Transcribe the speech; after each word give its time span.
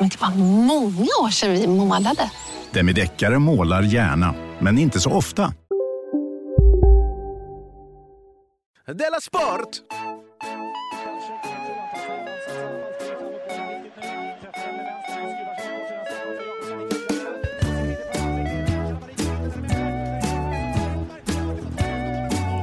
Men 0.00 0.08
det 0.08 0.20
var 0.20 0.30
många 0.64 1.10
år 1.22 1.30
sedan 1.30 1.52
vi 1.52 1.66
målade. 1.66 2.30
Demideckare 2.70 3.38
målar 3.38 3.82
gärna, 3.82 4.34
men 4.58 4.78
inte 4.78 5.00
så 5.00 5.10
ofta. 5.10 5.52
Della 8.86 9.20
Sport! 9.20 9.68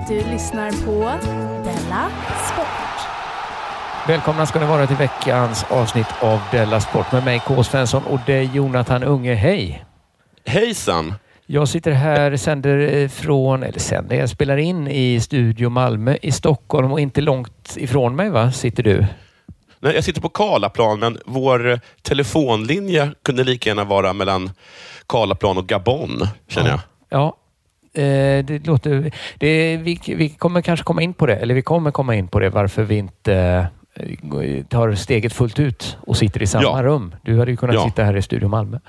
Du 0.07 0.15
lyssnar 0.15 0.71
på 0.71 0.99
Della 1.63 2.09
Sport. 2.45 2.46
Välkomna 4.07 4.45
ska 4.45 4.59
ni 4.59 4.65
vara 4.65 4.87
till 4.87 4.95
veckans 4.95 5.65
avsnitt 5.69 6.07
av 6.21 6.39
Della 6.51 6.81
Sport 6.81 7.11
med 7.11 7.25
mig 7.25 7.41
K. 7.45 7.63
Svensson 7.63 8.03
och 8.03 8.19
dig 8.25 8.49
Jonathan 8.53 9.03
Unge. 9.03 9.33
Hej! 9.33 9.85
Hejsan! 10.45 11.13
Jag 11.45 11.67
sitter 11.67 11.91
här, 11.91 12.37
sänder 12.37 12.95
eh, 12.95 13.07
från, 13.07 13.63
eller 13.63 13.79
sänder, 13.79 14.15
jag 14.15 14.29
spelar 14.29 14.57
in 14.57 14.87
i 14.87 15.19
Studio 15.19 15.69
Malmö 15.69 16.17
i 16.21 16.31
Stockholm 16.31 16.91
och 16.91 16.99
inte 16.99 17.21
långt 17.21 17.77
ifrån 17.77 18.15
mig 18.15 18.29
va, 18.29 18.51
sitter 18.51 18.83
du? 18.83 19.05
Nej, 19.79 19.95
jag 19.95 20.03
sitter 20.03 20.21
på 20.21 20.29
Karlaplan, 20.29 20.99
men 20.99 21.17
vår 21.25 21.79
telefonlinje 22.01 23.11
kunde 23.23 23.43
lika 23.43 23.69
gärna 23.69 23.83
vara 23.83 24.13
mellan 24.13 24.51
Karlaplan 25.07 25.57
och 25.57 25.67
Gabon, 25.67 26.27
känner 26.47 26.69
jag. 26.69 26.79
Ja, 27.09 27.37
eh, 28.01 28.45
det 28.45 28.67
låter... 28.67 29.11
Det, 29.37 29.77
vi, 29.77 29.99
vi 30.05 30.29
kommer 30.29 30.61
kanske 30.61 30.83
komma 30.83 31.01
in 31.01 31.13
på 31.13 31.25
det, 31.25 31.35
eller 31.35 31.55
vi 31.55 31.61
kommer 31.61 31.91
komma 31.91 32.15
in 32.15 32.27
på 32.27 32.39
det, 32.39 32.49
varför 32.49 32.83
vi 32.83 32.97
inte 32.97 33.67
tar 34.69 34.95
steget 34.95 35.33
fullt 35.33 35.59
ut 35.59 35.97
och 36.01 36.17
sitter 36.17 36.41
i 36.43 36.47
samma 36.47 36.63
Ja. 36.63 36.83
rum. 36.83 37.15
Du 37.21 37.39
hade 37.39 37.51
ju 37.51 37.57
kunnat 37.57 37.75
Ja. 37.75 37.85
sitta 37.85 38.03
här 38.03 38.17
i 38.17 38.21
Studio 38.21 38.47
Malmö. 38.49 38.79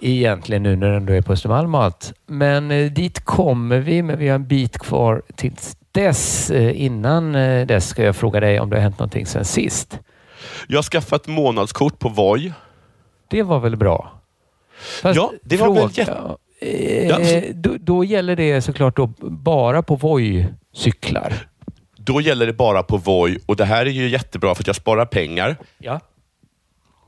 Egentligen 0.00 0.62
nu 0.62 0.76
när 0.76 0.90
du 0.90 0.96
ändå 0.96 1.12
är 1.12 1.22
på 1.22 1.32
Östermalm 1.32 1.74
och 1.74 1.82
allt. 1.82 2.12
Men 2.26 2.70
eh, 2.70 2.92
dit 2.92 3.24
kommer 3.24 3.78
vi, 3.78 4.02
men 4.02 4.18
vi 4.18 4.28
har 4.28 4.34
en 4.34 4.46
bit 4.46 4.78
kvar 4.78 5.22
tills 5.36 5.76
dess. 5.92 6.50
Eh, 6.50 6.82
innan 6.84 7.34
eh, 7.34 7.66
dess 7.66 7.88
ska 7.88 8.04
jag 8.04 8.16
fråga 8.16 8.40
dig 8.40 8.60
om 8.60 8.70
det 8.70 8.76
har 8.76 8.82
hänt 8.82 8.98
någonting 8.98 9.26
sen 9.26 9.44
sist. 9.44 9.98
Jag 10.68 10.78
har 10.78 10.82
skaffat 10.82 11.26
månadskort 11.26 11.98
på 11.98 12.08
Voi. 12.08 12.52
Det 13.30 13.42
var 13.42 13.60
väl 13.60 13.76
bra? 13.76 14.12
Fast 15.02 15.16
Ja, 15.16 15.32
det 15.42 15.56
var 15.56 15.74
väl 15.74 15.88
jätte- 15.92 16.36
Ja, 17.08 17.40
då, 17.54 17.76
då 17.80 18.04
gäller 18.04 18.36
det 18.36 18.60
såklart 18.60 18.96
då 18.96 19.06
bara 19.30 19.82
på 19.82 19.96
Voi-cyklar. 19.96 21.32
Då 22.06 22.20
gäller 22.20 22.46
det 22.46 22.52
bara 22.52 22.82
på 22.82 22.96
Voi 22.96 23.38
och 23.46 23.56
det 23.56 23.64
här 23.64 23.86
är 23.86 23.90
ju 23.90 24.08
jättebra 24.08 24.54
för 24.54 24.62
att 24.62 24.66
jag 24.66 24.76
sparar 24.76 25.06
pengar. 25.06 25.56
Ja. 25.78 26.00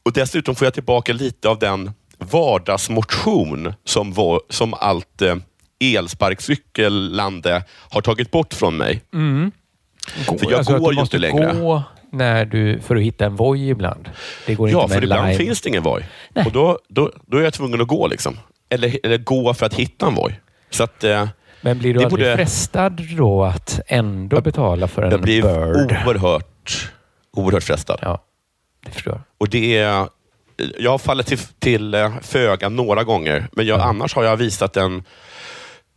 Och 0.02 0.12
Dessutom 0.12 0.54
får 0.54 0.66
jag 0.66 0.74
tillbaka 0.74 1.12
lite 1.12 1.48
av 1.48 1.58
den 1.58 1.90
vardagsmotion 2.18 3.72
som, 3.84 4.12
Voi- 4.14 4.40
som 4.48 4.74
allt 4.74 5.22
eh, 5.22 5.36
elsparkcykellande 5.80 7.64
har 7.90 8.00
tagit 8.00 8.30
bort 8.30 8.54
från 8.54 8.76
mig. 8.76 9.00
Mm. 9.14 9.50
Gå, 10.26 10.38
För 10.38 10.50
jag 10.50 10.58
alltså 10.58 10.78
går 10.78 10.94
ju 10.94 11.00
inte 11.00 11.18
längre. 11.18 11.54
gå 11.54 11.82
när 12.12 12.44
du, 12.44 12.80
för 12.80 12.96
att 12.96 13.02
hitta 13.02 13.26
en 13.26 13.36
Voi 13.36 13.68
ibland. 13.70 14.08
Det 14.46 14.54
går 14.54 14.70
Ja, 14.70 14.82
inte 14.82 14.94
för 14.94 15.02
ibland 15.04 15.26
live. 15.28 15.44
finns 15.44 15.60
det 15.60 15.68
ingen 15.68 15.82
Voi. 15.82 16.02
Och 16.46 16.52
då, 16.52 16.78
då, 16.88 17.12
då 17.26 17.36
är 17.38 17.42
jag 17.42 17.54
tvungen 17.54 17.80
att 17.80 17.88
gå. 17.88 18.06
liksom. 18.06 18.38
Eller, 18.68 18.98
eller 19.02 19.18
gå 19.18 19.54
för 19.54 19.66
att 19.66 19.74
hitta 19.74 20.06
en 20.06 20.14
Voi. 20.14 20.32
Så 20.70 20.84
att, 20.84 21.04
eh, 21.04 21.28
Men 21.60 21.78
blir 21.78 21.92
du 21.94 21.98
det 21.98 22.04
aldrig 22.06 22.26
borde- 22.26 22.36
frestad 22.36 22.92
då 23.16 23.44
att 23.44 23.80
ändå 23.86 24.40
betala 24.40 24.88
för 24.88 25.02
en 25.02 25.10
jag 25.10 25.20
blir 25.20 25.42
bird? 25.42 25.96
oerhört, 26.06 26.90
oerhört 27.32 27.62
frestad. 27.62 27.98
Ja, 28.02 28.22
det 28.86 28.90
förstår 28.90 29.12
jag. 29.12 29.20
Och 29.38 29.48
det 29.48 29.76
är, 29.78 30.08
jag 30.78 30.90
har 30.90 30.98
fallit 30.98 31.26
till, 31.26 31.38
till 31.38 31.94
eh, 31.94 32.12
föga 32.22 32.68
några 32.68 33.04
gånger, 33.04 33.48
men 33.52 33.66
jag, 33.66 33.78
Ja. 33.80 33.84
annars 33.84 34.14
har 34.14 34.24
jag 34.24 34.36
visat 34.36 34.76
en, 34.76 35.04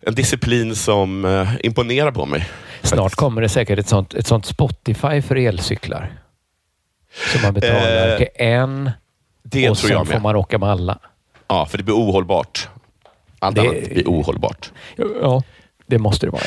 en 0.01 0.15
disciplin 0.15 0.75
som 0.75 1.25
eh, 1.25 1.49
imponerar 1.59 2.11
på 2.11 2.25
mig. 2.25 2.49
Snart 2.81 3.15
kommer 3.15 3.41
det 3.41 3.49
säkert 3.49 3.79
ett 3.79 3.87
sånt, 3.87 4.13
ett 4.13 4.27
sånt 4.27 4.45
Spotify 4.45 5.21
för 5.21 5.35
elcyklar. 5.35 6.13
Som 7.31 7.41
man 7.41 7.53
betalar 7.53 8.07
Eh, 8.11 8.17
till 8.17 8.27
en 8.35 8.91
Det 9.43 9.69
och 9.69 9.77
tror 9.77 9.87
sen 9.89 9.97
jag 9.97 10.07
får 10.07 10.13
med. 10.13 10.21
man 10.21 10.35
åka 10.35 10.57
med 10.57 10.69
alla. 10.69 10.99
Ja, 11.47 11.65
för 11.65 11.77
det 11.77 11.83
blir 11.83 11.95
ohållbart. 11.95 12.69
Allt 13.41 13.55
Det- 13.55 13.61
annat 13.61 13.89
blir 13.89 14.07
ohållbart. 14.07 14.71
Ja, 15.21 15.43
det 15.87 15.97
måste 15.97 16.25
det 16.25 16.29
vara. 16.31 16.41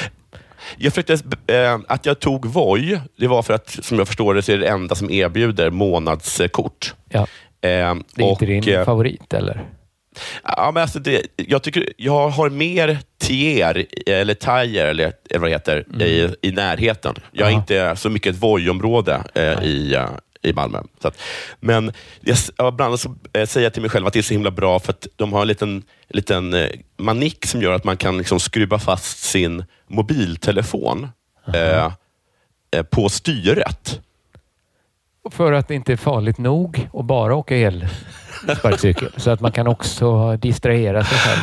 Jag 0.76 0.92
försökte, 0.92 1.12
eh, 1.54 1.78
att 1.88 2.06
jag 2.06 2.20
tog 2.20 2.46
Voi, 2.46 3.00
det 3.16 3.26
var 3.26 3.42
för 3.42 3.54
att, 3.54 3.70
som 3.82 3.98
jag 3.98 4.06
förstår 4.06 4.34
det, 4.34 4.42
så 4.42 4.52
är 4.52 4.58
det 4.58 4.68
enda 4.68 4.94
som 4.94 5.10
erbjuder 5.10 5.70
månadskort. 5.70 6.94
Ja, 7.08 7.26
Eh, 7.60 7.94
det 8.14 8.22
är 8.22 8.30
inte 8.30 8.46
din 8.46 8.68
eh, 8.68 8.84
favorit 8.84 9.34
eller? 9.34 9.64
Ja, 10.44 10.70
men 10.74 10.82
alltså 10.82 10.98
det, 10.98 11.22
jag, 11.36 11.62
tycker, 11.62 11.92
jag 11.96 12.28
har 12.28 12.50
mer 12.50 12.98
tier, 13.20 13.86
eller 14.06 14.34
tire, 14.34 14.82
eller, 14.90 15.12
eller 15.30 15.38
vad 15.40 15.50
det 15.50 15.54
heter, 15.54 16.02
i, 16.02 16.34
i 16.48 16.52
närheten. 16.52 17.14
Jag 17.32 17.48
är 17.48 17.52
inte 17.52 17.96
så 17.96 18.10
mycket 18.10 18.34
ett 18.34 18.42
Voi-område 18.42 19.22
eh, 19.34 19.62
i, 19.64 19.94
eh, 19.94 20.06
i 20.44 20.52
Malmö. 20.52 20.82
Så 21.02 21.08
att, 21.08 21.18
men 21.60 21.92
jag, 22.20 22.34
s- 22.34 22.50
ja, 22.56 22.68
ibland 22.68 23.00
så 23.00 23.14
eh, 23.32 23.46
säger 23.46 23.64
jag 23.66 23.72
till 23.72 23.82
mig 23.82 23.90
själv 23.90 24.06
att 24.06 24.12
det 24.12 24.18
är 24.18 24.22
så 24.22 24.34
himla 24.34 24.50
bra 24.50 24.78
för 24.78 24.92
att 24.92 25.06
de 25.16 25.32
har 25.32 25.42
en 25.42 25.48
liten, 25.48 25.82
liten 26.08 26.54
eh, 26.54 26.68
manick 26.96 27.46
som 27.46 27.62
gör 27.62 27.72
att 27.72 27.84
man 27.84 27.96
kan 27.96 28.18
liksom 28.18 28.40
skruva 28.40 28.78
fast 28.78 29.18
sin 29.22 29.64
mobiltelefon 29.86 31.08
eh, 31.54 31.92
eh, 32.76 32.82
på 32.90 33.08
styret. 33.08 34.00
För 35.30 35.52
att 35.52 35.68
det 35.68 35.74
inte 35.74 35.92
är 35.92 35.96
farligt 35.96 36.38
nog 36.38 36.88
att 36.92 37.04
bara 37.04 37.34
åka 37.34 37.56
elsparkcykel. 37.56 39.12
så 39.16 39.30
att 39.30 39.40
man 39.40 39.52
kan 39.52 39.66
också 39.66 40.36
distrahera 40.36 41.04
sig 41.04 41.18
själv. 41.18 41.40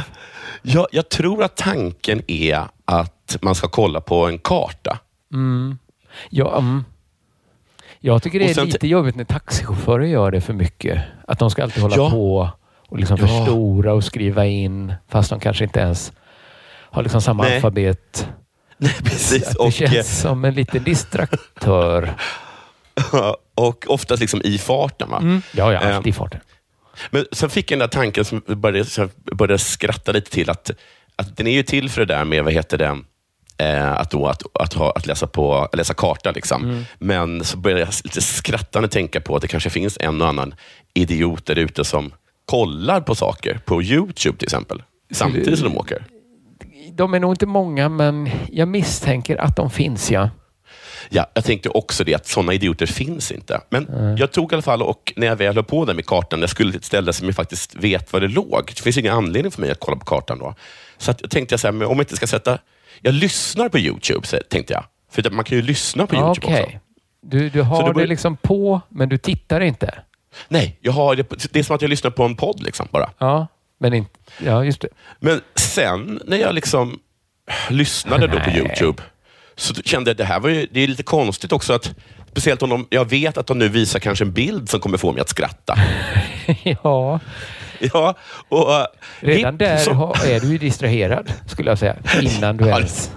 Jag, 0.62 0.88
jag 0.92 1.10
tror 1.10 1.44
att 1.44 1.56
tanken 1.58 2.22
är 2.28 2.64
att 2.86 3.38
man 3.42 3.56
ska 3.56 3.68
kolla 3.68 4.02
på 4.02 4.28
en 4.28 4.40
karta. 4.40 5.00
Mm. 5.34 5.78
Ja, 6.30 6.58
mm. 6.58 6.86
Jag 8.04 8.24
tycker 8.24 8.40
det 8.40 8.58
är 8.58 8.66
lite 8.66 8.88
jobbigt 8.88 9.16
när 9.16 9.24
taxichaufförer 9.24 10.06
gör 10.06 10.32
det 10.32 10.42
för 10.42 10.54
mycket. 10.54 11.02
Att 11.28 11.40
de 11.40 11.50
ska 11.52 11.64
alltid 11.64 11.84
hålla 11.84 11.96
Ja. 11.96 12.10
på 12.10 12.50
och 12.88 13.00
liksom 13.00 13.18
Ja. 13.22 13.28
förstora 13.28 13.94
och 13.94 14.04
skriva 14.04 14.46
in 14.46 14.94
fast 15.10 15.30
de 15.30 15.40
kanske 15.40 15.64
inte 15.64 15.80
ens 15.80 16.12
har 16.70 17.04
liksom 17.04 17.22
samma 17.22 17.44
Nej. 17.44 17.56
alfabet. 17.56 18.28
Nej, 18.78 18.96
precis. 19.04 19.48
Att 19.48 19.54
det 19.54 19.60
Och, 19.60 19.74
känns 19.74 19.94
eh, 19.94 20.02
som 20.04 20.46
en 20.46 20.54
liten 20.54 20.84
distraktör. 20.84 22.14
och 23.56 23.86
oftast 23.88 24.22
liksom 24.22 24.42
i 24.44 24.58
farten. 24.58 25.10
Va? 25.10 25.18
Mm. 25.18 25.42
Ja, 25.54 25.74
ja, 25.74 25.82
Eh, 25.82 25.96
alltid 25.96 26.10
i 26.10 26.14
farten. 26.14 26.40
Men 27.10 27.26
sen 27.32 27.50
fick 27.50 27.72
jag 27.72 27.80
den 27.80 27.88
där 27.90 27.94
tanken 28.00 28.26
som 28.26 28.42
jag 28.48 28.58
började, 28.58 29.10
började 29.34 29.58
skratta 29.60 30.12
lite 30.12 30.32
till. 30.32 30.50
Att, 30.50 30.72
att 31.16 31.38
den 31.38 31.48
är 31.48 31.52
ju 31.52 31.64
till 31.64 31.90
för 31.90 32.06
det 32.06 32.14
där 32.14 32.26
med, 32.26 32.44
vad 32.44 32.54
heter 32.54 32.78
det, 32.78 32.98
eh, 33.62 33.92
att, 33.92 34.12
då, 34.12 34.28
att, 34.28 34.44
att, 34.54 34.74
ha, 34.74 34.92
att 34.92 35.06
läsa, 35.06 35.28
på, 35.28 35.70
läsa 35.74 35.94
karta. 35.94 36.32
Liksom. 36.32 36.64
Mm. 36.64 36.84
Men 37.00 37.46
så 37.46 37.58
började 37.58 37.82
jag 37.82 37.90
lite 38.04 38.22
skrattande 38.22 38.88
tänka 38.88 39.22
på 39.22 39.36
att 39.36 39.42
det 39.42 39.48
kanske 39.48 39.70
finns 39.70 39.98
en 40.02 40.22
och 40.22 40.28
annan 40.28 40.56
idiot 40.94 41.46
där 41.46 41.56
ute 41.56 41.84
som 41.84 42.14
kollar 42.46 43.02
på 43.02 43.16
saker 43.16 43.60
på 43.66 43.84
YouTube 43.84 44.38
till 44.38 44.46
exempel. 44.46 44.84
Samtidigt 45.12 45.60
som 45.60 45.70
de 45.70 45.78
åker. 45.78 46.06
De 46.94 47.14
är 47.14 47.20
nog 47.20 47.34
inte 47.34 47.46
många, 47.46 47.90
men 47.90 48.30
jag 48.52 48.68
misstänker 48.68 49.38
att 49.38 49.56
de 49.56 49.72
finns, 49.72 50.12
ja. 50.12 50.30
Ja, 51.10 51.26
jag 51.34 51.44
tänkte 51.44 51.70
också 51.70 52.04
det, 52.04 52.14
att 52.14 52.28
sådana 52.28 52.54
idioter 52.54 52.86
finns 52.86 53.32
inte. 53.32 53.62
Men 53.70 54.16
jag 54.18 54.32
tog 54.32 54.52
i 54.52 54.56
alla 54.56 54.62
fall, 54.62 54.82
och 54.82 55.14
när 55.16 55.28
jag 55.28 55.36
väl 55.36 55.56
höll 55.56 55.64
på 55.64 55.86
där 55.86 55.94
med 55.94 56.06
kartan, 56.06 56.42
jag 56.42 56.50
skulle 56.50 56.72
till 56.72 56.80
ett 56.80 56.86
ställe 56.86 57.14
som 57.14 57.28
jag 57.28 57.36
faktiskt 57.36 57.76
vet 57.76 58.14
var 58.14 58.20
det 58.20 58.28
låg. 58.28 58.64
Det 58.68 58.82
finns 58.82 58.98
ingen 58.98 59.14
anledning 59.14 59.52
för 59.52 59.62
mig 59.62 59.72
att 59.72 59.80
kolla 59.80 59.98
på 59.98 60.06
kartan 60.06 60.40
då. 60.40 60.56
Så 60.98 61.12
att, 61.12 61.22
jag 61.22 61.32
tänkte 61.32 61.54
jag 61.54 61.60
så 61.60 61.68
här, 61.68 61.74
om 61.74 61.82
jag 61.82 62.00
inte 62.00 62.16
ska 62.16 62.28
sätta... 62.28 62.58
Jag 63.02 63.14
lyssnar 63.14 63.70
på 63.70 63.80
YouTube, 63.80 64.28
så 64.28 64.38
tänkte 64.50 64.74
jag. 64.74 64.84
För 65.12 65.30
man 65.30 65.46
kan 65.46 65.58
ju 65.58 65.62
lyssna 65.62 66.08
på 66.08 66.16
YouTube 66.16 66.48
Okej. 66.48 66.64
också. 66.64 66.78
Du, 67.22 67.50
du 67.50 67.62
har 67.62 67.94
det 67.94 68.08
liksom 68.08 68.38
på, 68.38 68.82
men 68.90 69.10
du 69.10 69.18
tittar 69.18 69.62
inte? 69.62 69.94
Nej, 70.48 70.78
jag 70.82 70.92
har 70.92 71.16
det, 71.16 71.54
det 71.54 71.60
är 71.60 71.64
som 71.64 71.76
att 71.76 71.82
jag 71.82 71.90
lyssnar 71.90 72.12
på 72.12 72.24
en 72.24 72.36
podd 72.36 72.64
liksom, 72.64 72.88
bara. 72.92 73.10
Ja, 73.18 73.48
men 73.78 73.94
inte... 73.94 74.20
Ja, 74.46 74.66
just 74.66 74.82
det. 74.82 74.88
Men 75.20 75.42
sen 75.56 76.22
när 76.26 76.38
jag 76.38 76.56
liksom 76.56 77.00
lyssnade 77.70 78.28
då 78.28 78.40
på. 78.40 78.50
YouTube, 78.50 79.04
så 79.56 79.74
kände 79.74 80.10
jag 80.10 80.14
att 80.14 80.18
det 80.18 80.26
här 80.26 80.40
var 80.40 80.50
ju, 80.50 80.68
det 80.72 80.80
är 80.80 80.88
lite 80.88 81.04
konstigt 81.04 81.52
också 81.52 81.74
att 81.74 81.96
Speciellt 82.32 82.62
om 82.62 82.70
de, 82.70 82.88
jag 82.90 83.10
vet 83.10 83.38
att 83.38 83.48
de 83.48 83.60
nu 83.60 83.70
visar 83.70 84.00
kanske 84.00 84.24
en 84.24 84.32
bild 84.32 84.70
som 84.70 84.80
kommer 84.80 84.98
få 84.98 85.12
mig 85.12 85.22
att 85.22 85.30
skratta. 85.30 85.76
ja, 86.64 87.20
Ja, 87.94 88.16
och, 88.50 88.88
redan 89.20 89.58
där 89.58 89.78
som- 89.78 90.02
är 90.26 90.40
du 90.40 90.48
ju 90.48 90.58
distraherad, 90.58 91.34
skulle 91.48 91.72
jag 91.72 91.78
säga. 91.80 91.96
Innan 92.22 92.58
du 92.58 92.68
ens... 92.68 93.12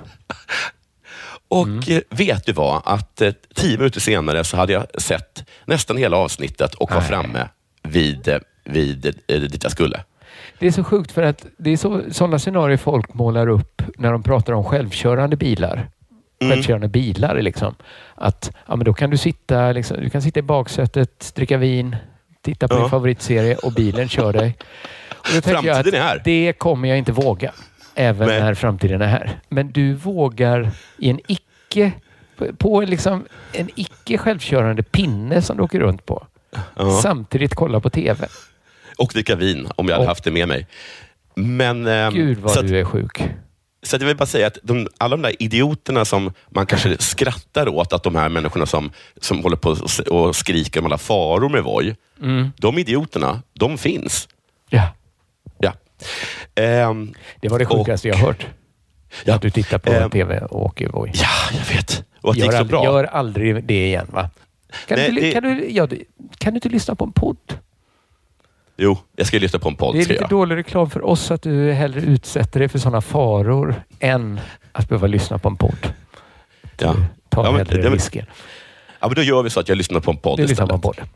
Och 1.48 1.66
Mm. 1.66 1.80
eh, 1.88 2.00
vet 2.10 2.46
du 2.46 2.52
vad? 2.52 2.82
Att 2.84 3.20
eh, 3.20 3.32
tio 3.54 3.78
minuter 3.78 4.00
senare 4.00 4.44
så 4.44 4.56
hade 4.56 4.72
jag 4.72 4.86
sett 5.02 5.44
nästan 5.64 5.96
hela 5.96 6.16
avsnittet 6.16 6.74
och 6.74 6.90
var 6.90 6.98
Nej. 6.98 7.08
framme 7.08 7.48
vid, 7.82 8.28
eh, 8.28 8.38
vid 8.64 9.00
dit 9.28 9.62
jag 9.62 9.72
skulle. 9.72 10.04
Det 10.58 10.66
är 10.66 10.70
så 10.70 10.84
sjukt 10.84 11.12
för 11.12 11.22
att 11.22 11.46
det 11.56 11.70
är 11.70 11.76
så, 11.76 12.02
sådana 12.10 12.38
scenarier 12.38 12.76
folk 12.76 13.14
målar 13.14 13.48
upp 13.48 13.82
när 13.98 14.12
de 14.12 14.22
pratar 14.22 14.52
om 14.52 14.64
självkörande 14.64 15.36
bilar. 15.36 15.88
Mm. 16.40 16.52
Självkörande 16.52 16.88
bilar 16.88 17.40
liksom. 17.42 17.74
Att 18.14 18.50
ja, 18.66 18.76
men 18.76 18.84
då 18.84 18.94
kan 18.94 19.10
du 19.10 19.16
sitta, 19.16 19.72
liksom, 19.72 19.96
du 20.00 20.10
kan 20.10 20.22
sitta 20.22 20.40
i 20.40 20.42
baksätet, 20.42 21.32
dricka 21.34 21.56
vin, 21.56 21.96
titta 22.44 22.68
på 22.68 22.74
Ja. 22.74 22.80
din 22.80 22.90
favoritserie 22.90 23.56
och 23.56 23.72
bilen 23.72 24.08
kör 24.08 24.32
dig. 24.32 24.56
Och 25.10 25.26
då 25.34 25.40
Framtiden 25.42 25.94
är 25.94 26.00
här. 26.02 26.22
Det 26.24 26.52
kommer 26.52 26.88
jag 26.88 26.98
inte 26.98 27.12
våga. 27.12 27.52
Även 27.94 28.28
Nej. 28.28 28.40
när 28.40 28.54
framtiden 28.54 29.02
är 29.02 29.06
här. 29.06 29.40
Men 29.48 29.72
du 29.72 29.94
vågar 29.94 30.70
i 30.98 31.10
en 31.10 31.20
icke 31.26 31.92
på- 32.58 32.82
en 32.82 32.90
liksom 32.90 33.24
en 33.52 33.68
icke 33.74 34.18
självkörande 34.18 34.82
pinne 34.82 35.42
som 35.42 35.56
du 35.56 35.62
åker 35.62 35.80
runt 35.80 36.06
på. 36.06 36.26
Ja. 36.76 36.90
Samtidigt 37.02 37.54
kolla 37.54 37.80
på 37.80 37.90
TV. 37.90 38.26
Och 38.98 39.10
dricka 39.12 39.36
vin 39.36 39.68
om 39.76 39.86
jag 39.88 39.94
hade 39.94 40.02
Och- 40.04 40.08
haft 40.08 40.24
det 40.24 40.30
med 40.30 40.48
mig. 40.48 40.66
Men, 41.34 41.86
ehm, 41.86 42.14
Gud 42.14 42.38
vad 42.38 42.52
så 42.52 42.60
att- 42.60 42.68
du 42.68 42.78
är 42.80 42.84
sjuk. 42.84 43.22
Så 43.84 43.96
att 43.96 44.02
jag 44.02 44.06
vill 44.08 44.16
bara 44.16 44.26
säga 44.26 44.46
att 44.46 44.58
de, 44.62 44.88
alla 44.98 45.16
de 45.16 45.22
där 45.22 45.42
idioterna 45.42 46.04
som 46.04 46.32
man 46.48 46.66
kanske 46.66 46.96
skrattar 46.98 47.68
åt, 47.68 47.92
att 47.92 48.02
de 48.02 48.14
här 48.14 48.28
människorna 48.28 48.66
som, 48.66 48.90
som 49.20 49.42
håller 49.42 49.56
på 49.56 49.70
och 50.10 50.18
och 50.26 50.36
skriker 50.36 50.80
om 50.80 50.86
alla 50.86 50.98
faror 50.98 51.48
med 51.48 51.62
Voi, 51.62 51.96
Mm. 52.22 52.50
de 52.56 52.78
idioterna, 52.78 53.42
de 53.52 53.78
finns. 53.78 54.28
Ja. 54.70 54.88
Ja. 55.58 55.72
Ehm, 56.54 57.14
Det 57.40 57.48
var 57.48 57.58
det 57.58 57.66
Och- 57.66 57.78
sjukaste 57.86 58.08
jag 58.08 58.16
hört. 58.16 58.46
Ja. 59.24 59.34
Att 59.34 59.42
du 59.42 59.50
tittar 59.50 59.78
på 59.78 59.92
Ehm, 59.92 60.10
TV 60.10 60.40
och 60.40 60.64
åker 60.64 60.88
Voi. 60.88 61.10
ja, 61.14 61.28
jag 61.58 61.76
vet. 61.76 62.04
Och 62.20 62.30
att 62.30 62.36
det 62.36 62.40
Gör, 62.40 62.46
gick 62.46 62.52
så 62.52 62.58
aldrig, 62.58 62.70
bra. 62.70 62.84
gör 62.84 63.04
aldrig 63.04 63.64
det 63.64 63.86
igen 63.86 64.06
va? 64.12 64.30
Kan, 64.88 64.98
Nej, 64.98 65.10
du, 65.12 65.20
det- 65.20 65.32
kan, 65.32 65.42
du, 65.42 65.70
ja, 65.70 65.86
det- 65.86 66.02
kan 66.38 66.52
du 66.52 66.56
inte 66.56 66.68
lyssna 66.68 66.94
på 66.94 67.04
en 67.04 67.12
podd? 67.12 67.36
Jo, 68.76 68.98
jag 69.16 69.26
ska 69.26 69.38
lyssna 69.38 69.58
på 69.58 69.68
en 69.68 69.76
podd. 69.76 69.94
Det 69.94 70.00
är 70.02 70.06
lite 70.06 70.26
dålig 70.26 70.56
reklam 70.56 70.90
för 70.90 71.04
oss 71.04 71.30
att 71.30 71.42
du 71.42 71.72
hellre 71.72 72.00
utsätter 72.00 72.60
dig 72.60 72.68
för 72.68 72.78
sådana 72.78 73.00
faror 73.00 73.74
än 74.00 74.40
att 74.72 74.88
behöva 74.88 75.06
lyssna 75.06 75.38
på 75.38 75.48
en 75.48 75.56
podd. 75.56 75.92
Ja. 76.78 76.96
Ta 77.28 77.44
Ja, 77.44 77.52
men- 77.52 77.66
hellre 77.66 77.82
men- 77.82 77.92
risken. 77.92 78.26
ja, 79.00 79.06
men 79.08 79.14
då 79.14 79.22
gör 79.22 79.42
vi 79.42 79.50
så 79.50 79.60
att 79.60 79.68
jag 79.68 79.78
lyssnar 79.78 80.00
på 80.00 80.10
en 80.10 80.16
podd 80.16 80.38
Du 80.38 80.46
lyssnar 80.46 80.66
på 80.66 80.74
istället. 80.76 80.98
en 80.98 81.06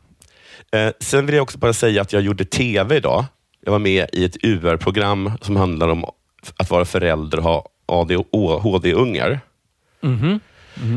podd. 0.72 0.86
Eh, 0.88 0.92
sen 1.00 1.26
vill 1.26 1.34
jag 1.34 1.42
också 1.42 1.58
bara 1.58 1.72
säga 1.72 2.02
att 2.02 2.12
jag 2.12 2.22
gjorde 2.22 2.44
TV 2.44 2.96
idag. 2.96 3.24
Jag 3.64 3.72
var 3.72 3.78
med 3.78 4.06
i 4.12 4.24
ett 4.24 4.36
UR-program 4.42 5.32
som 5.40 5.56
handlar 5.56 5.88
om 5.88 6.04
att 6.56 6.70
vara 6.70 6.84
förälder 6.84 7.38
och 7.38 7.44
ha 7.44 7.64
ADHD-ungar. 7.86 9.40
Mhm. 10.00 10.40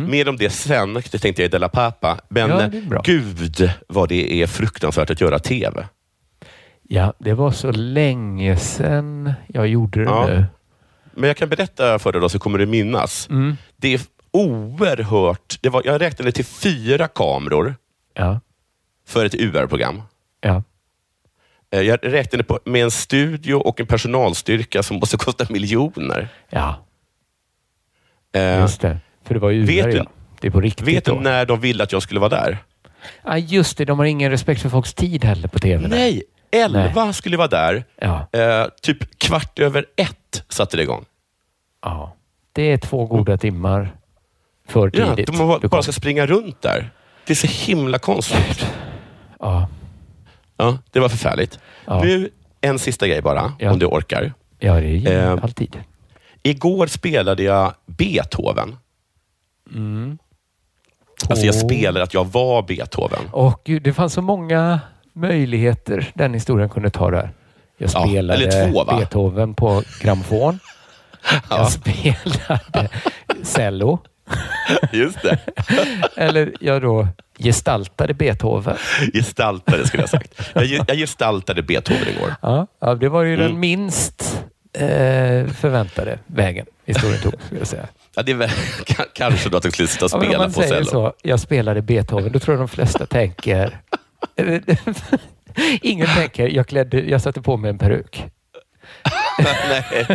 Mer 0.10 0.30
om 0.30 0.38
det 0.38 0.50
sen, 0.50 0.94
det 0.94 1.02
tänkte 1.19 1.42
jag 1.42 1.46
i 1.48 1.52
Della 1.52 1.69
Pappa. 1.69 2.18
Men 2.30 2.50
Ja, 2.50 2.68
det 2.68 3.02
gud 3.04 3.72
vad 3.88 4.10
det 4.10 4.34
är 4.42 4.48
fruktansvärt 4.48 5.10
att 5.10 5.22
göra 5.22 5.40
TV. 5.40 5.88
Ja, 6.93 7.13
det 7.17 7.33
var 7.33 7.51
så 7.51 7.71
länge 7.71 8.57
sedan 8.57 9.33
jag 9.47 9.67
gjorde 9.67 9.99
det 9.99 10.05
Ja. 10.05 10.27
nu. 10.27 10.45
Men 11.13 11.27
jag 11.27 11.38
kan 11.38 11.49
berätta 11.49 11.99
för 11.99 12.11
dig 12.11 12.21
då 12.21 12.29
så 12.29 12.39
kommer 12.39 12.57
du 12.59 12.65
minnas. 12.65 13.29
Mm. 13.29 13.57
Det 13.77 13.93
är 13.93 14.01
oerhört... 14.31 15.57
Det 15.61 15.69
var, 15.69 15.81
jag 15.85 16.01
räknade 16.01 16.31
till 16.31 16.45
fyra 16.45 17.07
kameror 17.07 17.75
Ja. 18.13 18.39
för 19.07 19.25
ett 19.25 19.35
UR-program. 19.35 20.01
Ja. 20.41 20.63
Eh, 21.71 21.81
Jag 21.81 21.99
räknade 22.03 22.43
på, 22.43 22.59
med 22.65 22.83
en 22.83 22.91
studio 22.91 23.53
och 23.55 23.79
en 23.79 23.88
personalstyrka 23.88 24.83
som 24.83 24.97
måste 24.97 25.17
kosta 25.17 25.45
miljoner. 25.49 26.29
Ja, 26.49 26.85
Eh, 28.33 28.59
just 28.59 28.81
det. 28.81 28.97
För 29.25 29.33
det 29.33 29.39
var 29.39 29.51
vet 29.51 29.85
UR, 29.85 29.91
du- 29.91 29.97
ja. 29.97 30.05
Det 30.41 30.47
är 30.47 30.51
på 30.51 30.61
riktigt 30.61 30.88
vet 30.88 31.05
du 31.05 31.11
då. 31.11 31.19
när 31.19 31.45
de 31.45 31.59
ville 31.59 31.83
att 31.83 31.91
jag 31.91 32.01
skulle 32.03 32.19
vara 32.19 32.29
där? 32.29 32.57
Ja, 33.25 33.38
just 33.38 33.77
det. 33.77 33.85
De 33.85 33.99
har 33.99 34.05
ingen 34.05 34.31
respekt 34.31 34.61
för 34.61 34.69
folks 34.69 34.93
tid 34.93 35.23
heller 35.25 35.47
på 35.47 35.59
TV. 35.59 35.88
Nej, 35.88 36.23
elva 36.51 37.13
skulle 37.13 37.38
vara 37.38 37.48
där. 37.48 37.83
Ja. 38.01 38.27
Eh, 38.39 38.65
typ 38.81 39.19
kvart 39.19 39.59
över 39.59 39.86
ett 39.95 40.44
satte 40.50 40.77
det 40.77 40.83
igång. 40.83 41.06
ja. 41.81 42.15
Det 42.53 42.62
är 42.71 42.77
två 42.77 43.06
goda 43.06 43.38
timmar 43.38 43.95
för 44.68 44.92
Ja, 44.94 45.09
tidigt. 45.15 45.27
de 45.27 45.48
bara, 45.48 45.59
bara 45.68 45.83
ska 45.83 45.92
springa 45.92 46.25
runt 46.25 46.62
där. 46.62 46.89
Det 47.25 47.33
är 47.33 47.48
så 47.48 47.48
himla 47.71 48.00
konstigt. 48.00 48.68
Ja. 49.39 49.68
Ja, 50.57 50.77
det 50.92 51.00
var 51.00 51.09
förfärligt. 51.09 51.59
Ja. 51.86 52.03
Nu, 52.03 52.30
en 52.62 52.80
sista 52.80 53.07
grej 53.07 53.21
bara, 53.21 53.53
Ja. 53.59 53.71
om 53.71 53.80
du 53.80 53.86
orkar. 53.86 54.33
ja, 54.59 54.74
det 54.74 54.88
är 55.07 55.25
Eh, 55.38 55.44
alltid. 55.44 55.80
Igår 56.44 56.88
spelade 56.88 57.44
jag 57.44 57.74
Beethoven. 57.86 58.77
Mm. 59.75 60.18
Alltså 61.30 61.45
jag 61.45 61.56
spelade 61.56 62.03
att 62.03 62.13
jag 62.13 62.25
var 62.31 62.62
Beethoven. 62.62 63.19
Åh 63.33 63.56
gud, 63.63 63.81
det 63.83 63.94
fanns 63.94 64.13
så 64.13 64.21
många 64.21 64.80
möjligheter 65.13 66.12
den 66.13 66.34
historien 66.34 66.69
kunde 66.69 66.90
ta 66.90 67.12
där. 67.12 67.31
Jag 67.78 67.90
Ja, 67.94 68.08
spelade 68.08 68.44
eller 68.44 68.72
två? 68.72 68.86
Beethoven 68.86 69.54
på 69.54 69.84
grammofon. 70.02 70.60
Ja. 71.31 71.40
Jag 71.50 71.72
spelade 71.72 72.90
cello. 73.44 74.00
Just 74.92 75.22
det. 75.22 75.38
Eller 76.16 76.54
jag 76.60 76.81
då 76.81 77.08
gestaltade 77.40 78.13
Beethoven. 78.13 78.75
Gestaltade 79.13 79.88
skulle 79.88 80.04
jag 80.04 80.08
ha 80.08 80.19
sagt. 80.19 80.42
Jag, 80.54 80.66
ge- 80.66 80.84
jag 80.88 80.98
gestaltade 80.98 81.62
Beethoven 81.63 82.08
igår. 82.18 82.36
Ja, 82.42 82.68
ja 82.80 82.96
det 82.96 83.10
var 83.10 83.24
ju 83.24 83.36
den 83.36 83.46
Mm. 83.46 83.60
minst 83.60 84.44
eh, 84.74 84.88
förväntade 85.48 86.19
vägen 86.25 86.66
historien 86.86 87.22
tog, 87.22 87.34
skulle 87.46 87.60
jag 87.62 87.68
säga. 87.68 87.88
Ja, 88.16 88.24
det 88.24 88.31
är 88.31 88.52
kanske 89.13 89.50
då 89.50 89.58
att 89.58 89.63
du 89.63 89.72
skulle 89.72 89.88
sitta 89.88 90.06
och 90.06 90.12
Ja, 90.13 90.18
men 90.18 90.27
om 90.27 90.32
spela 90.32 90.44
man 90.44 90.53
på 90.53 90.62
säger 90.62 90.74
cello. 90.74 90.86
så, 90.86 91.13
jag 91.22 91.39
spelade 91.39 91.82
Beethoven, 91.82 92.32
då 92.32 92.39
tror 92.39 92.58
jag 92.58 92.62
de 92.62 92.68
flesta 92.68 93.06
tänker... 93.06 93.80
Ingen 95.82 96.08
tänker, 96.08 96.48
jag, 96.48 96.68
klädde, 96.68 97.00
jag 97.01 97.22
satte 97.22 97.42
på 97.42 97.58
mig 97.58 97.70
en 97.70 97.78
peruk. 97.78 98.25
Nej. 99.44 100.08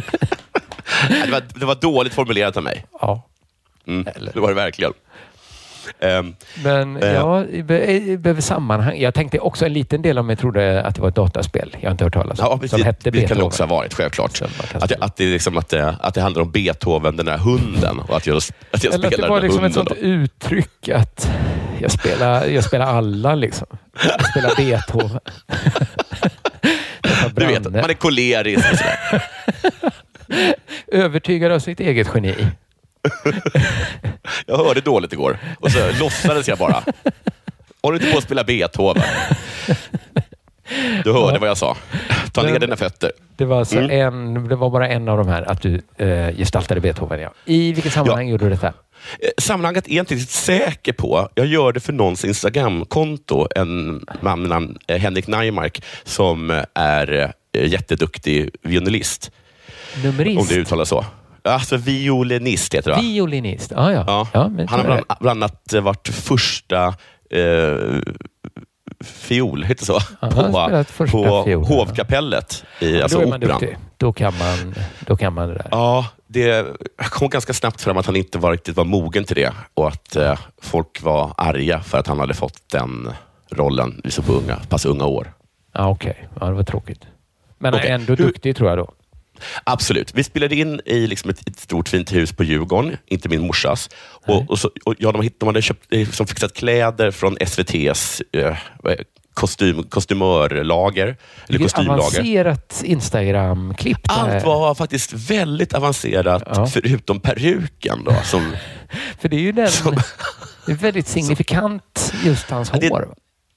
Det, 1.25 1.31
var, 1.33 1.43
det 1.61 1.67
var 1.67 1.75
dåligt 1.75 2.15
formulerat 2.15 2.57
av 2.57 2.63
mig. 2.63 2.85
Ja. 3.01 3.23
Mm, 3.87 4.07
det 4.35 4.41
var 4.41 4.49
det 4.49 4.55
verkligen. 4.55 4.93
Ehm, 6.01 6.35
Men 6.65 6.97
Eh. 6.97 7.13
ja, 7.13 7.45
behöver 7.65 8.41
sammanhang. 8.41 9.01
Jag 9.01 9.15
tänkte 9.15 9.39
också 9.39 9.67
en 9.67 9.73
liten 9.73 10.03
del 10.03 10.19
av 10.19 10.25
mig 10.25 10.37
trodde 10.37 10.83
att 10.83 10.95
det 10.95 11.01
var 11.01 11.09
ett 11.09 11.15
dataspel. 11.15 11.77
Jag 11.81 11.89
har 11.89 11.93
inte 11.93 12.05
hört 12.05 12.15
talas 12.15 12.39
om. 12.41 12.47
ja, 12.51 12.57
men 12.61 12.69
som 12.69 12.79
det, 12.79 12.85
hette 12.85 13.11
det 13.11 13.29
kan 13.29 13.39
det 13.39 13.45
också 13.45 13.63
ha 13.63 13.69
varit, 13.77 13.95
självklart. 13.95 14.43
Att 14.75 14.89
det, 14.89 14.97
att, 15.01 15.17
det 15.17 15.25
liksom, 15.27 15.57
att, 15.57 15.69
det, 15.69 15.97
att 16.01 16.15
det 16.15 16.21
handlar 16.21 16.43
om 16.43 16.51
Beethoven, 16.51 17.17
den 17.17 17.27
där 17.27 17.39
hunden, 17.39 17.99
och 17.99 18.17
att 18.17 18.27
jag, 18.27 18.37
att 18.37 18.85
jag 18.85 18.95
Eller 18.95 19.05
att 19.05 19.11
det 19.11 19.17
spelar 19.17 19.29
var 19.29 19.41
liksom 19.41 19.65
ett 19.65 19.75
sånt 19.75 19.89
då. 19.89 19.95
uttryck 19.97 20.89
att 20.89 21.31
jag 21.81 21.91
spelar, 21.91 22.47
jag 22.47 22.65
spelar 22.65 22.87
alla 22.87 23.35
liksom. 23.35 23.67
Jag 24.03 24.31
spelar 24.31 24.57
Beethoven. 24.57 25.21
Du 27.33 27.47
vet, 27.47 27.65
man 27.65 27.91
är 27.91 27.95
kolerisk 27.95 28.73
och 28.73 28.79
sådär. 28.79 29.23
Övertygad 30.93 31.53
av 31.53 31.59
sitt 31.59 31.81
eget 31.81 32.09
geni. 32.15 32.35
Jag 34.47 34.57
hörde 34.57 34.81
dåligt 34.81 35.13
igår 35.13 35.39
och 35.61 35.73
så 35.73 35.79
låtsades 36.01 36.49
jag 36.49 36.59
bara. 36.59 36.83
Håller 37.83 37.99
inte 37.99 38.13
på 38.13 38.19
att 38.19 38.25
spela 38.25 38.45
Beethoven. 38.45 39.03
Du 41.05 41.13
hörde 41.13 41.39
vad 41.39 41.49
jag 41.49 41.57
sa. 41.59 41.77
Ta 42.33 42.43
ner 42.43 42.59
dina 42.59 42.77
fötter. 42.77 43.13
Det 43.37 43.45
var, 43.45 43.59
alltså 43.59 43.77
Mm. 43.79 43.91
en, 44.37 44.49
det 44.49 44.57
var 44.57 44.71
bara 44.71 44.89
en 44.89 45.09
av 45.09 45.19
de 45.19 45.29
här, 45.29 45.51
att 45.51 45.63
du 45.63 45.83
eh, 45.97 46.37
gestaltade 46.37 46.81
Beethoven. 46.81 47.21
Ja. 47.21 47.33
I 47.45 47.73
vilket 47.73 47.93
sammanhang 47.93 48.29
gjorde 48.29 48.45
du 48.45 48.51
detta? 48.51 48.67
Eh, 48.67 48.73
Sammanhanget 49.39 49.89
är 49.89 49.95
jag 49.95 50.03
inte 50.03 50.15
riktigt 50.15 50.31
säker 50.31 50.93
på. 50.93 51.29
Jag 51.35 51.47
gör 51.47 51.73
det 51.73 51.81
för 51.81 51.93
någons 51.93 52.25
Instagramkonto. 52.25 53.47
En 53.57 54.05
man 54.21 54.41
med 54.41 54.49
namn 54.51 54.79
eh, 54.87 54.99
Henrik 54.99 55.27
Neumark 55.27 55.83
som 56.05 56.51
eh, 56.51 56.65
är 56.75 57.33
jätteduktig 57.53 58.51
violinist. 58.63 59.31
Nummerist? 60.05 60.41
Om 60.41 60.47
det 60.49 60.55
uttalas 60.55 60.89
så. 60.89 61.05
Alltså 61.45 61.77
violinist 61.77 62.75
heter 62.75 62.91
det 62.91 62.97
va? 62.97 63.03
Violinist, 63.03 63.73
ah, 63.77 63.93
ja. 63.93 64.05
Ja. 64.07 64.29
ja 64.33 64.41
Han 64.41 64.67
har 64.69 64.85
bland, 64.85 65.05
bland 65.21 65.43
annat 65.43 65.73
varit 65.73 66.09
första 66.09 66.87
eh, 67.31 68.01
fiol, 69.05 69.65
heter 69.65 69.81
det 69.81 69.87
så? 69.87 70.01
första 70.91 71.19
på 71.19 71.45
ja. 71.47 71.59
hovkapellet 71.59 72.65
i 72.81 73.03
alltså 73.03 73.19
då 73.19 73.25
är 73.25 73.29
man 73.29 73.43
operan. 73.43 73.61
duktig. 73.61 73.79
Då 73.97 74.13
kan 74.13 74.33
man, 74.39 74.75
då 75.07 75.17
kan 75.17 75.33
man 75.33 75.49
det 75.49 75.55
där. 75.55 75.69
Ja, 75.71 76.07
det 76.27 76.67
kom 76.99 77.29
ganska 77.29 77.53
snabbt 77.53 77.81
fram 77.83 77.97
att 77.97 78.07
han 78.07 78.17
inte 78.17 78.39
var 78.39 78.53
riktigt 78.53 78.77
var 78.77 78.85
mogen 78.85 79.25
till 79.25 79.37
det 79.37 79.53
och 79.75 79.89
att 79.89 80.17
eh, 80.17 80.39
folk 80.63 81.03
var 81.03 81.35
arga 81.37 81.81
för 81.81 81.99
att 81.99 82.07
han 82.07 82.19
hade 82.19 82.35
fått 82.35 82.69
den 82.73 83.11
rollen 83.51 84.01
liksom 84.05 84.25
på 84.25 84.33
unga, 84.33 84.57
pass 84.69 84.85
unga 84.85 85.05
år. 85.05 85.33
Ja, 85.73 85.89
Okej, 85.89 86.29
ja, 86.41 86.47
det 86.47 86.53
var 86.53 86.63
tråkigt. 86.63 87.01
Men 87.59 87.73
är 87.75 87.95
ändå 87.95 88.15
Hur- 88.15 88.27
duktig 88.27 88.57
tror 88.57 88.69
jag 88.69 88.79
då. 88.79 88.93
Absolut. 89.65 90.15
Vi 90.15 90.25
spelade 90.25 90.55
in 90.57 90.81
i 90.85 91.07
liksom 91.07 91.31
ett, 91.31 91.49
ett 91.49 91.59
stort 91.59 91.89
fint 91.89 92.13
hus 92.13 92.33
på 92.33 92.45
Djurgården, 92.45 92.97
inte 93.07 93.29
min 93.29 93.47
morsas. 93.47 93.91
Och, 94.27 94.51
och 94.51 94.59
så, 94.59 94.71
och 94.85 94.95
ja, 94.99 95.13
de, 95.13 95.31
de 95.39 95.47
hade 95.47 95.63
köpt, 95.63 95.93
eh, 95.93 95.99
liksom 95.99 96.27
fixat 96.27 96.53
kläder 96.55 97.11
från 97.11 97.37
SVTs 97.41 98.23
eh, 98.33 98.57
är- 98.85 99.05
kostym, 99.35 99.83
kostymörlager. 99.83 101.17
Eller 101.49 101.59
kostymlager. 101.59 102.01
avancerat 102.01 102.83
Instagram-klipp. 102.85 103.99
Allt 104.09 104.45
var 104.45 104.75
faktiskt 104.75 105.13
väldigt 105.13 105.75
avancerat, 105.75 106.43
Ja. 106.47 106.67
förutom 106.67 107.21
peruken. 107.21 108.05
Då, 108.05 108.15
som, 108.25 108.53
För 109.21 109.29
det 109.29 109.37
är 109.37 109.41
ju 109.41 109.53
den... 109.53 109.69
som, 109.71 109.97
Det 110.67 110.73
är 110.73 110.77
väldigt 110.77 111.09
signifikant, 111.09 112.13
just 112.25 112.51
hans 112.51 112.71
det- 112.71 112.89
hår. 112.89 113.09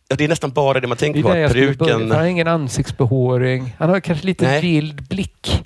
ja, 0.07 0.15
det 0.15 0.23
är 0.23 0.27
nästan 0.27 0.51
bara 0.51 0.79
det 0.79 0.87
man 0.87 0.95
Det 0.95 0.99
tänker 0.99 1.35
är 1.35 1.47
på. 1.47 1.53
peruken, 1.53 1.89
Han 1.89 2.11
har 2.11 2.23
ingen 2.25 2.47
ansiktsbehåring. 2.47 3.75
Han 3.79 3.89
har 3.89 3.99
kanske 3.99 4.25
lite 4.25 4.45
Nej. 4.45 4.61
vild 4.61 5.07
blick. 5.07 5.63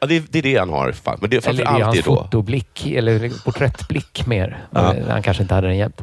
Ja, 0.00 0.06
det, 0.06 0.16
är- 0.16 0.22
det 0.30 0.38
är 0.38 0.42
det 0.42 0.56
han 0.56 0.68
har. 0.70 0.92
fan. 0.92 1.18
Men 1.20 1.30
det 1.30 1.36
är 1.46 1.48
Eller 1.48 1.64
det 1.64 1.70
är 1.70 1.84
hans 1.84 2.04
då. 2.04 2.16
fotoblick, 2.16 2.86
eller 2.86 3.44
porträttblick 3.44 4.26
mer. 4.26 4.64
Ja. 4.70 4.92
Men 4.92 5.10
Han 5.10 5.22
kanske 5.22 5.42
inte 5.42 5.54
hade 5.54 5.66
den 5.66 5.76
jämt. 5.76 6.00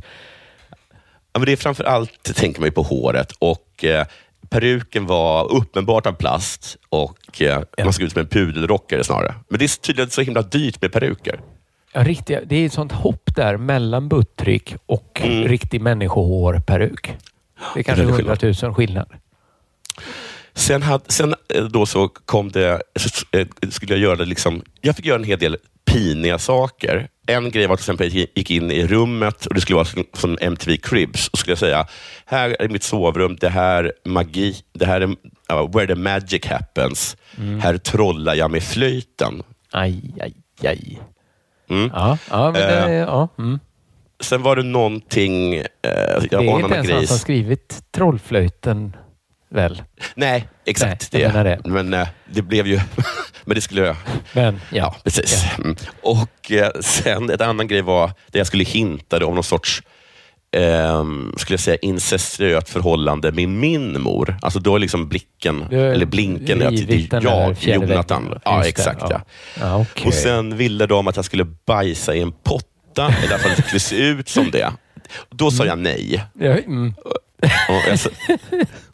Ja, 1.33 1.39
men 1.39 1.45
det 1.45 1.51
är 1.51 1.55
framför 1.55 1.83
allt, 1.83 2.23
tänker 2.35 2.61
man 2.61 2.71
på 2.71 2.81
håret. 2.81 3.31
Och 3.39 3.83
eh, 3.83 4.05
Peruken 4.49 5.05
var 5.05 5.51
uppenbart 5.53 6.05
av 6.05 6.11
plast 6.13 6.77
och 6.89 7.41
eh, 7.41 7.61
man 7.83 7.93
såg 7.93 8.03
ut 8.03 8.11
som 8.11 8.21
en 8.21 8.27
pudelrockare 8.27 9.03
snarare. 9.03 9.35
Men 9.49 9.59
det 9.59 9.65
är 9.65 9.81
tydligen 9.81 10.09
så 10.09 10.21
himla 10.21 10.41
dyrt 10.41 10.81
med 10.81 10.91
peruker. 10.91 11.39
Ja, 11.93 12.03
riktiga, 12.03 12.39
det 12.45 12.55
är 12.55 12.65
ett 12.65 12.73
sånt 12.73 12.91
hopp 12.91 13.35
där 13.35 13.57
mellan 13.57 14.09
buttrick 14.09 14.75
och 14.85 15.21
Mm. 15.23 15.47
riktig 15.47 15.81
människohårperuk. 15.81 17.13
Det 17.73 17.79
är 17.79 17.83
kanske 17.83 18.05
väldigt 18.05 18.43
100 18.43 18.53
000 18.67 18.73
skillnad. 18.73 19.09
Sen, 20.67 20.81
hade, 20.81 21.03
sen 21.07 21.35
eh, 21.53 21.63
då 21.63 21.85
så 21.85 22.07
kom 22.07 22.51
det, 22.51 22.81
så, 22.95 23.37
eh, 23.37 23.47
skulle 23.69 23.93
jag 23.93 23.99
göra 23.99 24.15
det 24.15 24.25
liksom, 24.25 24.61
jag 24.81 24.95
fick 24.95 25.05
göra 25.05 25.19
en 25.19 25.23
hel 25.23 25.39
del 25.39 25.57
piniga 25.85 26.39
saker. 26.39 27.07
En 27.27 27.51
grej 27.51 27.67
var 27.67 27.75
till 27.75 27.81
exempel 27.81 28.07
att 28.07 28.13
jag 28.13 28.27
gick 28.35 28.51
in 28.51 28.71
i 28.71 28.87
rummet 28.87 29.45
och 29.45 29.53
det 29.53 29.61
skulle 29.61 29.75
vara 29.75 29.87
som, 30.13 30.37
MTV 30.41 30.77
Cribs. 30.77 31.27
Och 31.27 31.39
skulle 31.39 31.51
jag 31.51 31.59
säga, 31.59 31.87
här 32.25 32.55
är 32.59 32.69
mitt 32.69 32.83
sovrum, 32.83 33.37
det 33.39 33.49
här 33.49 33.93
magi, 34.05 34.55
det 34.73 34.85
här 34.85 35.01
är 35.01 35.15
ja, 35.47 35.65
where 35.67 35.87
the 35.87 35.95
magic 35.95 36.45
happens. 36.45 37.17
Här 37.61 37.77
trollar 37.77 38.35
jag 38.35 38.51
med 38.51 38.63
flöjten. 38.63 39.43
Aj, 39.71 40.13
aj, 40.21 40.33
aj. 40.63 40.99
Mm. 41.69 41.91
Ja, 41.93 42.17
ja, 42.29 42.51
men 42.51 42.61
det, 42.61 42.93
ja. 42.93 43.27
Mm. 43.37 43.59
Sen 44.19 44.41
var 44.43 44.55
det 44.55 44.63
någonting, 44.63 45.53
jag 45.55 45.65
Det 46.29 46.35
är 46.35 46.59
inte 46.59 46.75
ens 46.75 46.91
han 46.91 47.07
som 47.07 47.17
skrivit 47.17 47.83
Trollflöjten, 47.91 48.95
väl? 49.49 49.83
Nej, 50.15 50.47
exakt 50.65 51.13
Nej, 51.13 51.21
jag 51.21 51.33
det. 51.33 51.43
det. 51.43 51.69
Men 51.69 51.93
eh, 51.93 52.07
det 52.25 52.41
blev 52.41 52.67
ju, 52.67 52.79
men 53.45 53.55
det 53.55 53.61
skulle 53.61 53.81
jag 53.81 53.95
Men 54.33 54.59
ja, 54.69 54.77
Ja, 54.77 54.95
precis. 55.03 55.45
Mm. 55.57 55.75
Och 56.01 56.51
eh, 56.51 56.71
sen 56.79 57.29
ett 57.29 57.41
annan 57.41 57.67
grej 57.67 57.81
var 57.81 58.07
där 58.07 58.39
jag 58.39 58.47
skulle 58.47 58.63
hinta 58.63 59.25
om 59.25 59.35
någon 59.35 59.43
sorts 59.43 59.83
ehm, 60.55 61.33
skulle 61.37 61.53
jag 61.53 61.59
säga 61.59 61.77
incestuöst 61.81 62.69
förhållande 62.69 63.31
med 63.31 63.49
min 63.49 64.01
mor. 64.01 64.37
Alltså 64.41 64.59
då 64.59 64.75
är 64.75 64.79
liksom 64.79 65.07
blicken, 65.09 65.61
har 65.61 65.73
eller 65.73 66.05
blinken, 66.05 66.61
ja, 66.61 66.69
till 66.69 67.07
den 67.09 67.23
där 67.23 67.31
jag, 67.31 67.75
Jonathan. 67.75 68.39
Ja, 68.45 68.59
det, 68.59 68.69
exakt. 68.69 69.01
Ja. 69.01 69.07
ja. 69.11 69.21
Ja, 69.59 69.77
okej. 69.81 70.07
Och 70.07 70.13
sen 70.13 70.57
ville 70.57 70.85
de 70.85 71.07
att 71.07 71.15
jag 71.15 71.25
skulle 71.25 71.45
bajsa 71.45 72.15
i 72.15 72.21
en 72.21 72.31
potta, 72.31 73.05
eller 73.07 73.23
i 73.23 73.33
alla 73.33 73.37
fall 73.37 73.51
att 73.51 73.57
det 73.57 73.63
skulle 73.63 73.79
se 73.79 73.95
ut 74.07 74.29
som 74.29 74.51
det. 74.51 74.71
Då 75.29 75.51
sa 75.51 75.65
jag 75.65 75.79
nej. 75.79 76.23
Ja, 76.33 76.51
mm. 76.57 76.93
Och 77.69 77.81
jag, 77.89 77.99
sa- 77.99 78.09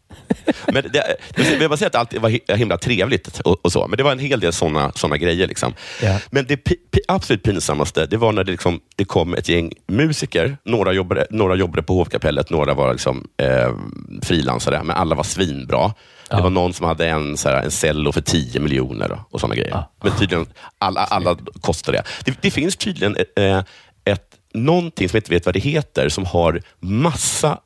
men 0.67 0.83
det, 0.93 1.17
jag 1.35 1.43
vill 1.59 1.69
bara 1.69 1.77
säga 1.77 1.87
att 1.87 1.95
allt 1.95 2.13
var 2.13 2.29
hi- 2.29 2.55
himla 2.55 2.77
trevligt 2.77 3.39
och, 3.39 3.65
och 3.65 3.71
så, 3.71 3.87
men 3.87 3.97
det 3.97 4.03
var 4.03 4.11
en 4.11 4.19
hel 4.19 4.39
del 4.39 4.53
sådana 4.53 4.91
såna 4.95 5.17
grejer. 5.17 5.47
Liksom. 5.47 5.73
Ja. 6.01 6.19
Men 6.31 6.45
det 6.45 6.57
pi, 6.57 6.75
absolut 7.07 7.43
pinsammaste, 7.43 8.05
det 8.05 8.17
var 8.17 8.31
när 8.31 8.43
det, 8.43 8.51
liksom, 8.51 8.79
det 8.95 9.05
kom 9.05 9.33
ett 9.33 9.49
gäng 9.49 9.71
musiker. 9.87 10.57
Några 10.65 10.93
jobbade, 10.93 11.27
några 11.29 11.55
jobbade 11.55 11.83
på 11.83 11.93
hovkapellet, 11.93 12.49
några 12.49 12.73
var 12.73 12.91
liksom, 12.91 13.27
eh, 13.37 13.73
frilansare, 14.21 14.83
men 14.83 14.95
alla 14.95 15.15
var 15.15 15.23
svinbra. 15.23 15.93
Det 16.29 16.41
var 16.41 16.49
någon 16.49 16.73
som 16.73 16.85
hade 16.85 17.07
en, 17.07 17.37
så 17.37 17.49
här, 17.49 17.63
en 17.63 17.71
cello 17.71 18.11
för 18.11 18.21
10 18.21 18.59
miljoner 18.59 19.19
och, 19.29 19.39
sådana 19.39 19.55
grejer. 19.55 19.69
Ja. 19.71 19.91
Men 20.03 20.17
tydligen, 20.19 20.45
alla, 20.77 21.01
alla 21.03 21.37
kostar 21.61 21.93
det. 21.93 22.03
det. 22.25 22.33
Det 22.41 22.51
finns 22.51 22.75
tydligen 22.75 23.17
eh, 23.35 23.63
ett, 24.05 24.27
någonting 24.53 25.09
som 25.09 25.15
jag 25.17 25.19
inte 25.21 25.31
vet 25.31 25.45
vad 25.45 25.55
det 25.55 25.59
heter, 25.59 26.09
som 26.09 26.25
har 26.25 26.61
massa 26.79 27.57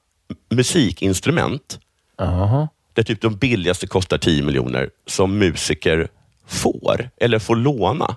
musikinstrument 0.50 1.79
Jaha. 2.17 2.67
där 2.93 3.03
typ 3.03 3.21
de 3.21 3.36
billigaste 3.36 3.88
kostar 3.88 4.17
10 4.17 4.43
miljoner 4.43 4.89
som 5.07 5.38
musiker 5.38 6.07
får 6.47 7.09
eller 7.17 7.39
får 7.39 7.55
låna. 7.55 8.15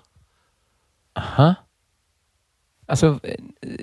Aha. 1.18 1.54
Alltså, 2.86 3.20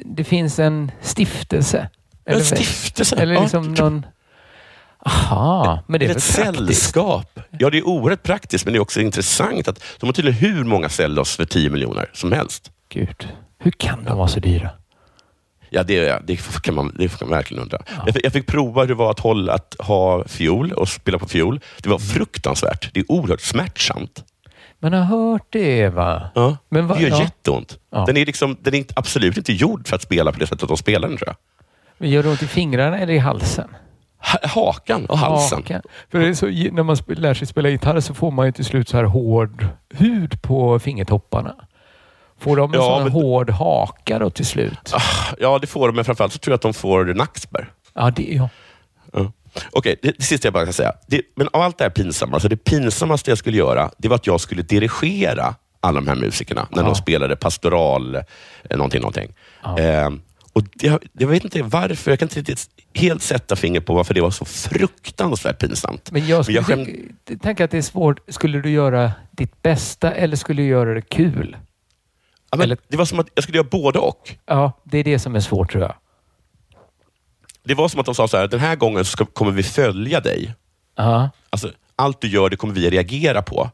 det 0.05 0.23
finns 0.23 0.59
en 0.59 0.91
stiftelse. 1.01 1.89
En 2.25 2.43
stiftelse? 2.45 3.15
Eller 3.15 3.33
Ja, 3.33 3.41
liksom 3.41 3.63
typ- 3.75 3.79
någon... 3.79 4.05
Aha, 4.99 5.83
men 5.87 5.99
det 5.99 6.05
är 6.05 6.09
ett 6.09 6.37
väl 6.39 6.45
praktiskt? 6.55 6.81
sällskap. 6.83 7.39
Ja, 7.59 7.69
det 7.69 7.77
är 7.77 7.87
oerhört 7.87 8.23
praktiskt, 8.23 8.65
men 8.65 8.73
det 8.73 8.77
är 8.77 8.81
också 8.81 9.01
intressant 9.01 9.67
att 9.67 9.83
de 9.99 10.05
har 10.05 10.13
tydligen 10.13 10.39
hur 10.39 10.63
många 10.63 10.89
cellos 10.89 11.35
för 11.35 11.45
10 11.45 11.69
miljoner 11.69 12.09
som 12.13 12.31
helst. 12.31 12.71
Gud, 12.89 13.27
hur 13.59 13.71
kan 13.71 14.03
de 14.03 14.17
vara 14.17 14.27
så 14.27 14.39
dyra? 14.39 14.69
Ja, 15.69 15.83
det, 15.83 16.19
det, 16.27 16.35
kan 16.63 16.75
man, 16.75 16.95
det 16.99 17.07
kan 17.07 17.29
man 17.29 17.37
verkligen 17.37 17.63
undra. 17.63 17.77
Jag, 18.05 18.13
fick- 18.15 18.25
jag 18.25 18.33
fick 18.33 18.47
prova 18.47 18.81
hur 18.81 18.87
det 18.87 18.93
var 18.93 19.11
att, 19.11 19.19
hålla, 19.19 19.53
att 19.53 19.75
ha 19.79 20.23
fiol 20.27 20.71
och 20.71 20.89
spela 20.89 21.19
på 21.19 21.27
fiol. 21.27 21.59
Det 21.83 21.89
var 21.89 21.99
fruktansvärt. 21.99 22.93
Det 22.93 22.99
är 22.99 23.11
oerhört 23.11 23.41
smärtsamt. 23.41 24.23
Man 24.79 24.93
har 24.93 25.01
hört 25.03 25.45
det 25.49 25.89
va? 25.89 26.29
Ja. 26.35 26.57
Men 26.69 26.87
vad- 26.87 26.97
det 26.97 27.01
gör 27.03 27.09
ja. 27.09 27.21
jätteont. 27.21 27.79
Ja. 27.91 28.03
Den 28.05 28.17
är, 28.17 28.25
liksom, 28.25 28.57
den 28.61 28.73
är 28.73 28.77
inte, 28.77 28.93
absolut 28.97 29.37
inte 29.37 29.53
gjord 29.53 29.87
för 29.87 29.95
att 29.95 30.01
spela 30.01 30.31
på 30.31 30.39
det 30.39 30.47
sättet 30.47 30.67
de 30.67 30.77
spelar 30.77 31.07
den, 31.07 31.17
tror 31.17 31.27
jag. 31.27 31.35
Men 31.97 32.09
gör 32.09 32.23
det 32.23 32.29
ont 32.29 32.43
i 32.43 32.47
fingrarna 32.47 32.99
eller 32.99 33.13
i 33.13 33.17
halsen? 33.17 33.67
Ha- 34.19 34.47
Hakan 34.61 35.05
och 35.05 35.17
halsen. 35.17 35.57
Hakan. 35.57 35.81
För 36.11 36.33
så, 36.33 36.45
när 36.45 36.83
man 36.83 36.97
lär 37.07 37.33
sig 37.33 37.47
spela 37.47 37.69
gitarr 37.69 37.99
så 37.99 38.13
får 38.13 38.31
man 38.31 38.45
ju 38.45 38.51
till 38.51 38.65
slut 38.65 38.89
så 38.89 38.97
här 38.97 39.03
hård 39.03 39.67
hud 39.93 40.41
på 40.41 40.79
fingertopparna. 40.79 41.55
Får 42.39 42.57
de 42.57 42.73
en 42.73 42.79
Ja, 42.79 42.85
sån 42.95 43.03
men- 43.03 43.11
hård 43.11 43.49
haka 43.49 44.19
då 44.19 44.29
till 44.29 44.45
slut? 44.45 44.93
Ja, 45.39 45.59
det 45.59 45.67
får 45.67 45.87
de, 45.87 45.95
men 45.95 46.05
framförallt 46.05 46.33
så 46.33 46.39
tror 46.39 46.51
jag 46.51 46.55
att 46.55 46.61
de 46.61 46.73
får 46.73 47.05
nackspärr. 47.05 47.71
Ja, 47.93 48.11
det, 48.15 48.23
ja. 48.33 48.49
Ja. 49.13 49.31
Okej, 49.71 49.99
det, 50.01 50.11
det 50.17 50.23
sista 50.23 50.45
jag 50.47 50.53
bara 50.53 50.63
kan 50.63 50.73
säga. 50.73 50.93
Det, 51.07 51.21
men 51.35 51.47
av 51.53 51.61
allt 51.61 51.77
det 51.77 51.83
här 51.83 51.89
pinsamma, 51.91 52.33
alltså 52.33 52.49
det 52.49 52.57
pinsammaste 52.57 53.31
jag 53.31 53.37
skulle 53.37 53.57
göra, 53.57 53.91
det 53.97 54.07
var 54.07 54.15
att 54.15 54.27
jag 54.27 54.41
skulle 54.41 54.61
dirigera 54.61 55.55
alla 55.79 55.99
de 56.01 56.07
här 56.07 56.15
musikerna 56.15 56.67
när 56.71 56.81
Ja. 56.81 56.85
de 56.85 56.95
spelade 56.95 57.35
pastoral, 57.35 58.15
eh, 58.15 58.23
någonting, 58.69 59.01
någonting. 59.01 59.33
Ja. 59.63 59.79
Eh, 59.79 60.09
och 60.53 60.63
det, 60.73 60.99
jag 61.13 61.27
vet 61.27 61.43
inte 61.43 61.61
varför, 61.63 62.11
jag 62.11 62.19
kan 62.19 62.25
inte 62.25 62.39
riktigt 62.39 62.65
helt 62.93 63.21
sätta 63.21 63.55
finger 63.55 63.79
på 63.79 63.93
varför 63.93 64.13
det 64.13 64.21
var 64.21 64.31
så 64.31 64.45
fruktansvärt 64.45 65.59
pinsamt. 65.59 66.11
Men 66.11 66.27
jag 66.27 66.45
skulle 66.45 66.57
jag 66.57 66.65
skäm- 66.65 67.13
tänk- 67.25 67.41
tänka 67.41 67.65
att 67.65 67.71
det 67.71 67.77
är 67.77 67.81
svårt. 67.81 68.19
Skulle 68.27 68.61
du 68.61 68.69
göra 68.69 69.11
ditt 69.31 69.61
bästa 69.61 70.11
eller 70.13 70.35
skulle 70.35 70.61
du 70.61 70.67
göra 70.67 70.93
det 70.93 71.01
kul? 71.01 71.57
Ja, 72.51 72.57
men 72.57 72.61
eller- 72.65 72.77
Det 72.87 72.97
var 72.97 73.05
som 73.05 73.19
att 73.19 73.27
jag 73.35 73.43
skulle 73.43 73.57
göra 73.57 73.67
både 73.71 73.99
och. 73.99 74.35
Ja, 74.45 74.71
det 74.83 74.97
är 74.97 75.03
det 75.03 75.19
som 75.19 75.35
är 75.35 75.39
svårt 75.39 75.71
tror 75.71 75.83
jag. 75.83 75.93
Det 77.63 77.73
var 77.73 77.87
som 77.87 77.99
att 77.99 78.05
de 78.05 78.15
sa 78.15 78.27
så 78.27 78.37
här, 78.37 78.47
den 78.47 78.59
här 78.59 78.75
gången 78.75 79.05
så 79.05 79.11
ska, 79.11 79.25
kommer 79.25 79.51
vi 79.51 79.63
följa 79.63 80.19
dig. 80.19 80.53
Ja, 80.95 81.29
Alltså, 81.49 81.71
allt 81.95 82.21
du 82.21 82.27
gör, 82.27 82.49
det 82.49 82.55
kommer 82.55 82.73
vi 82.73 82.89
reagera 82.89 83.41
på. 83.41 83.69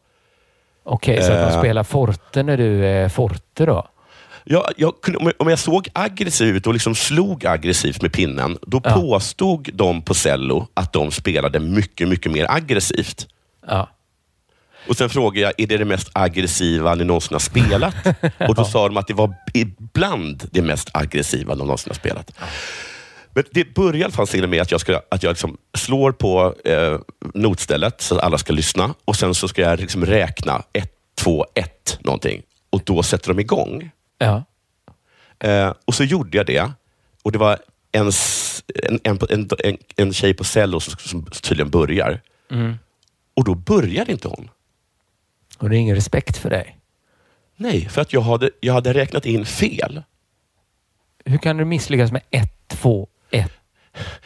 Okej, 0.83 1.17
så 1.23 1.31
att 1.31 1.49
de 1.49 1.53
Eh. 1.55 1.59
spelar 1.59 1.83
Forte 1.83 2.43
när 2.43 2.57
du 2.57 2.85
är 2.85 3.09
Forte 3.09 3.65
då? 3.65 3.87
Om 4.57 4.63
jag- 4.77 4.93
om 5.39 5.49
jag 5.49 5.59
såg 5.59 5.89
aggressiv 5.93 6.55
ut 6.55 6.67
och 6.67 6.73
liksom 6.73 6.95
slog 6.95 7.45
aggressivt 7.45 8.01
med 8.01 8.13
pinnen, 8.13 8.57
då 8.61 8.81
Ja. 8.83 8.93
påstod 8.93 9.69
de 9.73 10.01
på 10.01 10.13
cello 10.13 10.67
att 10.73 10.93
de 10.93 11.11
spelade 11.11 11.59
mycket, 11.59 12.07
mycket 12.07 12.31
mer 12.31 12.45
aggressivt. 12.49 13.27
Ja. 13.67 13.89
Och 14.87 14.97
Sen 14.97 15.09
frågade 15.09 15.39
jag, 15.39 15.53
är 15.57 15.67
det 15.67 15.77
det 15.77 15.85
mest 15.85 16.09
aggressiva 16.13 16.95
ni 16.95 17.03
någonsin 17.03 17.33
har 17.33 17.39
spelat? 17.39 17.95
Och 18.49 18.55
Då 18.55 18.65
sa 18.65 18.87
de 18.87 18.97
att 18.97 19.07
det 19.07 19.13
var 19.13 19.35
ibland 19.53 20.49
det 20.51 20.61
mest 20.61 20.89
aggressiva 20.93 21.55
de 21.55 21.67
någonsin 21.67 21.89
har 21.89 21.95
spelat. 21.95 22.31
Men 23.35 23.43
det 23.51 23.73
börjar 23.73 23.95
i 23.95 24.03
alla 24.03 24.13
fall 24.13 24.27
till 24.27 24.47
med 24.47 24.61
att 24.61 24.71
jag, 24.71 24.81
ska, 24.81 25.01
att 25.11 25.23
jag 25.23 25.31
liksom 25.31 25.57
slår 25.77 26.11
på 26.11 26.55
eh, 26.65 26.99
notstället 27.33 28.01
så 28.01 28.15
att 28.15 28.23
alla 28.23 28.37
ska 28.37 28.53
lyssna 28.53 28.93
och 29.05 29.15
sen 29.15 29.35
så 29.35 29.47
ska 29.47 29.61
jag 29.61 29.79
liksom 29.79 30.05
räkna 30.05 30.63
ett, 30.73 30.91
två, 31.15 31.45
ett 31.53 31.97
någonting. 32.01 32.41
och 32.69 32.81
då 32.83 33.03
sätter 33.03 33.27
de 33.29 33.39
igång. 33.39 33.91
Ja. 34.17 34.43
Eh, 35.39 35.73
och 35.85 35.95
så 35.95 36.03
gjorde 36.03 36.37
jag 36.37 36.45
det. 36.45 36.71
Och 37.23 37.31
det 37.31 37.37
var 37.37 37.59
en, 37.91 38.11
en, 39.03 39.19
en, 39.29 39.47
en, 39.63 39.77
en 39.95 40.13
tjej 40.13 40.33
på 40.33 40.43
cello 40.43 40.79
som, 40.79 40.93
som 40.99 41.25
tydligen 41.25 41.69
börjar. 41.69 42.21
Mm. 42.51 42.75
Och 43.33 43.43
då 43.43 43.55
började 43.55 44.11
inte 44.11 44.27
hon. 44.27 44.49
Och 45.63 45.69
det 45.69 45.75
är 45.77 45.79
ingen 45.79 45.95
respekt 45.95 46.37
för 46.37 46.49
dig. 46.49 46.77
Nej, 47.55 47.89
för 47.89 48.01
att 48.01 48.13
jag 48.13 48.21
hade, 48.21 48.49
jag 48.59 48.73
hade 48.73 48.93
räknat 48.93 49.25
in 49.25 49.45
fel. 49.45 50.03
Hur 51.25 51.37
kan 51.37 51.57
du 51.57 51.65
misslyckas 51.65 52.11
med 52.11 52.21
ett, 52.31 52.67
två, 52.67 53.07
ett? 53.31 53.51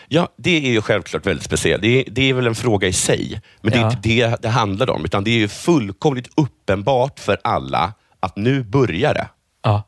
Ja, 0.08 0.30
det 0.38 0.58
är 0.68 0.72
ju 0.72 0.82
självklart 0.82 1.26
väldigt 1.26 1.46
speciellt. 1.46 1.82
Det 1.82 1.88
är, 1.88 2.12
det 2.12 2.22
är 2.30 2.34
väl 2.34 2.48
en 2.48 2.56
fråga 2.56 2.88
i 2.88 2.94
sig. 2.94 3.42
Men 3.62 3.72
det 3.72 3.78
är 3.78 3.82
Ja. 3.82 3.90
inte 3.92 4.02
det 4.10 4.42
det 4.42 4.50
handlar 4.50 4.90
om. 4.90 5.06
Utan 5.06 5.24
det 5.24 5.32
är 5.32 5.38
ju 5.38 5.48
fullkomligt 5.48 6.30
uppenbart 6.36 7.20
för 7.20 7.38
alla 7.44 7.94
att 8.20 8.36
nu 8.36 8.64
börjar 8.64 9.14
det. 9.14 9.30
Ja. 9.62 9.84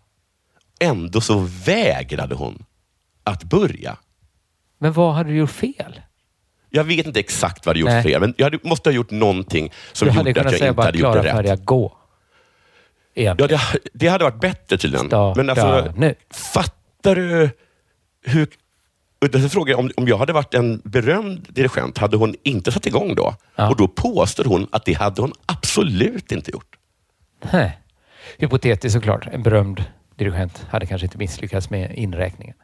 Ändå 0.79 1.21
så 1.21 1.39
vägrade 1.65 2.35
hon 2.35 2.65
att 3.23 3.43
börja. 3.43 3.97
Men 4.77 4.93
vad 4.93 5.13
hade 5.13 5.29
du 5.29 5.35
gjort 5.37 5.51
fel? 5.51 6.01
Jag 6.69 6.83
vet 6.83 7.05
inte 7.05 7.19
exakt 7.19 7.65
vad 7.65 7.75
jag 7.75 7.79
gjort 7.81 7.89
Nej. 7.89 8.03
fel, 8.03 8.21
men 8.21 8.33
jag 8.37 8.45
hade, 8.45 8.59
måste 8.63 8.89
ha 8.89 8.93
gjort 8.93 9.11
någonting 9.11 9.71
som 9.93 10.07
du 10.07 10.13
gjorde 10.13 10.29
att 10.29 10.37
jag 10.37 10.53
inte 10.53 10.73
bara 10.73 10.85
hade 10.85 10.97
gjort 10.97 11.13
det 11.13 11.23
rätt. 11.23 11.31
färdiga, 11.31 11.55
gå. 11.55 11.97
Ja, 13.13 13.33
det, 13.33 13.59
det 13.93 14.07
hade 14.07 14.23
varit 14.23 14.41
bättre 14.41 14.77
tydligen. 14.77 15.07
Starta 15.07 15.37
Men 15.37 15.49
alltså, 15.49 15.93
nu. 15.97 16.15
fattar 16.31 17.15
du 17.15 17.49
hur... 18.25 18.47
Därför 19.19 19.49
frågar 19.49 19.71
jag, 19.73 19.79
om, 19.79 19.91
om 19.97 20.07
jag 20.07 20.17
hade 20.17 20.33
varit 20.33 20.53
en 20.53 20.81
berömd 20.85 21.47
dirigent, 21.49 21.97
hade 21.97 22.17
hon 22.17 22.35
inte 22.43 22.71
satt 22.71 22.85
igång 22.85 23.15
då? 23.15 23.35
Ja. 23.55 23.69
Och 23.69 23.75
då 23.75 23.87
påstår 23.87 24.43
hon 24.43 24.67
att 24.71 24.85
det 24.85 24.93
hade 24.93 25.21
hon 25.21 25.33
absolut 25.45 26.31
inte 26.31 26.51
gjort. 26.51 26.75
Nej. 27.51 27.79
Hypotetiskt 28.37 28.93
såklart. 28.93 29.27
En 29.31 29.43
berömd 29.43 29.83
dirigent 30.15 30.65
hade 30.69 30.85
kanske 30.85 31.05
inte 31.05 31.17
misslyckats 31.17 31.69
med 31.69 31.91
inräkningen. 31.95 32.55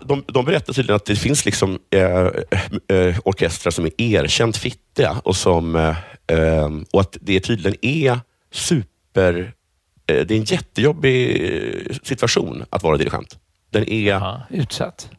De, 0.00 0.24
de 0.26 0.44
berättar 0.44 0.72
tydligen 0.72 0.96
att 0.96 1.04
det 1.04 1.16
finns 1.16 1.44
liksom 1.44 1.78
eh, 1.90 2.26
eh, 2.98 3.18
orkestrar 3.24 3.70
som 3.70 3.84
är 3.86 3.90
erkänt 4.00 4.56
fittiga 4.56 5.20
och, 5.24 5.36
som, 5.36 5.76
eh, 5.76 5.96
eh, 6.26 6.70
och 6.92 7.00
att 7.00 7.16
det 7.20 7.40
tydligen 7.40 7.76
är 7.82 8.20
super... 8.52 9.52
Eh, 10.06 10.26
det 10.26 10.34
är 10.34 10.38
en 10.38 10.44
jättejobbig 10.44 11.98
situation 12.02 12.64
att 12.70 12.82
vara 12.82 12.96
dirigent. 12.96 13.38
Den 13.70 13.88
är, 13.88 14.08
Ja, 14.10 14.42
utsatt. 14.50 15.10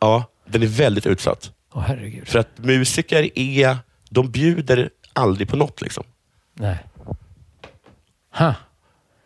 ja, 0.00 0.24
den 0.46 0.62
är 0.62 0.66
väldigt 0.66 1.06
utsatt. 1.06 1.52
Åh 1.72 1.82
herregud. 1.82 2.28
För 2.28 2.38
att 2.38 2.58
musiker 2.58 3.38
är, 3.38 3.76
de 4.10 4.30
bjuder 4.30 4.90
aldrig 5.12 5.48
på 5.48 5.56
något. 5.56 5.80
Liksom. 5.82 6.04
Nej. 6.54 6.76
Ha. 8.32 8.54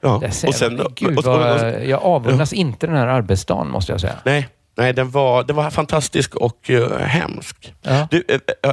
Ja. 0.01 0.23
Och 0.47 0.55
sen, 0.55 0.81
Gud, 0.95 1.19
och- 1.19 1.27
och- 1.27 1.35
och- 1.35 1.41
vad, 1.41 1.85
jag 1.85 2.03
avundas 2.03 2.53
inte 2.53 2.87
den 2.87 2.97
här 2.97 3.07
arbetsdagen 3.07 3.71
måste 3.71 3.93
jag 3.93 4.01
säga. 4.01 4.15
nej, 4.25 4.49
nej 4.77 4.93
den, 4.93 5.11
var, 5.11 5.45
den 5.45 5.57
var 5.57 5.71
fantastisk 5.71 6.35
och 6.35 6.71
uh, 6.71 6.97
hemsk. 6.99 7.75
Ja. 7.83 8.09
Du, 8.11 8.25
eh, 8.29 8.73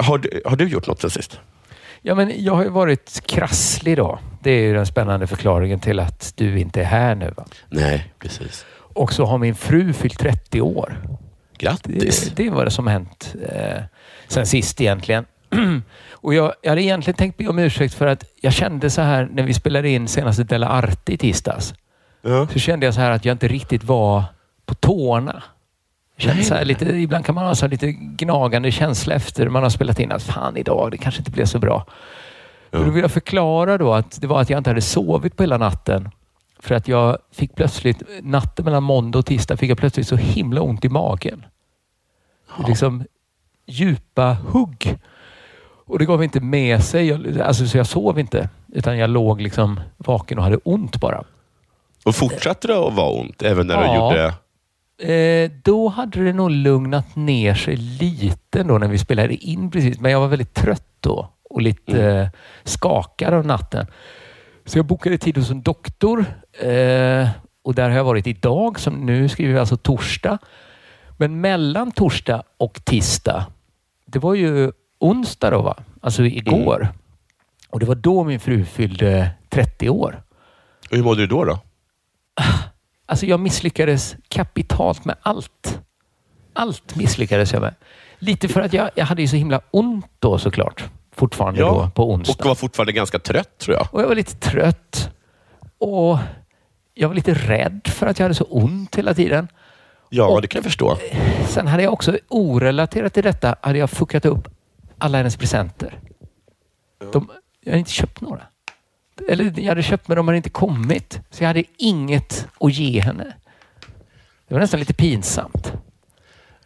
har, 0.00 0.18
du, 0.18 0.42
har 0.44 0.56
du 0.56 0.68
gjort 0.68 0.86
något 0.86 1.00
sen 1.00 1.10
sist? 1.10 1.40
Ja, 2.02 2.14
men 2.14 2.32
jag 2.44 2.54
har 2.54 2.62
ju 2.62 2.68
varit 2.70 3.22
krasslig 3.26 3.96
då. 3.96 4.18
Det 4.42 4.50
är 4.50 4.60
ju 4.62 4.74
den 4.74 4.86
spännande 4.86 5.26
förklaringen 5.26 5.80
till 5.80 6.00
att 6.00 6.32
du 6.36 6.58
inte 6.58 6.80
är 6.80 6.84
här 6.84 7.14
nu. 7.14 7.32
Va? 7.36 7.44
Nej, 7.68 8.12
precis. 8.18 8.64
Och 8.78 9.12
så 9.12 9.24
har 9.24 9.38
min 9.38 9.54
fru 9.54 9.92
fyllt 9.92 10.18
30 10.18 10.60
år. 10.60 10.98
Grattis. 11.58 12.20
Det, 12.36 12.42
det 12.44 12.50
var 12.50 12.64
det 12.64 12.70
som 12.70 12.86
hänt 12.86 13.34
eh, 13.52 13.82
sen 14.28 14.46
sist 14.46 14.80
egentligen. 14.80 15.24
Och 16.16 16.34
jag, 16.34 16.54
jag 16.62 16.70
hade 16.70 16.82
egentligen 16.82 17.16
tänkt 17.16 17.36
be 17.36 17.48
om 17.48 17.58
ursäkt 17.58 17.94
för 17.94 18.06
att 18.06 18.24
jag 18.40 18.52
kände 18.52 18.90
så 18.90 19.02
här 19.02 19.28
när 19.32 19.42
vi 19.42 19.54
spelade 19.54 19.88
in 19.88 20.08
senaste 20.08 20.44
Della 20.44 20.68
Arte 20.68 21.12
i 21.12 21.18
tisdags. 21.18 21.74
Ja. 22.22 22.48
Så 22.52 22.58
kände 22.58 22.86
jag 22.86 22.94
så 22.94 23.00
här 23.00 23.10
att 23.10 23.24
jag 23.24 23.34
inte 23.34 23.48
riktigt 23.48 23.84
var 23.84 24.24
på 24.66 24.74
tårna. 24.74 25.42
Kände 26.18 26.42
så 26.42 26.54
här 26.54 26.64
lite, 26.64 26.84
ibland 26.84 27.24
kan 27.24 27.34
man 27.34 27.46
ha 27.46 27.54
så 27.54 27.66
lite 27.66 27.92
gnagande 27.92 28.70
känsla 28.70 29.14
efter 29.14 29.48
man 29.48 29.62
har 29.62 29.70
spelat 29.70 30.00
in 30.00 30.12
att 30.12 30.22
fan 30.22 30.56
idag, 30.56 30.90
det 30.90 30.98
kanske 30.98 31.20
inte 31.20 31.30
blev 31.30 31.44
så 31.44 31.58
bra. 31.58 31.86
Och 32.70 32.84
då 32.84 32.90
vill 32.90 33.02
jag 33.02 33.10
förklara 33.10 33.78
då 33.78 33.92
att 33.92 34.20
det 34.20 34.26
var 34.26 34.40
att 34.40 34.50
jag 34.50 34.58
inte 34.58 34.70
hade 34.70 34.82
sovit 34.82 35.36
på 35.36 35.42
hela 35.42 35.58
natten. 35.58 36.10
För 36.58 36.74
att 36.74 36.88
jag 36.88 37.18
fick 37.32 37.54
plötsligt, 37.54 38.02
natten 38.22 38.64
mellan 38.64 38.82
måndag 38.82 39.18
och 39.18 39.26
tisdag 39.26 39.56
fick 39.56 39.70
jag 39.70 39.78
plötsligt 39.78 40.08
så 40.08 40.16
himla 40.16 40.60
ont 40.60 40.84
i 40.84 40.88
magen. 40.88 41.46
Liksom 42.66 43.04
djupa 43.66 44.36
hugg. 44.48 44.98
Och 45.86 45.98
det 45.98 46.04
gav 46.04 46.24
inte 46.24 46.40
med 46.40 46.84
sig. 46.84 47.06
Jag, 47.08 47.40
alltså, 47.40 47.66
så 47.66 47.78
jag 47.78 47.86
sov 47.86 48.18
inte. 48.18 48.48
Utan 48.72 48.98
jag 48.98 49.10
låg 49.10 49.40
liksom 49.40 49.80
vaken 49.96 50.38
och 50.38 50.44
hade 50.44 50.56
ont 50.56 51.00
bara. 51.00 51.24
Och 52.04 52.14
fortsatte 52.14 52.66
det 52.68 52.78
att 52.86 52.94
vara 52.94 53.08
ont 53.10 53.42
även 53.42 53.66
när 53.66 53.76
du 53.78 53.84
Ja. 53.84 53.94
gjorde... 54.10 54.34
Eh, 54.98 55.50
då 55.64 55.88
hade 55.88 56.24
det 56.24 56.32
nog 56.32 56.50
lugnat 56.50 57.16
ner 57.16 57.54
sig 57.54 57.76
lite 57.76 58.62
då 58.62 58.78
när 58.78 58.88
vi 58.88 58.98
spelade 58.98 59.34
in 59.34 59.70
precis. 59.70 60.00
Men 60.00 60.12
jag 60.12 60.20
var 60.20 60.28
väldigt 60.28 60.54
trött 60.54 60.86
då 61.00 61.30
och 61.50 61.62
lite 61.62 62.04
eh, 62.04 62.28
skakad 62.64 63.34
av 63.34 63.46
natten. 63.46 63.86
Så 64.64 64.78
jag 64.78 64.86
bokade 64.86 65.18
tid 65.18 65.36
hos 65.38 65.50
en 65.50 65.62
doktor 65.62 66.24
eh, 66.60 67.28
och 67.64 67.74
där 67.74 67.88
har 67.90 67.96
jag 67.96 68.04
varit 68.04 68.26
idag. 68.26 68.80
Som 68.80 68.94
nu 69.06 69.28
skriver 69.28 69.52
vi 69.52 69.58
alltså 69.58 69.76
torsdag. 69.76 70.38
Men 71.16 71.40
mellan 71.40 71.90
torsdag 71.92 72.42
och 72.58 72.84
tisdag, 72.84 73.46
det 74.06 74.18
var 74.18 74.34
ju 74.34 74.72
onsdag 74.98 75.50
då 75.50 75.62
va? 75.62 75.76
Alltså 76.00 76.22
igår. 76.24 76.88
Och 77.70 77.80
det 77.80 77.86
var 77.86 77.94
då 77.94 78.24
min 78.24 78.40
fru 78.40 78.64
fyllde 78.64 79.30
30 79.48 79.88
år. 79.90 80.22
Och 80.90 80.96
hur 80.96 81.04
mådde 81.04 81.20
du 81.20 81.26
då? 81.26 81.44
då? 81.44 81.58
Alltså 83.08 83.26
jag 83.26 83.40
misslyckades 83.40 84.16
kapitalt 84.28 85.04
med 85.04 85.16
allt. 85.22 85.80
Allt 86.52 86.96
misslyckades 86.96 87.52
jag 87.52 87.62
med. 87.62 87.74
Lite 88.18 88.48
för 88.48 88.60
att 88.60 88.72
jag, 88.72 88.90
jag 88.94 89.04
hade 89.06 89.22
ju 89.22 89.28
så 89.28 89.36
himla 89.36 89.60
ont 89.70 90.06
då 90.18 90.38
såklart. 90.38 90.84
Fortfarande 91.12 91.60
då 91.60 91.90
på 91.94 92.10
onsdag. 92.12 92.34
Och 92.40 92.46
var 92.46 92.54
fortfarande 92.54 92.92
ganska 92.92 93.18
trött 93.18 93.58
tror 93.58 93.76
jag. 93.76 93.86
Och 93.92 94.02
jag 94.02 94.08
var 94.08 94.14
lite 94.14 94.34
trött. 94.36 95.10
Och 95.78 96.18
jag 96.94 97.08
var 97.08 97.14
lite 97.14 97.34
rädd 97.34 97.80
för 97.84 98.06
att 98.06 98.18
jag 98.18 98.24
hade 98.24 98.34
så 98.34 98.44
ont 98.44 98.96
hela 98.96 99.14
tiden. 99.14 99.48
Ja, 100.08 100.26
Och- 100.26 100.42
det 100.42 100.48
kan 100.48 100.58
jag 100.58 100.64
förstå. 100.64 100.98
Sen 101.48 101.66
hade 101.66 101.82
jag 101.82 101.92
också 101.92 102.18
orelaterat 102.28 103.14
till 103.14 103.22
detta 103.22 103.56
hade 103.60 103.78
jag 103.78 103.90
fuckat 103.90 104.24
upp 104.24 104.48
alla 104.98 105.18
hennes 105.18 105.36
presenter. 105.36 106.00
De, 107.12 107.30
jag 107.60 107.70
hade 107.70 107.78
inte 107.78 107.90
köpt 107.90 108.20
några. 108.20 108.42
Eller 109.28 109.60
jag 109.60 109.68
hade 109.68 109.82
köpt 109.82 110.08
men 110.08 110.16
de 110.16 110.28
hade 110.28 110.36
inte 110.36 110.50
kommit. 110.50 111.20
Så 111.30 111.42
jag 111.42 111.48
hade 111.48 111.64
inget 111.78 112.48
att 112.60 112.72
ge 112.72 113.00
henne. 113.00 113.34
Det 114.48 114.54
var 114.54 114.60
nästan 114.60 114.80
lite 114.80 114.94
pinsamt. 114.94 115.72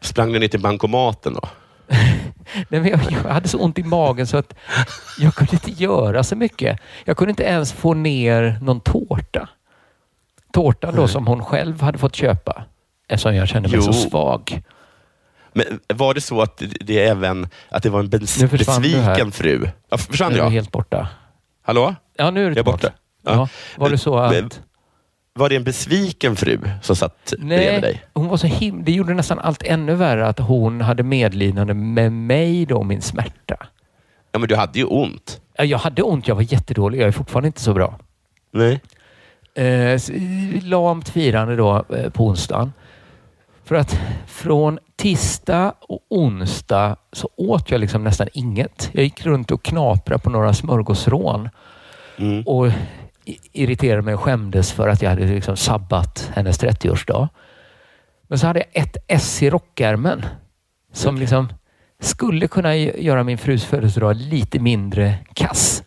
Sprang 0.01 0.33
du 0.33 0.39
ner 0.39 0.49
till 0.49 0.61
bankomaten 0.61 1.35
då? 1.35 1.41
Nej, 2.69 2.81
men 2.81 2.87
jag, 2.87 3.01
jag 3.25 3.31
hade 3.33 3.49
så 3.49 3.59
ont 3.59 3.79
i 3.79 3.83
magen 3.83 4.27
så 4.27 4.37
att 4.37 4.55
jag 5.19 5.35
kunde 5.35 5.53
inte 5.53 5.71
göra 5.71 6.23
så 6.25 6.37
mycket. 6.37 6.81
Jag 7.05 7.17
kunde 7.17 7.31
inte 7.31 7.43
ens 7.43 7.73
få 7.73 7.95
ner 7.95 8.59
någon 8.63 8.81
tårta. 8.81 9.49
Tårtan 10.53 10.95
då 10.97 11.09
som 11.09 11.27
hon 11.27 11.45
själv 11.45 11.81
hade 11.81 11.99
fått 11.99 12.17
köpa. 12.17 12.65
Eftersom 13.09 13.35
jag 13.35 13.49
kände 13.49 13.69
mig 13.69 13.77
Jo. 13.77 13.83
så 13.83 13.93
svag. 13.93 14.63
Men 15.53 15.81
var 15.95 16.15
det 16.15 16.21
så 16.21 16.43
att 16.43 16.63
det, 16.81 16.99
även 16.99 17.49
att 17.69 17.83
det 17.83 17.91
var 17.91 18.01
en 18.01 18.09
bes, 18.09 18.41
Nu 18.41 18.49
besviken 18.49 19.33
fru? 19.33 19.69
Ja, 19.91 19.99
försvann 19.99 20.33
Nu 20.33 20.39
är 20.39 20.41
du 20.41 20.45
jag? 20.47 20.51
helt 20.51 20.71
borta. 20.73 21.09
Hallå? 21.63 21.95
Ja, 22.17 22.31
nu 22.31 22.47
är 22.47 22.51
du 22.51 22.57
Jag 22.57 22.65
borta. 22.65 22.91
Ja. 23.25 23.49
Var 23.77 23.91
det 23.91 23.99
så 23.99 24.17
Men- 24.31 24.47
att... 24.47 24.61
Var 25.33 25.49
det 25.49 25.57
en 25.57 25.65
besviken 25.65 26.37
fru 26.37 26.59
som 26.83 26.97
satt 26.97 27.33
bredvid 27.39 27.49
Nej, 27.49 27.81
dig? 27.81 28.03
hon 28.15 28.29
var 28.29 28.37
så 28.37 28.47
him 28.47 28.85
det 28.85 28.93
gjorde 28.93 29.15
nästan 29.15 29.39
allt 29.39 29.63
ännu 29.63 29.95
värre 29.95 30.27
att 30.29 30.39
hon 30.39 30.81
hade 30.81 31.03
medlidande 31.03 31.75
med 31.75 32.13
mig 32.13 32.67
då, 32.67 32.83
min 32.83 33.03
smärta. 33.03 33.57
Ja, 34.33 34.39
men 34.39 34.49
du 34.49 34.57
hade 34.57 34.79
ju 34.79 34.85
ont. 34.85 35.41
Ja, 35.57 35.65
Jag 35.65 35.79
hade 35.79 36.03
ont, 36.03 36.29
jag 36.29 36.35
var 36.35 36.53
jättedålig. 36.53 37.01
Jag 37.01 37.09
är 37.09 37.13
fortfarande 37.13 37.47
inte 37.47 37.61
så 37.61 37.75
bra. 37.75 37.99
Nej. 38.53 38.81
Eh, 39.55 40.01
lamt 40.63 41.09
firande 41.09 41.57
då 41.57 41.85
eh, 41.97 42.11
på 42.11 42.27
onsdagen. 42.27 42.73
För 43.71 43.77
att 43.77 43.99
från 44.27 44.79
tisdag 44.97 45.75
och 45.81 46.01
onsdag 46.09 46.97
så 47.13 47.31
åt 47.37 47.71
jag 47.71 47.81
liksom 47.81 48.05
nästan 48.05 48.29
inget. 48.33 48.91
Jag 48.93 49.05
gick 49.05 49.27
runt 49.27 49.51
och 49.51 49.63
knaprade 49.63 50.23
på 50.23 50.31
några 50.31 50.55
smörgåsrån 50.55 51.49
Mm. 52.17 52.43
och 52.47 52.69
irriterade 53.53 54.03
mig 54.03 54.15
och 54.15 54.21
skämdes 54.21 54.73
för 54.73 54.89
att 54.89 55.03
jag 55.03 55.11
hade 55.11 55.27
liksom 55.27 55.57
sabbat 55.57 56.31
hennes 56.35 56.63
30-årsdag. 56.63 57.29
Men 58.29 58.39
så 58.39 58.47
hade 58.47 58.59
jag 58.59 58.83
ett 58.83 58.97
S 59.09 59.43
i 59.43 59.51
rockärmen 59.51 60.25
som 60.93 61.19
liksom 61.19 61.53
skulle 62.01 62.49
kunna 62.49 62.77
göra 62.77 63.25
min 63.25 63.39
frus 63.39 63.65
födelsedag 63.65 64.17
lite 64.17 64.59
mindre 64.59 65.15
kass. 65.35 65.83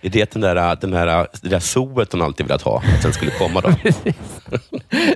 Är 0.00 0.10
det 0.10 0.30
den 0.32 0.40
där, 0.40 0.76
den 0.80 0.90
där, 0.90 1.26
det 1.42 1.48
där 1.48 1.60
zooet 1.60 2.12
hon 2.12 2.22
alltid 2.22 2.46
velat 2.46 2.62
ha? 2.62 2.82
Att 2.96 3.02
den 3.02 3.12
skulle 3.12 3.30
komma 3.30 3.60
då? 3.60 3.72
Precis. 3.82 4.40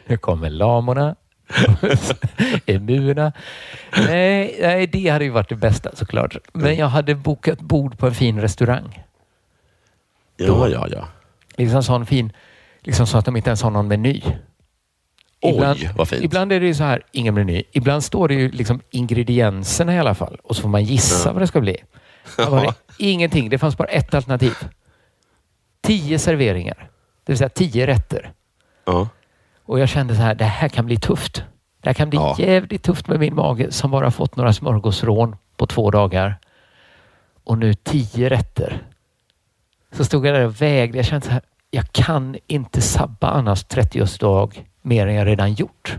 Nu 0.06 0.16
kommer 0.16 0.50
lamorna. 0.50 1.16
Emuerna. 2.66 3.32
Nej, 3.96 4.56
nej, 4.60 4.86
det 4.86 5.08
hade 5.08 5.24
ju 5.24 5.30
varit 5.30 5.48
det 5.48 5.56
bästa 5.56 5.90
såklart. 5.96 6.36
Men 6.52 6.76
jag 6.76 6.86
hade 6.86 7.14
bokat 7.14 7.60
bord 7.60 7.98
på 7.98 8.06
en 8.06 8.14
fin 8.14 8.40
restaurang. 8.40 9.02
Ja, 10.36 10.68
ja, 10.68 10.88
ja. 10.90 11.08
Liksom 11.56 11.82
sån 11.82 12.06
fin, 12.06 12.32
liksom 12.80 13.06
så 13.06 13.18
att 13.18 13.24
de 13.24 13.36
inte 13.36 13.50
ens 13.50 13.62
har 13.62 13.70
någon 13.70 13.88
meny. 13.88 14.22
Oj, 15.40 15.90
vad 15.96 16.08
fint. 16.08 16.24
Ibland 16.24 16.52
är 16.52 16.60
det 16.60 16.66
ju 16.66 16.74
så 16.74 16.84
här, 16.84 17.02
ingen 17.12 17.34
meny. 17.34 17.62
Ibland 17.72 18.04
står 18.04 18.28
det 18.28 18.34
ju 18.34 18.50
liksom 18.50 18.80
ingredienserna 18.90 19.94
i 19.94 19.98
alla 19.98 20.14
fall 20.14 20.36
och 20.44 20.56
så 20.56 20.62
får 20.62 20.68
man 20.68 20.84
gissa 20.84 21.28
Ja. 21.28 21.32
vad 21.32 21.42
det 21.42 21.46
ska 21.46 21.60
bli. 21.60 21.76
Var 22.38 22.60
det 22.60 22.74
ingenting. 22.98 23.48
Det 23.50 23.58
fanns 23.58 23.76
bara 23.76 23.88
ett 23.88 24.14
alternativ. 24.14 24.54
Tio 25.80 26.18
serveringar. 26.18 26.90
Det 27.24 27.32
vill 27.32 27.38
säga 27.38 27.48
tio 27.48 27.86
rätter. 27.86 28.32
Ja. 28.84 29.08
Och 29.72 29.78
jag 29.80 29.88
kände 29.88 30.16
så 30.16 30.22
här, 30.22 30.34
det 30.34 30.44
här 30.44 30.68
kan 30.68 30.86
bli 30.86 30.96
tufft. 30.96 31.44
Det 31.80 31.88
här 31.88 31.94
kan 31.94 32.10
bli 32.10 32.18
Ja. 32.18 32.36
jävligt 32.38 32.82
tufft 32.82 33.08
med 33.08 33.20
min 33.20 33.34
mage 33.34 33.72
som 33.72 33.90
bara 33.90 34.10
fått 34.10 34.36
några 34.36 34.52
smörgåsrån 34.52 35.36
på 35.56 35.66
två 35.66 35.90
dagar. 35.90 36.38
Och 37.44 37.58
nu 37.58 37.74
tio 37.74 38.28
rätter. 38.30 38.82
Så 39.92 40.04
stod 40.04 40.26
jag 40.26 40.34
där 40.34 40.44
och 40.46 40.62
vägde. 40.62 40.98
Jag 40.98 41.04
kände 41.06 41.26
så 41.26 41.32
här, 41.32 41.42
jag 41.70 41.92
kan 41.92 42.36
inte 42.46 42.80
sabba 42.80 43.28
Annas 43.30 43.66
30-årsdag 43.66 44.60
mer 44.82 45.06
än 45.06 45.14
jag 45.14 45.26
redan 45.26 45.52
gjort. 45.54 45.98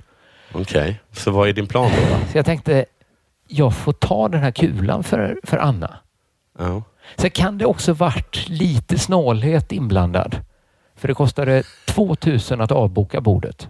Okej, 0.53 0.99
så 1.11 1.31
vad 1.31 1.49
är 1.49 1.53
din 1.53 1.67
plan 1.67 1.91
då? 1.91 2.17
Så 2.31 2.37
jag 2.37 2.45
tänkte, 2.45 2.85
jag 3.47 3.75
får 3.75 3.93
ta 3.93 4.27
den 4.27 4.41
här 4.41 4.51
kulan 4.51 5.03
för, 5.03 5.39
för 5.43 5.57
Anna. 5.57 5.97
Ja. 6.59 6.83
Sen 7.15 7.29
kan 7.31 7.57
det 7.57 7.65
också 7.65 7.93
varit 7.93 8.49
lite 8.49 8.99
snålhet 8.99 9.71
inblandad. 9.71 10.35
För 11.03 11.07
det 11.07 11.13
kostade 11.13 11.63
2000 11.85 12.61
att 12.61 12.71
avboka 12.71 13.21
bordet. 13.21 13.67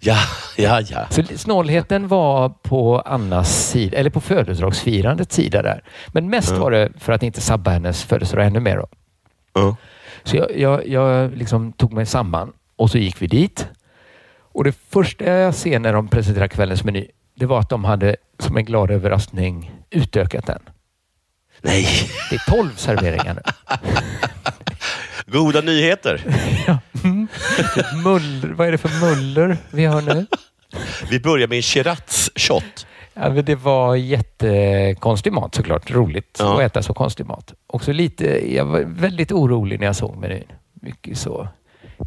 Ja, 0.00 0.16
ja, 0.56 0.80
ja. 0.80 1.06
Så 1.10 1.22
snålheten 1.36 2.08
var 2.08 2.48
på 2.48 3.00
Annas 3.00 3.68
sida, 3.70 3.96
eller 3.96 4.10
på 4.10 4.20
födelsedagsfirandets 4.20 5.34
sida 5.36 5.62
där. 5.62 5.84
Men 6.08 6.30
mest 6.30 6.50
Ja. 6.50 6.58
var 6.58 6.70
det 6.70 6.92
för 6.98 7.12
att 7.12 7.22
inte 7.22 7.40
sabba 7.40 7.70
hennes 7.70 8.02
födelsedag 8.04 8.46
ännu 8.46 8.60
mer. 8.60 8.76
Då. 8.76 8.86
Ja. 9.52 9.76
Så 10.24 10.36
jag, 10.36 10.58
jag, 10.58 10.88
jag 10.88 11.36
liksom 11.36 11.72
tog 11.72 11.92
mig 11.92 12.06
samman 12.06 12.52
och 12.76 12.90
så 12.90 12.98
gick 12.98 13.22
vi 13.22 13.26
dit. 13.26 13.68
Och 14.38 14.64
det 14.64 14.72
första 14.90 15.24
jag 15.24 15.54
ser 15.54 15.78
när 15.78 15.92
de 15.92 16.08
presenterar 16.08 16.48
kvällens 16.48 16.84
meny, 16.84 17.06
det 17.34 17.46
var 17.46 17.58
att 17.60 17.68
de 17.68 17.84
hade 17.84 18.16
som 18.38 18.56
en 18.56 18.64
glad 18.64 18.90
överraskning 18.90 19.72
utökat 19.90 20.46
den. 20.46 20.62
Nej, 21.60 21.86
Det 22.30 22.36
är 22.36 22.50
12 22.50 22.70
serveringar 22.76 23.34
nu. 23.34 23.42
goda 25.32 25.60
nyheter. 25.60 26.24
Ja. 26.66 26.78
Mm. 27.04 27.28
Muller, 28.04 28.48
vad 28.54 28.68
är 28.68 28.72
det 28.72 28.78
för 28.78 29.00
muller 29.00 29.56
vi 29.70 29.84
har 29.84 30.02
nu? 30.02 30.26
Vi 31.10 31.20
börjar 31.20 31.48
med 31.48 31.56
en 31.56 31.62
Shiraz-shot. 31.62 32.86
Ja, 33.14 33.28
det 33.28 33.54
var 33.54 33.96
jättekonstig 33.96 35.32
mat 35.32 35.54
såklart. 35.54 35.90
Roligt 35.90 36.36
Ja. 36.40 36.54
att 36.54 36.60
äta 36.60 36.82
så 36.82 36.94
konstig 36.94 37.26
mat. 37.26 37.52
Också 37.66 37.92
lite, 37.92 38.54
jag 38.54 38.64
var 38.64 38.80
väldigt 38.80 39.32
orolig 39.32 39.80
när 39.80 39.86
jag 39.86 39.96
såg 39.96 40.16
menyn. 40.16 40.44
Mycket 40.72 41.18
så 41.18 41.48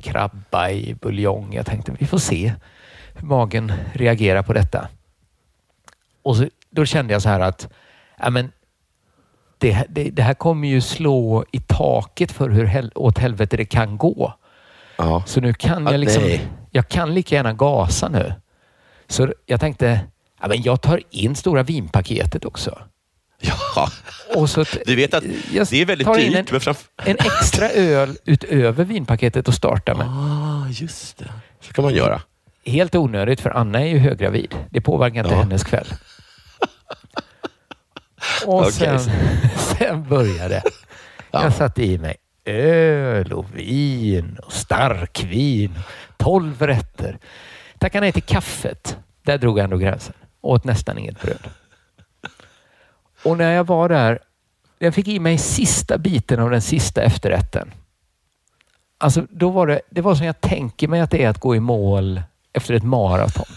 krabba 0.04 0.70
i 0.70 0.94
buljong. 1.02 1.54
Jag 1.54 1.66
tänkte 1.66 1.92
vi 2.00 2.06
får 2.08 2.18
se 2.18 2.54
hur 3.14 3.28
magen 3.28 3.74
reagerar 3.94 4.44
på 4.44 4.54
detta. 4.54 4.88
Och 6.24 6.36
så, 6.38 6.48
då 6.70 6.86
kände 6.86 7.14
jag 7.14 7.22
så 7.22 7.30
här 7.30 7.40
att 7.40 7.68
ja, 8.20 8.30
men 8.30 8.52
det, 9.66 9.86
det, 9.90 10.10
det 10.10 10.22
här 10.22 10.34
kommer 10.34 10.68
ju 10.68 10.82
slå 10.82 11.46
i 11.52 11.60
taket 11.60 12.32
för 12.32 12.50
hur 12.50 12.66
hel, 12.66 12.92
åt 12.96 13.18
helvete 13.18 13.58
det 13.58 13.66
kan 13.66 13.98
gå. 13.98 14.34
Ja. 14.98 15.24
Så 15.28 15.42
nu 15.42 15.54
kan 15.54 15.86
jag 15.86 16.00
liksom, 16.00 16.24
nej. 16.24 16.48
jag 16.72 16.88
kan 16.90 17.14
lika 17.14 17.36
gärna 17.36 17.54
gasa 17.54 18.10
nu. 18.10 18.34
Så 19.08 19.34
jag 19.46 19.60
tänkte, 19.60 20.00
ja, 20.42 20.48
men 20.48 20.62
jag 20.62 20.82
tar 20.82 21.02
in 21.10 21.36
stora 21.36 21.64
vinpaketet 21.64 22.46
också. 22.46 22.78
ja. 23.42 23.90
Och 24.36 24.50
så 24.50 24.66
Du 24.86 24.96
vet 24.96 25.14
att 25.14 25.24
det 25.24 25.82
är 25.82 25.86
väldigt 25.86 26.08
dyrt, 26.08 26.32
men 26.32 26.56
En, 26.56 26.62
framför... 26.62 26.84
en 27.06 27.18
extra 27.20 27.70
öl 27.70 28.18
utöver 28.26 28.84
vinpaketet 28.86 29.48
att 29.50 29.56
starta 29.56 29.96
med. 29.96 30.08
Ah, 30.08 30.68
just 30.70 31.18
det. 31.18 31.32
Så 31.62 31.74
kan 31.74 31.84
man 31.84 31.94
göra. 31.94 32.22
Helt 32.66 32.96
onödigt 32.96 33.42
för 33.42 33.50
Anna 33.50 33.82
är 33.82 33.86
ju 33.88 33.98
höggravid. 33.98 34.56
Det 34.70 34.82
påverkar 34.82 35.20
inte 35.20 35.34
Ja. 35.36 35.42
hennes 35.42 35.64
kväll. 35.64 35.88
Och 38.46 38.74
sen, 38.74 39.00
sen 39.80 40.10
började 40.10 40.62
Ja. 41.36 41.44
Jag 41.44 41.54
satte 41.54 41.84
i 41.84 41.98
mig 41.98 42.16
öl 42.46 43.34
och 43.34 43.46
vin 43.58 44.38
och 44.46 44.54
starkvin. 44.54 45.80
Tolv 46.18 46.62
rätter. 46.62 47.20
Tackade 47.80 48.02
nej 48.02 48.12
till 48.12 48.24
kaffet. 48.24 48.98
Där 49.24 49.38
drog 49.38 49.58
jag 49.58 49.64
ändå 49.64 49.78
gränsen. 49.78 50.14
Åt 50.42 50.64
nästan 50.64 50.98
inget 50.98 51.22
bröd. 51.22 51.50
Och 53.24 53.38
när 53.38 53.52
jag 53.52 53.68
var 53.68 53.90
där, 53.90 54.20
jag 54.80 54.94
fick 54.94 55.08
i 55.08 55.20
mig 55.20 55.38
sista 55.38 55.98
biten 55.98 56.40
av 56.40 56.50
den 56.50 56.62
sista 56.62 57.02
efterrätten. 57.02 57.72
Alltså, 58.98 59.28
då 59.30 59.50
var 59.50 59.68
det, 59.68 59.82
det 59.90 60.02
var 60.02 60.16
som 60.16 60.26
jag 60.26 60.42
tänker 60.42 60.88
mig 60.88 61.02
att 61.02 61.12
det 61.12 61.24
är 61.24 61.30
att 61.30 61.40
gå 61.40 61.56
i 61.56 61.60
mål 61.60 62.22
efter 62.54 62.74
ett 62.74 62.84
maraton. 62.84 63.56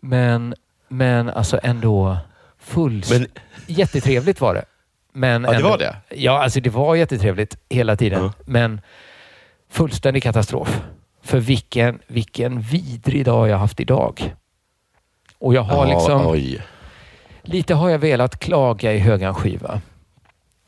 Men, 0.00 0.54
men 0.88 1.30
alltså 1.30 1.60
ändå 1.62 2.18
full... 2.58 3.04
Men- 3.10 3.26
Jättetrevligt 3.66 4.40
var 4.40 4.54
det. 4.54 4.64
Men 5.12 5.42
Ja, 5.44 5.50
det 5.50 5.56
ändå, 5.56 5.68
var 5.68 5.78
det? 5.78 5.96
Ja, 6.10 6.42
alltså 6.42 6.60
det 6.60 6.70
var 6.70 6.94
jättetrevligt 6.94 7.56
hela 7.68 7.96
tiden. 7.96 8.22
Ja. 8.22 8.32
Men 8.46 8.80
fullständig 9.70 10.22
katastrof. 10.22 10.82
För 11.22 11.38
vilken, 11.40 11.98
vilken 12.06 12.60
vidrig 12.60 13.24
dag 13.24 13.48
jag 13.48 13.58
haft 13.58 13.80
idag. 13.80 14.34
Och 15.38 15.54
jag 15.54 15.62
har 15.62 15.86
Ja, 15.86 15.94
liksom... 15.94 16.26
Oj. 16.26 16.62
Lite 17.42 17.74
har 17.74 17.88
jag 17.90 17.98
velat 17.98 18.38
klaga 18.38 18.92
i 18.92 18.98
högan 18.98 19.34
skiva. 19.34 19.80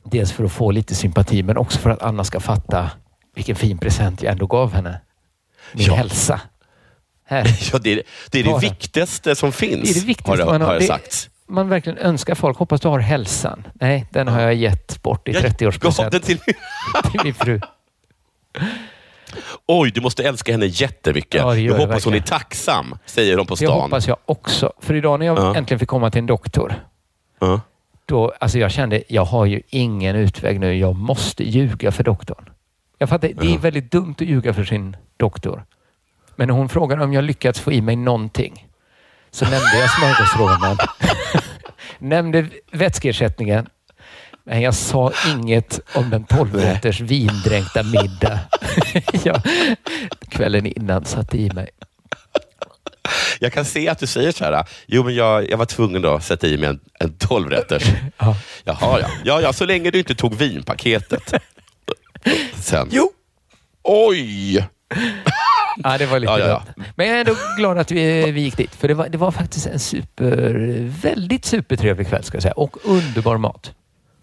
Dels 0.04 0.33
för 0.33 0.44
att 0.44 0.52
få 0.52 0.70
lite 0.70 0.94
sympati, 0.94 1.42
men 1.42 1.56
också 1.56 1.78
för 1.78 1.90
att 1.90 2.02
Anna 2.02 2.24
ska 2.24 2.40
fatta 2.40 2.90
vilken 3.35 3.56
fin 3.56 3.78
present 3.78 4.22
jag 4.22 4.33
ändå 4.33 4.46
gav 4.46 4.72
henne. 4.72 5.00
Min 5.72 5.87
Ja. 5.87 5.94
hälsa. 5.94 6.40
Här. 7.30 7.46
Ja, 7.72 7.78
det, 7.78 7.92
är, 7.92 8.02
det 8.30 8.40
är 8.40 8.44
det 8.44 8.58
viktigaste 8.60 9.34
som 9.34 9.52
finns, 9.52 9.82
Det 9.82 9.90
är 9.98 10.00
det 10.00 10.06
viktigaste 10.06 10.44
har, 10.44 10.50
man 10.52 10.60
det, 10.60 10.66
har. 10.66 10.74
Det- 10.74 10.80
jag 10.80 10.88
sagt. 11.00 11.30
Man 11.48 11.68
verkligen 11.68 11.98
önskar 11.98 12.34
folk. 12.34 12.58
Hoppas 12.58 12.80
du 12.80 12.88
har 12.88 12.98
hälsan. 12.98 13.66
Nej, 13.74 14.06
den 14.10 14.28
har 14.28 14.40
jag 14.40 14.54
gett 14.54 15.02
bort 15.02 15.28
i 15.28 15.32
Jag 15.32 15.42
gav 15.42 15.50
30-årspresent 15.52 16.10
den 16.10 16.20
till... 16.20 16.38
till 17.10 17.20
min 17.24 17.34
fru. 17.34 17.60
Oj, 19.66 19.90
du 19.90 20.00
måste 20.00 20.24
älska 20.28 20.52
henne 20.52 20.66
jättemycket. 20.66 21.40
Ja, 21.40 21.52
det 21.54 21.60
jag 21.60 21.72
hoppas 21.78 22.04
hon 22.04 22.14
är 22.14 22.18
verkligen. 22.18 22.40
tacksam, 22.40 22.94
säger 23.06 23.36
de 23.36 23.46
på 23.46 23.54
Det 23.54 23.66
stan. 23.66 23.80
hoppas 23.80 24.08
jag 24.08 24.16
också. 24.24 24.72
För 24.80 24.94
idag 24.94 25.18
när 25.18 25.26
jag 25.26 25.38
Ja. 25.38 25.56
äntligen 25.56 25.78
fick 25.78 25.88
komma 25.88 26.10
till 26.10 26.18
en 26.18 26.26
doktor, 26.26 26.74
Ja. 27.40 27.60
då, 28.06 28.32
alltså 28.40 28.58
jag 28.58 28.70
kände, 28.70 29.02
jag 29.08 29.24
har 29.24 29.46
ju 29.46 29.62
ingen 29.68 30.16
utväg 30.16 30.60
nu. 30.60 30.74
Jag 30.78 30.96
måste 30.96 31.44
ljuga 31.44 31.92
för 31.92 32.04
doktorn. 32.04 32.50
Jag 32.98 33.08
fattar, 33.08 33.28
det 33.28 33.54
är 33.54 33.58
väldigt 33.58 33.92
dumt 33.92 34.14
att 34.18 34.26
ljuga 34.26 34.54
för 34.54 34.64
sin 34.64 34.96
doktor. 35.16 35.64
Men 36.40 36.48
när 36.48 36.55
hon 36.55 36.68
frågade 36.68 37.05
om 37.05 37.12
jag 37.12 37.24
lyckats 37.24 37.61
få 37.61 37.72
i 37.72 37.81
mig 37.81 37.96
någonting 37.96 38.66
så 39.31 39.44
nämnde 39.44 39.79
jag 39.79 39.90
smörgåsrånen. 39.90 40.76
nämnde 41.98 42.46
vätskeersättningen. 42.72 43.66
Men 44.44 44.61
jag 44.61 44.74
sa 44.74 45.12
inget 45.29 45.81
om 45.94 46.11
den 46.11 46.26
12-rätters 46.26 47.00
vindränkta 47.00 47.83
middag 47.83 48.38
jag 49.24 49.42
kvällen 50.29 50.66
innan 50.66 51.05
satte 51.05 51.38
i 51.38 51.50
mig. 51.53 51.70
Jag 53.40 53.53
kan 53.53 53.64
se 53.64 53.88
att 53.88 53.98
du 53.98 54.07
säger 54.07 54.33
så 54.33 54.44
här, 54.44 54.64
jo 54.87 55.05
men 55.05 55.14
jag, 55.14 55.50
jag 55.50 55.57
var 55.57 55.66
tvungen 55.66 56.03
då 56.03 56.14
att 56.14 56.24
sätta 56.24 56.46
i 56.46 56.59
mig 56.59 56.68
en, 56.68 56.81
en 56.98 57.12
tolvrätters. 57.12 57.85
Ja. 58.18 58.37
Jaha, 58.64 59.00
ja. 59.00 59.09
ja. 59.24 59.40
Ja, 59.40 59.53
så 59.53 59.64
länge 59.64 59.90
du 59.90 59.98
inte 59.98 60.14
tog 60.14 60.35
vinpaketet. 60.35 61.35
Sen. 62.55 62.88
Jo! 62.90 63.12
Oj! 63.83 64.66
Ja, 65.84 65.98
det 65.98 66.06
var 66.06 66.18
lite 66.18 66.32
Ja, 66.32 66.38
ja, 66.38 66.46
ja. 66.76 66.82
Men 66.96 67.06
jag 67.06 67.16
är 67.16 67.20
ändå 67.20 67.34
glad 67.56 67.78
att 67.78 67.90
vi, 67.90 68.30
vi 68.30 68.40
gick 68.40 68.56
dit. 68.56 68.74
För 68.74 68.88
det 68.88 68.94
var, 68.94 69.08
det 69.08 69.18
var 69.18 69.30
faktiskt 69.30 69.66
en 69.66 69.78
super, 69.78 70.54
väldigt 71.02 71.44
supertrevlig 71.44 72.08
kväll 72.08 72.24
ska 72.24 72.36
jag 72.36 72.42
säga. 72.42 72.54
Och 72.54 72.76
underbar 72.84 73.36
mat. 73.36 73.72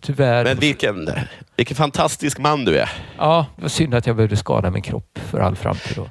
Tyvärr. 0.01 0.43
Men 0.43 0.57
vilken, 0.59 1.09
vilken 1.55 1.75
fantastisk 1.77 2.37
man 2.39 2.65
du 2.65 2.77
är. 2.77 2.89
Ja, 3.17 3.45
det 3.55 3.61
var 3.61 3.69
synd 3.69 3.95
att 3.95 4.07
jag 4.07 4.15
behövde 4.15 4.37
skada 4.37 4.71
min 4.71 4.81
kropp 4.81 5.19
för 5.25 5.39
all 5.39 5.55
framtid. 5.55 5.93
Då. 5.95 6.09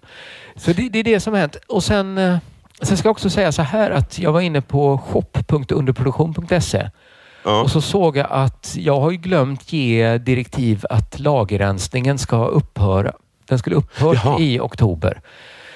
Så 0.56 0.72
det, 0.72 0.88
det 0.88 0.98
är 0.98 1.04
det 1.04 1.20
som 1.20 1.32
har 1.32 1.40
hänt. 1.40 1.56
Och 1.68 1.84
sen, 1.84 2.18
eh, 2.18 2.36
sen 2.82 2.96
ska 2.96 3.06
jag 3.08 3.10
också 3.10 3.30
säga 3.30 3.52
så 3.52 3.62
här 3.62 3.90
att 3.90 4.18
jag 4.18 4.32
var 4.32 4.40
inne 4.40 4.60
på 4.60 4.98
shop.underproduktion.se 4.98 6.90
Ja. 7.44 7.60
och 7.62 7.70
så 7.70 7.80
såg 7.80 8.16
jag 8.16 8.26
att 8.30 8.74
jag 8.78 9.00
har 9.00 9.10
glömt 9.12 9.72
ge 9.72 10.18
direktiv 10.18 10.84
att 10.90 11.18
lagerrensningen 11.18 12.18
ska 12.18 12.46
upphöra. 12.46 13.12
Den 13.48 13.58
skulle 13.58 13.76
upphöra 13.76 14.14
Jaha. 14.24 14.40
i 14.40 14.60
oktober. 14.60 15.20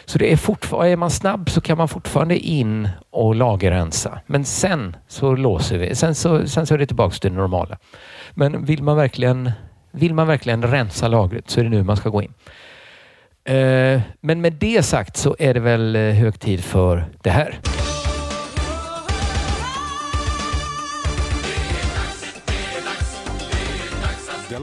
Så 0.04 0.18
det 0.18 0.32
är 0.32 0.36
fortfarande, 0.36 0.90
är 0.92 0.96
man 0.96 1.10
snabb 1.10 1.50
så 1.50 1.60
kan 1.60 1.78
man 1.78 1.88
fortfarande 1.88 2.38
in 2.38 2.88
och 3.10 3.34
lagerrensa. 3.34 4.20
Men 4.26 4.44
sen 4.44 4.96
så 5.08 5.34
låser 5.34 5.78
vi. 5.78 5.94
Sen 5.94 6.14
så, 6.14 6.48
sen 6.48 6.66
så 6.66 6.74
är 6.74 6.78
det 6.78 6.86
tillbaka 6.86 7.14
till 7.14 7.30
det 7.30 7.36
normala. 7.36 7.78
Men 8.34 8.64
vill 8.64 8.82
man 8.82 8.96
verkligen, 8.96 9.50
vill 9.90 10.14
man 10.14 10.26
verkligen 10.26 10.62
rensa 10.62 11.08
lagret 11.08 11.50
så 11.50 11.60
är 11.60 11.64
det 11.64 11.70
nu 11.70 11.82
man 11.82 11.96
ska 11.96 12.08
gå 12.08 12.22
in. 12.22 12.32
Eh, 13.44 14.00
Men 14.20 14.40
med 14.40 14.52
det 14.52 14.82
sagt 14.82 15.16
så 15.16 15.36
är 15.38 15.54
det 15.54 15.60
väl 15.60 15.96
eh, 15.96 16.02
hög 16.02 16.40
tid 16.40 16.64
för 16.64 17.04
det 17.22 17.30
här. 17.30 17.58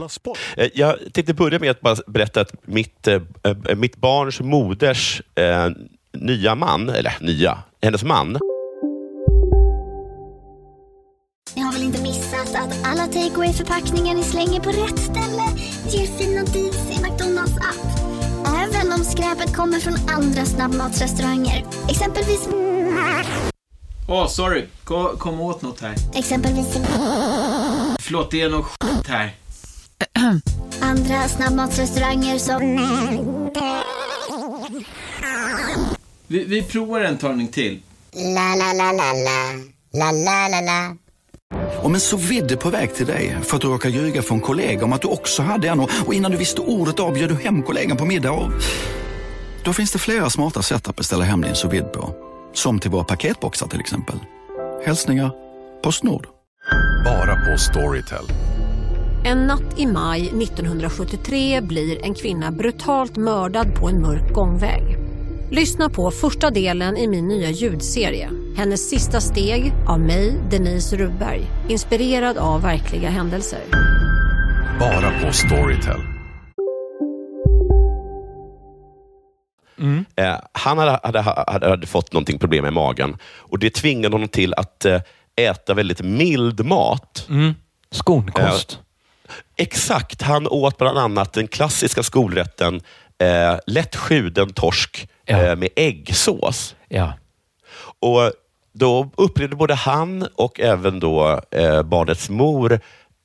Sport. 0.08 0.38
Eh, 0.56 0.68
Jag 0.74 0.96
tänkte 1.12 1.34
börja 1.34 1.58
med 1.58 1.70
att 1.70 1.80
bara 1.80 1.96
berätta 2.06 2.40
att 2.40 2.52
mitt, 2.66 3.06
eh, 3.06 3.14
eh, 3.44 3.76
mitt 3.76 3.96
barns 3.96 4.40
moders 4.40 5.22
eh, 5.34 5.68
nya 6.12 6.54
man, 6.54 6.88
eller 6.90 7.16
nya, 7.20 7.58
hennes 7.82 8.02
man, 8.04 8.38
Ni 11.56 11.62
har 11.62 11.72
väl 11.72 11.82
inte 11.82 12.02
missat 12.02 12.54
att 12.54 12.86
alla 12.86 13.06
takeaway 13.06 13.52
förpackningar 13.52 14.14
ni 14.14 14.22
slänger 14.22 14.60
på 14.60 14.68
rätt 14.70 14.98
ställe 14.98 15.42
ger 15.88 16.06
fina 16.06 16.42
deals 16.42 16.90
i 16.90 17.02
McDonalds 17.02 17.56
app. 17.56 18.00
Även 18.56 18.92
om 18.92 18.98
skräpet 19.04 19.56
kommer 19.56 19.78
från 19.80 19.94
andra 20.08 20.44
snabbmatsrestauranger. 20.44 21.64
Exempelvis... 21.88 22.48
Åh, 24.08 24.26
sorry. 24.28 24.64
Kom, 24.84 25.16
kom 25.18 25.40
åt 25.40 25.62
något 25.62 25.80
här. 25.80 25.94
Exempelvis... 26.14 26.66
Förlåt, 28.00 28.30
det 28.30 28.40
är 28.42 28.50
något 28.50 28.66
skit 28.66 29.06
här. 29.08 29.30
Andra 30.80 31.28
snabbmatsrestauranger 31.28 32.38
som... 32.38 32.60
Vi, 36.26 36.44
vi 36.44 36.62
provar 36.62 37.00
en 37.00 37.18
talning 37.18 37.48
till. 37.48 37.82
La, 38.12 38.54
la, 38.54 38.72
la, 38.72 38.92
la, 38.92 39.12
la. 39.12 39.54
La, 39.92 40.12
la, 40.12 40.48
la, 40.48 40.60
la. 40.60 40.96
Om 41.82 41.94
en 41.94 42.00
så 42.00 42.16
vidde 42.16 42.56
på 42.56 42.70
väg 42.70 42.94
till 42.94 43.06
dig 43.06 43.36
för 43.42 43.56
att 43.56 43.62
du 43.62 43.68
råkar 43.68 43.88
ljuga 43.88 44.22
från 44.22 44.40
kollega 44.40 44.84
om 44.84 44.92
att 44.92 45.02
du 45.02 45.08
också 45.08 45.42
hade 45.42 45.68
en 45.68 45.80
och 45.80 46.14
innan 46.14 46.30
du 46.30 46.36
visste 46.36 46.60
ordet 46.60 47.00
av 47.00 47.14
du 47.14 47.34
hem 47.34 47.62
kollegan 47.62 47.96
på 47.96 48.04
middag 48.04 48.32
och... 48.32 48.50
Då 49.64 49.72
finns 49.72 49.92
det 49.92 49.98
flera 49.98 50.30
smarta 50.30 50.62
sätt 50.62 50.88
att 50.88 50.96
beställa 50.96 51.24
hem 51.24 51.40
din 51.40 51.54
sous 51.54 51.82
på. 51.92 52.14
Som 52.54 52.78
till 52.78 52.90
våra 52.90 53.04
paketboxar 53.04 53.66
till 53.66 53.80
exempel. 53.80 54.16
Hälsningar 54.86 55.30
Postnord. 55.82 56.26
Bara 57.04 57.34
på 57.36 57.58
Storytel. 57.58 58.24
En 59.28 59.46
natt 59.46 59.78
i 59.78 59.86
maj 59.86 60.20
1973 60.20 61.60
blir 61.60 62.04
en 62.04 62.14
kvinna 62.14 62.50
brutalt 62.50 63.16
mördad 63.16 63.74
på 63.74 63.88
en 63.88 64.02
mörk 64.02 64.32
gångväg. 64.32 64.82
Lyssna 65.50 65.88
på 65.88 66.10
första 66.10 66.50
delen 66.50 66.96
i 66.96 67.08
min 67.08 67.28
nya 67.28 67.50
ljudserie. 67.50 68.30
Hennes 68.56 68.90
sista 68.90 69.20
steg 69.20 69.72
av 69.88 70.00
mig, 70.00 70.40
Denise 70.50 70.96
Rubberg. 70.96 71.42
Inspirerad 71.68 72.38
av 72.38 72.62
verkliga 72.62 73.10
händelser. 73.10 73.60
Bara 74.80 75.20
på 75.20 75.32
Storytel. 75.32 76.00
Eh, 80.16 80.36
han 80.52 80.78
hade, 80.78 81.00
hade, 81.02 81.20
hade, 81.20 81.68
hade 81.68 81.86
fått 81.86 82.12
någonting 82.12 82.38
problem 82.38 82.64
med 82.64 82.72
magen 82.72 83.16
och 83.22 83.58
det 83.58 83.70
tvingade 83.70 84.14
honom 84.14 84.28
till 84.28 84.54
att 84.54 84.84
eh, 84.84 85.00
äta 85.36 85.74
väldigt 85.74 86.02
mild 86.02 86.64
mat. 86.64 87.26
Mm. 87.28 87.54
Skonkost. 87.90 88.72
Eh, 88.72 88.87
exakt. 89.56 90.22
Han 90.22 90.46
åt 90.48 90.78
bland 90.78 90.98
annat 90.98 91.32
den 91.32 91.48
klassiska 91.48 92.02
skolrätten 92.02 92.80
eh, 93.18 93.56
lätt 93.66 93.96
skjuden 93.96 94.52
torsk 94.52 95.08
eh, 95.26 95.56
med 95.56 95.68
äggsås. 95.76 96.74
Ja. 96.88 97.12
Och 98.00 98.32
Då 98.72 99.10
upplevde 99.16 99.56
både 99.56 99.74
han 99.74 100.28
och 100.34 100.60
även 100.60 101.00
då 101.00 101.40
eh, 101.50 101.82
barnets 101.82 102.28
mor 102.30 102.80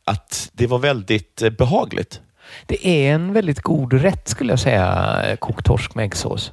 att 0.06 0.50
det 0.54 0.68
var 0.68 0.80
väldigt 0.80 1.42
eh, 1.42 1.50
behagligt. 1.50 2.22
Det 2.66 2.88
är 2.88 3.14
en 3.16 3.34
väldigt 3.34 3.62
god 3.62 3.94
rätt 3.94 4.28
skulle 4.28 4.52
jag 4.52 4.60
säga, 4.60 5.38
kokt 5.40 5.66
torsk 5.66 5.96
med 5.96 6.06
äggsås. 6.06 6.52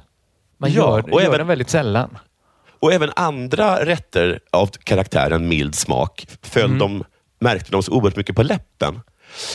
Man 0.57 0.71
Ja, 0.71 0.75
gör, 0.81 1.13
och 1.13 1.21
gör 1.21 1.27
även- 1.27 1.37
den 1.37 1.47
väldigt 1.47 1.69
sällan. 1.69 2.17
Och 2.79 2.93
även 2.93 3.11
andra 3.15 3.85
rätter 3.85 4.39
av 4.51 4.67
karaktären 4.83 5.47
mild 5.47 5.75
smak 5.75 6.27
föll 6.41 6.65
Mm. 6.65 6.77
de, 6.79 7.03
märkte 7.39 7.71
de 7.71 7.83
så 7.83 7.91
oerhört 7.91 8.15
mycket 8.15 8.35
på 8.35 8.43
läppen. 8.43 8.99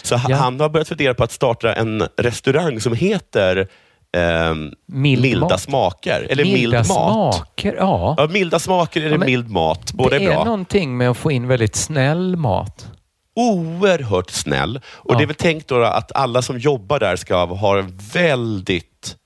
Så 0.03 0.17
ha- 0.17 0.35
han 0.35 0.61
har 0.61 0.69
börjat 0.69 0.89
fundera 0.89 1.15
på 1.15 1.25
att 1.25 1.33
starta 1.33 1.75
en 1.75 2.09
restaurang 2.17 2.81
som 2.81 2.93
heter 2.95 3.69
ehm, 4.17 4.73
Mild 4.87 5.23
Milda 5.23 5.49
mat. 5.49 5.61
smaker. 5.61 6.27
Eller 6.31 6.45
Milda 6.45 6.59
mild 6.59 6.73
mat. 6.75 6.87
smaker, 7.35 7.75
ja. 7.79 8.15
Ja, 8.19 8.27
milda 8.27 8.59
smaker 8.59 9.01
eller 9.01 9.19
Ja, 9.19 9.25
mild 9.25 9.51
mat. 9.51 9.93
Båda 9.93 10.11
det 10.19 10.25
är 10.25 10.31
är 10.31 10.35
bra. 10.35 10.45
någonting 10.45 10.97
med 10.97 11.11
att 11.11 11.17
få 11.17 11.31
in 11.31 11.49
väldigt 11.49 11.77
snäll 11.77 12.37
mat. 12.37 12.87
Oerhört 13.35 14.31
snäll. 14.31 14.81
Och 14.87 15.17
Det 15.17 15.23
är 15.23 15.27
väl 15.27 15.37
tänkt 15.37 15.69
då 15.69 15.83
att 15.83 16.13
alla 16.13 16.43
som 16.43 16.59
jobbar 16.59 16.99
där 17.01 17.17
ska 17.17 17.45
ha 17.45 17.79
en 17.79 17.99
väldigt 18.13 19.17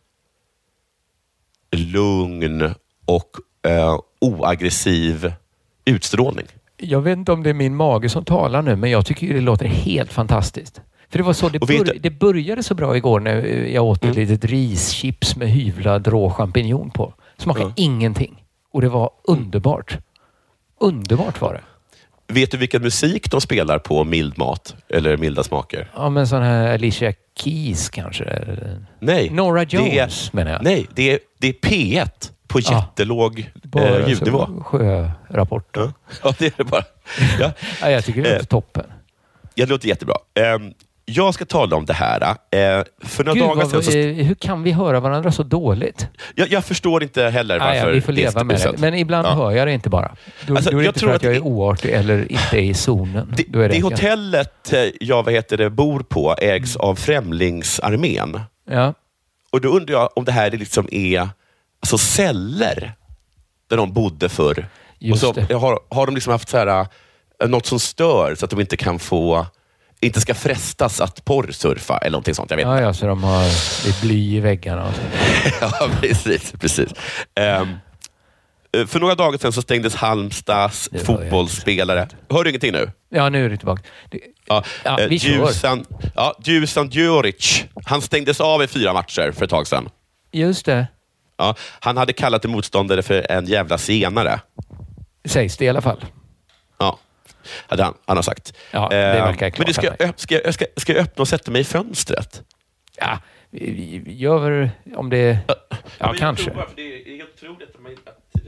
lugn 1.76 2.74
och 3.06 3.30
eh, 3.66 3.98
oaggressiv 4.20 5.32
utstrålning. 5.84 6.46
Jag 6.82 7.00
vet 7.00 7.18
inte 7.18 7.32
om 7.32 7.42
det 7.42 7.50
är 7.50 7.54
min 7.54 7.76
mage 7.76 8.08
som 8.08 8.24
talar 8.24 8.62
nu, 8.62 8.76
men 8.76 8.90
jag 8.90 9.06
tycker 9.06 9.34
det 9.34 9.40
låter 9.40 9.66
helt 9.66 10.12
fantastiskt. 10.12 10.80
För 11.08 11.18
det 11.18 11.24
var 11.24 11.32
så, 11.32 11.48
det, 11.48 11.58
bör, 11.58 11.96
det 12.00 12.10
började 12.10 12.62
så 12.62 12.74
bra 12.74 12.96
igår 12.96 13.20
när 13.20 13.42
jag 13.66 13.84
åt 13.84 14.04
ett 14.04 14.16
litet 14.16 14.44
rischips 14.44 15.36
med 15.36 15.48
hyvlad 15.50 16.06
rå 16.06 16.30
champinjon 16.30 16.90
på. 16.90 17.14
Smakade 17.38 17.64
Ja. 17.66 17.72
ingenting. 17.76 18.44
Och 18.72 18.80
det 18.80 18.88
var 18.88 19.10
underbart. 19.28 19.98
Underbart 20.80 21.40
var 21.40 21.52
det. 21.52 21.60
Vet 22.34 22.50
du 22.50 22.56
vilken 22.56 22.82
musik 22.82 23.30
de 23.30 23.40
spelar 23.40 23.78
på 23.78 24.04
mild 24.04 24.38
mat? 24.38 24.74
Eller 24.88 25.16
milda 25.16 25.42
smaker? 25.42 25.90
Ja, 25.96 26.10
men 26.10 26.26
sån 26.28 26.42
här 26.42 26.74
Alicia 26.74 27.12
Keys 27.40 27.88
kanske? 27.88 28.44
Nej. 28.98 29.30
Nora 29.30 29.64
det 29.64 29.76
är- 29.76 29.98
Jones 30.00 30.32
menar 30.32 30.50
jag. 30.52 30.62
Nej, 30.62 30.86
det 30.94 31.10
är, 31.10 31.18
det 31.38 31.48
är 31.48 31.52
P1 31.52 32.30
på 32.50 32.60
Ja. 32.62 32.72
jättelåg 32.88 33.50
Bara 33.62 33.98
eh, 33.98 34.08
ljudnivå. 34.08 34.46
Sjörapport. 34.64 35.76
Ja. 35.76 35.92
ja, 36.24 36.34
det 36.38 36.46
är 36.46 36.52
det 36.56 36.64
bara. 36.64 36.84
Ja. 37.40 37.52
Ja, 37.80 37.90
jag 37.90 38.04
tycker 38.04 38.22
det 38.22 38.28
låter 38.28 38.40
Eh, 38.40 38.44
toppen. 38.46 38.84
Ja, 39.54 39.66
det 39.66 39.70
låter 39.72 39.88
jättebra. 39.88 40.14
Ehm, 40.34 40.72
jag 41.04 41.34
ska 41.34 41.44
tala 41.44 41.76
om 41.76 41.84
det 41.84 41.92
här. 41.92 42.20
Eh, 42.22 42.84
för 43.04 43.24
några 43.24 43.34
Gud, 43.34 43.48
dagar 43.48 43.64
sedan... 43.66 43.82
Så, 43.82 43.98
eh, 43.98 44.14
hur 44.26 44.34
kan 44.34 44.62
vi 44.62 44.72
höra 44.72 45.00
varandra 45.00 45.32
så 45.32 45.42
dåligt? 45.42 46.08
jag, 46.34 46.48
jag 46.52 46.64
förstår 46.64 47.02
inte 47.02 47.24
heller 47.28 47.56
Ah, 47.60 47.64
varför 47.64 47.76
ja, 47.88 47.94
vi 47.94 48.00
får 48.00 48.12
det 48.12 48.20
leva 48.22 48.44
med 48.44 48.56
det. 48.60 48.78
Men 48.78 48.94
ibland 48.94 49.26
Ja. 49.26 49.34
hör 49.34 49.50
jag 49.50 49.66
det 49.66 49.72
inte 49.72 49.88
bara. 49.90 50.16
Då, 50.46 50.56
Alltså, 50.56 50.70
då 50.70 50.76
är 50.76 50.80
det 50.80 50.84
jag 50.84 50.90
inte 50.90 51.00
tror 51.00 51.08
för 51.08 51.14
att 51.16 51.20
att 51.20 51.24
jag 51.24 51.30
är 51.32 51.40
det- 51.40 51.40
oartig 51.46 51.90
eller 51.90 52.32
inte 52.32 52.56
är 52.58 52.62
i 52.62 52.74
zonen. 52.74 53.34
Det, 53.36 53.44
det, 53.48 53.68
det 53.68 53.82
hotellet 53.82 54.72
eh, 54.72 54.80
jag 55.00 55.22
vad 55.22 55.34
heter 55.34 55.56
det, 55.56 55.70
bor 55.70 56.00
på 56.00 56.34
ägs 56.38 56.76
av 56.76 56.94
Främlingsarmén. 56.94 58.40
Ja. 58.70 58.94
Och 59.52 59.60
då 59.60 59.68
undrar 59.68 59.94
jag 59.94 60.10
om 60.18 60.24
det 60.24 60.32
här 60.32 60.50
liksom 60.50 60.88
är 60.92 61.28
alltså 61.80 61.98
celler 61.98 62.92
där 63.68 63.76
de 63.76 63.92
bodde 63.92 64.28
förr. 64.28 64.68
Just 64.98 65.24
och 65.24 65.34
så 65.34 65.40
det. 65.40 65.54
Har, 65.54 65.80
har 65.90 66.06
de 66.06 66.14
liksom 66.14 66.30
haft 66.30 66.48
så 66.48 66.58
här, 66.58 66.86
eh, 67.42 67.48
något 67.48 67.66
som 67.66 67.80
stör 67.80 68.34
så 68.34 68.44
att 68.44 68.50
de 68.50 68.60
inte 68.60 68.76
kan 68.76 68.98
få 68.98 69.46
inte 70.00 70.20
ska 70.20 70.34
frestas 70.34 71.00
att 71.00 71.24
porrsurfa 71.24 71.98
eller 71.98 72.10
någonting 72.10 72.34
sånt. 72.34 72.50
Jag 72.50 72.56
vet 72.56 72.66
Ja, 72.66 72.80
ja, 72.80 72.92
så 72.92 73.06
de 73.06 73.24
har 73.24 73.42
det 73.84 73.88
är 73.88 74.00
bly 74.00 74.36
i 74.36 74.40
väggarna. 74.40 74.88
Och 74.88 74.94
så. 74.94 75.00
ja, 75.80 75.90
precis. 76.00 76.52
precis. 76.52 76.88
Eh, 77.34 77.66
för 78.86 79.00
några 79.00 79.14
dagar 79.14 79.38
sedan 79.38 79.52
så 79.52 79.62
stängdes 79.62 79.94
Halmstads 79.94 80.88
fotbollsspelare... 81.04 82.08
Hör 82.30 82.44
du 82.44 82.50
ingenting 82.50 82.72
nu? 82.72 82.90
Ja, 83.08 83.28
nu 83.28 83.44
är 83.44 83.50
det 83.50 83.56
tillbaka. 83.56 83.82
Det, 84.10 84.20
Ja, 84.50 84.64
Ja, 84.84 85.00
eh, 85.00 85.08
vi. 85.08 85.18
Dusan, 85.18 85.84
ja, 86.14 86.34
Dusan 86.38 86.88
Djuric. 86.88 87.64
Han 87.84 88.02
stängdes 88.02 88.40
av 88.40 88.62
i 88.62 88.66
fyra 88.66 88.92
matcher 88.92 89.32
för 89.32 89.44
ett 89.44 89.50
tag 89.50 89.66
sedan. 89.66 89.88
just 90.32 90.66
det. 90.66 90.86
Ja, 91.40 91.54
han 91.80 91.96
hade 91.96 92.12
kallat 92.12 92.44
en 92.44 92.50
motståndare 92.50 93.02
för 93.02 93.30
en 93.32 93.46
jävla 93.46 93.78
senare. 93.78 94.40
Sägs 95.24 95.56
det 95.56 95.64
i 95.64 95.68
alla 95.68 95.80
fall. 95.80 96.04
Ja, 96.78 96.98
hade 97.66 97.82
han, 97.84 97.94
han 98.06 98.16
har 98.16 98.22
sagt. 98.22 98.54
Ja, 98.70 98.88
det 98.88 98.96
Eh, 98.96 99.24
verkar 99.24 99.46
Men 99.46 99.52
klart 99.52 99.66
det 99.66 99.74
ska, 99.74 99.82
för 99.82 99.88
mig. 99.90 99.96
jag, 99.98 100.20
ska, 100.20 100.34
jag, 100.44 100.54
ska, 100.54 100.64
ska 100.76 100.92
jag 100.92 101.02
öppna 101.02 101.22
och 101.22 101.28
sätta 101.28 101.50
mig 101.50 101.60
i 101.60 101.64
fönstret? 101.64 102.42
Ja, 102.98 103.18
vi, 103.50 104.02
gör 104.06 104.70
om 104.96 105.10
det... 105.10 105.38
Ja, 105.98 106.14
kanske. 106.18 106.50
det 106.76 106.82
är 106.82 107.22
att, 107.22 107.80
man, 107.80 107.92
att 107.92 108.40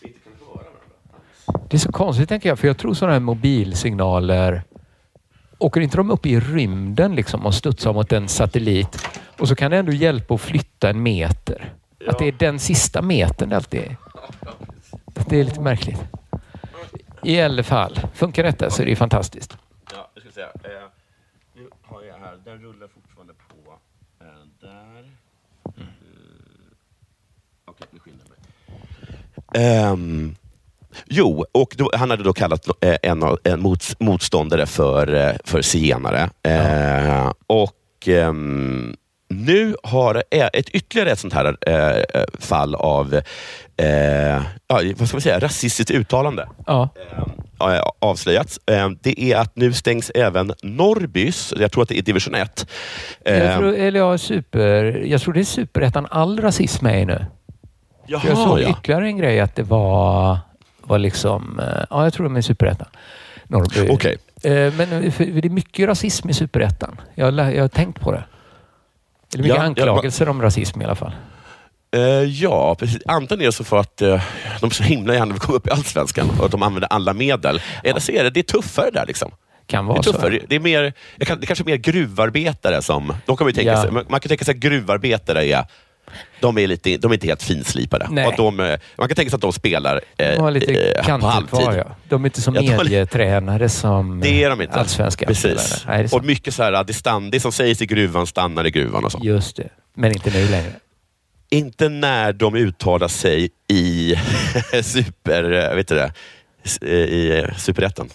vi 0.00 0.08
inte 0.08 0.20
kan 0.20 0.32
höra 0.40 0.54
varandra. 0.54 1.66
Det 1.70 1.76
är 1.76 1.78
så 1.78 1.92
konstigt 1.92 2.28
tänker 2.28 2.48
jag, 2.48 2.58
för 2.58 2.66
jag 2.66 2.78
tror 2.78 2.94
sådana 2.94 3.12
här 3.12 3.20
mobilsignaler 3.20 4.62
Åker 5.58 5.80
inte 5.80 5.96
de 5.96 6.10
upp 6.10 6.26
i 6.26 6.40
rymden 6.40 7.14
liksom 7.14 7.46
och 7.46 7.54
studsar 7.54 7.92
mot 7.92 8.12
en 8.12 8.28
satellit 8.28 9.08
och 9.38 9.48
så 9.48 9.56
kan 9.56 9.70
det 9.70 9.76
ändå 9.76 9.92
hjälpa 9.92 10.34
att 10.34 10.40
flytta 10.40 10.90
en 10.90 11.02
meter? 11.02 11.72
Att 12.08 12.18
det 12.18 12.24
är 12.28 12.32
den 12.32 12.58
sista 12.58 13.02
metern 13.02 13.48
det 13.48 13.56
alltid 13.56 13.80
är. 13.80 13.96
Det 15.28 15.40
är 15.40 15.44
lite 15.44 15.60
märkligt. 15.60 15.98
I 17.22 17.40
alla 17.40 17.62
fall, 17.62 18.00
funkar 18.14 18.42
detta 18.42 18.70
så 18.70 18.82
är 18.82 18.86
det 18.86 18.90
ju 18.90 18.96
fantastiskt. 18.96 19.56
Ja, 19.92 20.10
jag 20.14 20.22
ska 20.22 20.32
säga. 20.32 20.46
Eh, 20.46 20.88
nu 21.54 21.68
har 21.82 22.02
jag 22.02 22.14
här, 22.18 22.38
den 22.44 22.58
rullar 22.62 22.88
fortfarande 22.88 23.32
på. 23.32 23.72
Eh, 24.20 24.26
där. 24.60 24.98
Mm. 25.76 25.88
Okej, 27.64 27.86
nu 27.90 27.98
skyndar 27.98 28.24
jag 28.28 28.30
mig. 29.54 29.66
Ehm, 29.66 30.34
jo, 31.06 31.44
och 31.52 31.74
då, 31.78 31.90
han 31.94 32.10
hade 32.10 32.22
då 32.22 32.32
kallat 32.32 32.66
eh, 32.84 32.96
en, 33.02 33.22
av- 33.22 33.38
en 33.44 33.60
mot, 33.60 34.00
motståndare 34.00 34.66
för, 34.66 35.14
eh, 35.14 35.36
för 35.44 35.62
zigenare. 35.62 36.30
Eh, 36.42 37.32
Och 37.46 38.08
ehm, 38.08 38.96
nu 39.28 39.76
har 39.82 40.22
eh, 40.30 40.46
ett 40.52 40.68
ytterligare 40.68 41.10
ett 41.10 41.18
sånt 41.18 41.32
här 41.34 41.56
eh, 41.66 42.24
fall 42.40 42.74
av 42.74 43.14
eh, 43.76 44.42
vad 44.96 45.08
ska 45.08 45.16
man 45.16 45.20
säga, 45.20 45.38
rasistiskt 45.40 45.90
uttalande 45.90 46.48
Ja. 46.66 46.88
eh, 47.60 47.82
avslöjats. 47.98 48.60
Eh, 48.66 48.90
det 49.02 49.22
är 49.32 49.36
att 49.36 49.56
nu 49.56 49.72
stängs 49.72 50.10
även 50.14 50.52
Norrbys, 50.62 51.54
jag 51.56 51.72
tror 51.72 51.82
att 51.82 51.88
det 51.88 51.98
är 51.98 52.02
division 52.02 52.34
1. 52.34 52.66
Jag 53.24 53.36
Eh, 53.36 53.56
tror, 53.58 53.74
eller 53.74 54.00
ja, 54.00 54.18
super, 54.18 54.84
jag 55.06 55.20
tror 55.20 55.34
det 55.34 55.40
är 55.40 55.44
superettan 55.44 56.06
all 56.10 56.40
rasism 56.40 56.86
är 56.86 57.04
nu. 57.06 57.26
Jaha, 58.06 58.20
För 58.20 58.28
jag 58.28 58.38
såg 58.38 58.60
ja. 58.60 58.70
ytterligare 58.70 59.06
en 59.06 59.16
grej 59.18 59.40
att 59.40 59.56
det 59.56 59.62
var, 59.62 60.38
var 60.82 60.98
liksom, 60.98 61.60
eh, 61.60 61.84
ja 61.90 62.04
jag 62.04 62.12
tror 62.14 62.24
de 62.24 62.36
är 62.36 62.40
superettan. 62.40 62.88
Norrby. 63.48 64.16
Eh, 64.42 64.72
Men 64.72 65.12
för 65.12 65.24
det 65.24 65.48
är 65.48 65.50
mycket 65.50 65.88
rasism 65.88 66.30
i 66.30 66.34
superettan. 66.34 67.00
Jag, 67.14 67.34
jag 67.54 67.62
har 67.62 67.68
tänkt 67.68 68.00
på 68.00 68.12
det. 68.12 68.24
Det 69.30 69.38
är 69.38 69.42
mycket 69.42 69.56
Ja, 69.56 69.62
ja, 69.62 69.62
anklagelser 69.62 70.28
om 70.28 70.42
rasism 70.42 70.82
i 70.82 70.84
alla 70.84 70.94
fall. 70.94 71.12
Eh, 71.96 72.00
ja, 72.24 72.74
precis. 72.74 73.02
Antagligen 73.06 73.40
är 73.42 73.46
det 73.46 73.52
så 73.52 73.64
för 73.64 73.76
att 73.78 74.02
eh, 74.02 74.22
de 74.60 74.70
så 74.70 74.82
himla 74.82 75.14
gärna 75.14 75.32
vill 75.32 75.40
komma 75.40 75.56
upp 75.56 75.66
i 75.66 75.70
Allsvenskan 75.70 76.30
och 76.38 76.44
att 76.44 76.50
de 76.50 76.62
använder 76.62 76.88
alla 76.92 77.12
medel. 77.12 77.60
Eller 77.84 78.00
så 78.00 78.12
är 78.12 78.24
det, 78.24 78.30
det 78.30 78.40
är 78.40 78.42
tuffare 78.42 78.90
där. 78.90 79.06
Liksom. 79.06 79.30
Kan 79.66 79.84
Det, 79.84 79.88
vara 79.88 79.98
är 79.98 80.02
så. 80.02 80.46
det 80.48 80.56
är 80.56 80.60
mer, 80.60 80.92
det 81.16 81.24
kanske 81.24 81.62
är 81.62 81.66
mer 81.66 81.76
gruvarbetare 81.76 82.82
som... 82.82 83.14
De 83.26 83.36
kan 83.36 83.44
man, 83.46 83.54
tänka 83.54 83.70
Ja. 83.72 83.82
sig, 83.82 83.90
man 83.90 84.04
kan 84.04 84.20
tänka 84.20 84.44
sig 84.44 84.52
att 84.52 84.58
gruvarbetare 84.60 85.46
är 85.46 85.64
de 86.40 86.58
är, 86.58 86.66
lite, 86.66 86.96
de 86.96 87.10
är 87.10 87.14
inte 87.14 87.26
helt 87.26 87.42
finslipade. 87.42 88.06
Nej. 88.10 88.26
Och 88.26 88.34
de, 88.36 88.60
eh, 88.60 88.78
man 88.96 89.08
kan 89.08 89.14
tänka 89.16 89.30
sig 89.30 89.34
att 89.36 89.40
de 89.40 89.52
spelar 89.52 90.00
eh, 90.18 90.36
De 90.44 90.52
lite 90.52 90.92
eh, 90.92 91.18
på 91.18 91.26
halvtid. 91.26 91.48
kvar. 91.60 91.74
Ja. 91.74 91.96
De 92.08 92.24
är 92.24 92.26
inte 92.28 92.40
som 92.42 92.54
Ja, 92.54 92.60
de 92.60 92.68
har- 92.68 92.84
medietränare 92.84 93.68
som 93.68 94.20
Det 94.20 94.42
är 94.42 94.50
de 94.50 94.62
inte. 94.62 94.74
allsvenska 94.74 95.26
Precis. 95.26 95.84
Nej, 95.86 96.08
sant. 96.08 96.20
och 96.22 96.26
mycket 96.26 96.54
så 96.54 96.62
här, 96.62 96.84
det, 96.84 96.92
stand, 96.94 97.32
det 97.32 97.40
som 97.40 97.52
sägs 97.52 97.82
i 97.82 97.86
gruvan 97.86 98.26
stannar 98.26 98.66
i 98.66 98.70
gruvan 98.70 99.04
och 99.04 99.12
så. 99.12 99.18
Just 99.22 99.56
det. 99.56 99.68
Men 99.94 100.12
inte 100.12 100.30
nu 100.30 100.48
längre. 100.48 100.72
Inte 101.50 101.88
när 101.88 102.32
de 102.32 102.54
uttalar 102.54 103.08
sig 103.08 103.50
i 103.68 104.14
super, 104.82 105.52
eh, 105.70 105.74
vet 105.76 105.88
du 105.88 105.94
det, 105.94 106.12
eh, 106.82 106.88
i 106.90 107.38
eh, 107.48 107.54
superettan. 107.56 108.08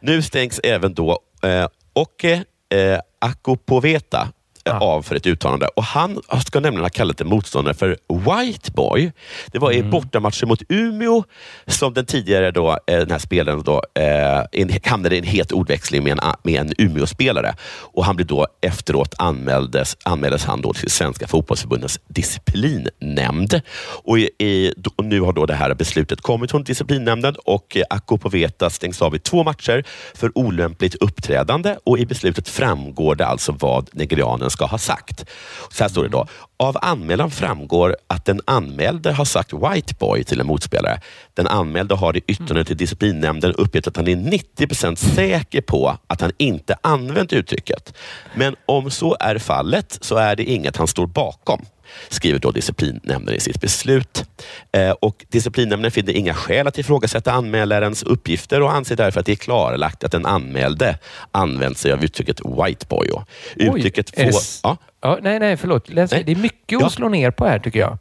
Nu 0.00 0.22
stängs 0.22 0.60
även 0.64 0.94
då 0.94 1.18
eh, 1.42 1.66
Oke 1.92 2.44
eh, 2.74 2.98
Akupoveta 3.18 4.28
eh, 4.64 4.78
av 4.78 5.02
för 5.02 5.14
ett 5.14 5.26
uttalande. 5.26 5.66
Och 5.76 5.84
Han 5.84 6.20
ska 6.46 6.60
nämligen 6.60 6.84
ha 6.84 6.90
kallat 6.90 7.20
en 7.20 7.28
motståndare 7.28 7.74
för 7.74 7.88
White 8.08 8.72
Boy. 8.72 9.12
Det 9.46 9.58
var 9.58 9.72
i 9.72 9.82
bortamatchen 9.82 10.48
mot 10.48 10.62
Umeå 10.68 11.24
som 11.66 11.94
den 11.94 12.06
tidigare 12.06 12.50
då, 12.50 12.70
eh, 12.70 12.98
den 12.98 13.10
här 13.10 13.18
spelaren 13.18 13.62
då, 13.62 13.82
eh, 13.94 14.68
hamnade 14.84 15.14
i 15.14 15.18
en 15.18 15.24
het 15.24 15.52
ordväxling 15.52 16.04
med 16.04 16.12
en, 16.12 16.34
med 16.42 16.60
en 16.60 16.72
Umeå-spelare. 16.78 17.54
Och 17.80 18.04
han 18.04 18.16
blev 18.16 18.26
då 18.26 18.46
efteråt 18.60 19.14
anmäldes, 19.18 19.96
anmäldes 20.04 20.44
han 20.44 20.60
då 20.60 20.72
till 20.72 20.90
Svenska 20.90 21.26
fotbollsförbundets 21.26 22.00
disciplinnämnd. 22.08 23.60
Och, 24.04 24.18
i, 24.18 24.30
i, 24.38 24.72
och 24.96 25.04
nu 25.04 25.20
har 25.20 25.32
då 25.32 25.46
det 25.46 25.54
här 25.54 25.74
beslutet 25.74 26.20
kommit 26.20 26.50
från 26.50 26.64
disciplinnämnden 26.64 27.34
och 27.44 27.76
eh, 27.76 27.82
Akupoveta 27.90 28.70
stängs 28.70 29.02
av 29.02 29.14
i 29.14 29.18
två 29.18 29.44
matcher 29.44 29.84
för 30.14 30.38
olämpligt 30.38 30.94
uppträdande 30.94 31.76
och 31.84 31.98
i 31.98 32.06
beslutet 32.06 32.48
framgår 32.48 33.14
det 33.14 33.26
alltså 33.26 33.56
vad 33.60 33.88
nigerianen 33.92 34.50
ska 34.52 34.64
ha 34.64 34.78
sagt. 34.78 35.24
Så 35.70 35.84
här 35.84 35.88
står 35.88 36.02
det 36.02 36.08
då. 36.08 36.26
Av 36.56 36.76
anmälan 36.82 37.30
framgår 37.30 37.96
att 38.06 38.24
den 38.24 38.40
anmälde 38.44 39.12
har 39.12 39.24
sagt 39.24 39.52
white 39.52 39.94
boy 39.94 40.24
till 40.24 40.40
en 40.40 40.46
motspelare. 40.46 41.00
Den 41.34 41.46
anmälde 41.46 41.94
har 41.94 42.16
i 42.16 42.22
yttrandet 42.26 42.66
till 42.66 42.76
disciplinnämnden 42.76 43.52
uppgett 43.52 43.86
att 43.86 43.96
han 43.96 44.08
är 44.08 44.16
90% 44.16 44.96
säker 44.96 45.60
på 45.60 45.98
att 46.06 46.20
han 46.20 46.32
inte 46.38 46.76
använt 46.80 47.32
uttrycket. 47.32 47.94
Men 48.34 48.56
om 48.66 48.90
så 48.90 49.16
är 49.20 49.38
fallet 49.38 49.98
så 50.00 50.16
är 50.16 50.36
det 50.36 50.44
inget 50.44 50.76
han 50.76 50.88
står 50.88 51.06
bakom 51.06 51.66
skriver 52.08 52.38
då 52.38 52.50
disciplinnämnden 52.50 53.34
i 53.34 53.40
sitt 53.40 53.60
beslut. 53.60 54.24
Eh, 54.72 54.90
och 54.90 55.24
disciplinnämnden 55.28 55.90
finner 55.90 56.12
inga 56.12 56.34
skäl 56.34 56.66
att 56.66 56.78
ifrågasätta 56.78 57.32
anmälarens 57.32 58.02
uppgifter 58.02 58.62
och 58.62 58.72
anser 58.72 58.96
därför 58.96 59.20
att 59.20 59.26
det 59.26 59.32
är 59.32 59.36
klarlagt 59.36 60.04
att 60.04 60.12
den 60.12 60.26
anmälde 60.26 60.98
använt 61.30 61.78
sig 61.78 61.92
av 61.92 62.04
uttrycket 62.04 62.40
white 62.40 62.86
boy. 62.88 63.10
Och 63.10 63.22
Oj, 63.56 63.66
uttrycket 63.76 64.12
det 64.16 64.32
får... 64.32 64.40
Ja, 64.62 64.76
Ja, 65.04 65.18
nej, 65.22 65.38
nej, 65.38 65.56
förlåt. 65.56 65.88
Läs, 65.88 66.10
Nej. 66.10 66.22
Det 66.24 66.32
är 66.32 66.36
mycket 66.36 66.80
Ja. 66.80 66.86
att 66.86 66.92
slå 66.92 67.08
ner 67.08 67.30
på 67.30 67.46
här 67.46 67.58
tycker 67.58 67.78
jag. 67.80 67.98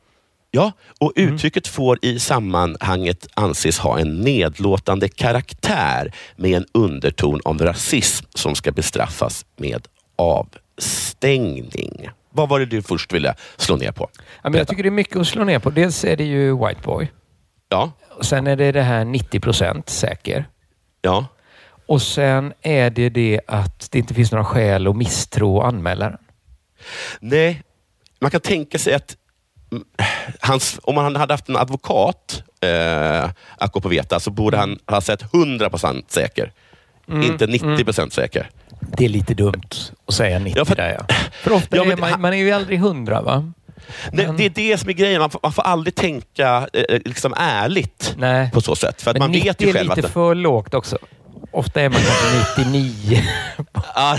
Ja, 0.52 0.72
och 1.00 1.18
Mm. 1.18 1.34
uttrycket 1.36 1.68
får 1.68 2.00
i 2.02 2.20
sammanhanget 2.20 3.28
anses 3.34 3.80
ha 3.80 4.00
en 4.00 4.22
nedlåtande 4.22 5.08
karaktär 5.10 6.14
med 6.36 6.52
en 6.58 6.66
underton 6.74 7.40
av 7.46 7.58
rasism 7.62 8.26
som 8.36 8.56
ska 8.56 8.72
bestraffas 8.72 9.46
med 9.58 9.88
avstängning. 10.16 12.10
Vad 12.32 12.50
var 12.50 12.60
det 12.60 12.66
du 12.66 12.82
först 12.82 13.14
ville 13.14 13.36
slå 13.58 13.76
ner 13.76 13.92
på? 13.92 14.10
Ja, 14.18 14.50
men 14.50 14.54
jag 14.54 14.68
tycker 14.68 14.84
det 14.84 14.90
är 14.90 14.92
mycket 14.92 15.16
att 15.18 15.28
slå 15.28 15.44
ner 15.44 15.60
på. 15.60 15.70
Dels 15.70 16.04
är 16.04 16.16
det 16.18 16.24
ju 16.24 16.58
White 16.68 16.82
Boy. 16.84 17.12
Ja, 17.70 17.92
Och 18.18 18.26
sen 18.26 18.48
är 18.48 18.56
det 18.56 18.72
det 18.72 18.82
här 18.82 19.06
90 19.06 19.40
procent 19.40 19.90
säker. 19.90 20.46
ja. 21.02 21.26
Och 21.86 22.02
sen 22.02 22.54
är 22.62 22.90
det 22.90 23.10
det 23.10 23.42
att 23.48 23.92
det 23.92 24.00
inte 24.00 24.14
finns 24.14 24.32
några 24.32 24.46
skäl 24.46 24.88
att 24.88 24.96
misstro 24.96 25.62
anmälaren. 25.62 26.18
Nej, 27.20 27.64
man 28.20 28.32
kan 28.32 28.42
tänka 28.42 28.80
sig 28.80 28.94
att 28.94 29.16
hans, 30.40 30.80
om 30.84 30.98
han 30.98 31.16
hade 31.16 31.34
haft 31.34 31.50
en 31.50 31.56
advokat, 31.58 32.44
eh, 32.62 33.30
Akupoveta, 33.58 34.20
så 34.20 34.32
borde 34.32 34.58
han 34.58 34.80
ha 34.88 35.02
sett 35.02 35.22
100% 35.24 36.04
säker. 36.08 36.52
Mm, 37.08 37.24
Inte 37.32 37.46
90% 37.48 38.10
säker. 38.10 38.50
Det 38.98 39.06
är 39.06 39.10
lite 39.10 39.34
dumt 39.34 39.62
att 40.08 40.14
säga 40.14 40.40
90 40.40 40.58
Ja, 40.60 40.66
för- 40.66 40.76
där 40.76 40.98
ja. 41.10 41.16
För 41.44 41.52
ofta 41.52 41.78
Ja, 41.78 41.84
är 41.84 41.88
men 41.88 42.00
man, 42.00 42.12
han- 42.12 42.22
man 42.22 42.34
är 42.34 42.38
ju 42.38 42.52
aldrig 42.52 42.80
hundra 42.80 43.22
va? 43.22 43.52
Nej, 44.12 44.30
det 44.38 44.46
är 44.46 44.50
det 44.50 44.78
som 44.78 44.90
är 44.90 44.94
grejen. 44.94 45.20
Man 45.22 45.30
får, 45.30 45.40
man 45.44 45.54
får 45.54 45.62
aldrig 45.62 45.96
tänka 45.96 46.68
eh, 46.74 47.00
liksom 47.06 47.34
ärligt 47.38 48.16
Nej. 48.18 48.52
på 48.52 48.62
så 48.62 48.76
sätt. 48.76 49.02
För 49.02 49.12
att 49.12 49.16
Men 49.16 49.22
man 49.24 49.32
90 49.32 49.48
vet 49.50 49.62
ju 49.62 49.70
är 49.70 49.74
själv 49.74 49.90
lite 49.96 50.08
att... 50.08 50.14
för 50.14 50.36
lågt 50.36 50.74
också. 50.74 50.98
Ofta 51.52 51.82
är 51.82 51.90
man 51.90 52.02
kanske 52.02 52.62
99. 52.64 53.22
Ja, 53.96 54.18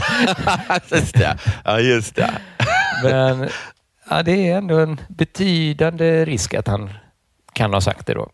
just 0.90 1.14
det. 1.14 1.38
Ja, 1.64 1.80
just 1.80 2.14
det. 2.16 2.30
Men 3.02 3.48
ja, 4.10 4.22
det 4.22 4.48
är 4.48 4.56
ändå 4.58 4.78
en 4.78 5.00
betydande 5.08 6.24
risk 6.24 6.54
att 6.54 6.66
han 6.68 6.90
kan 7.52 7.72
ha 7.74 7.80
sagt 7.80 8.06
det 8.06 8.14
då. 8.14 8.30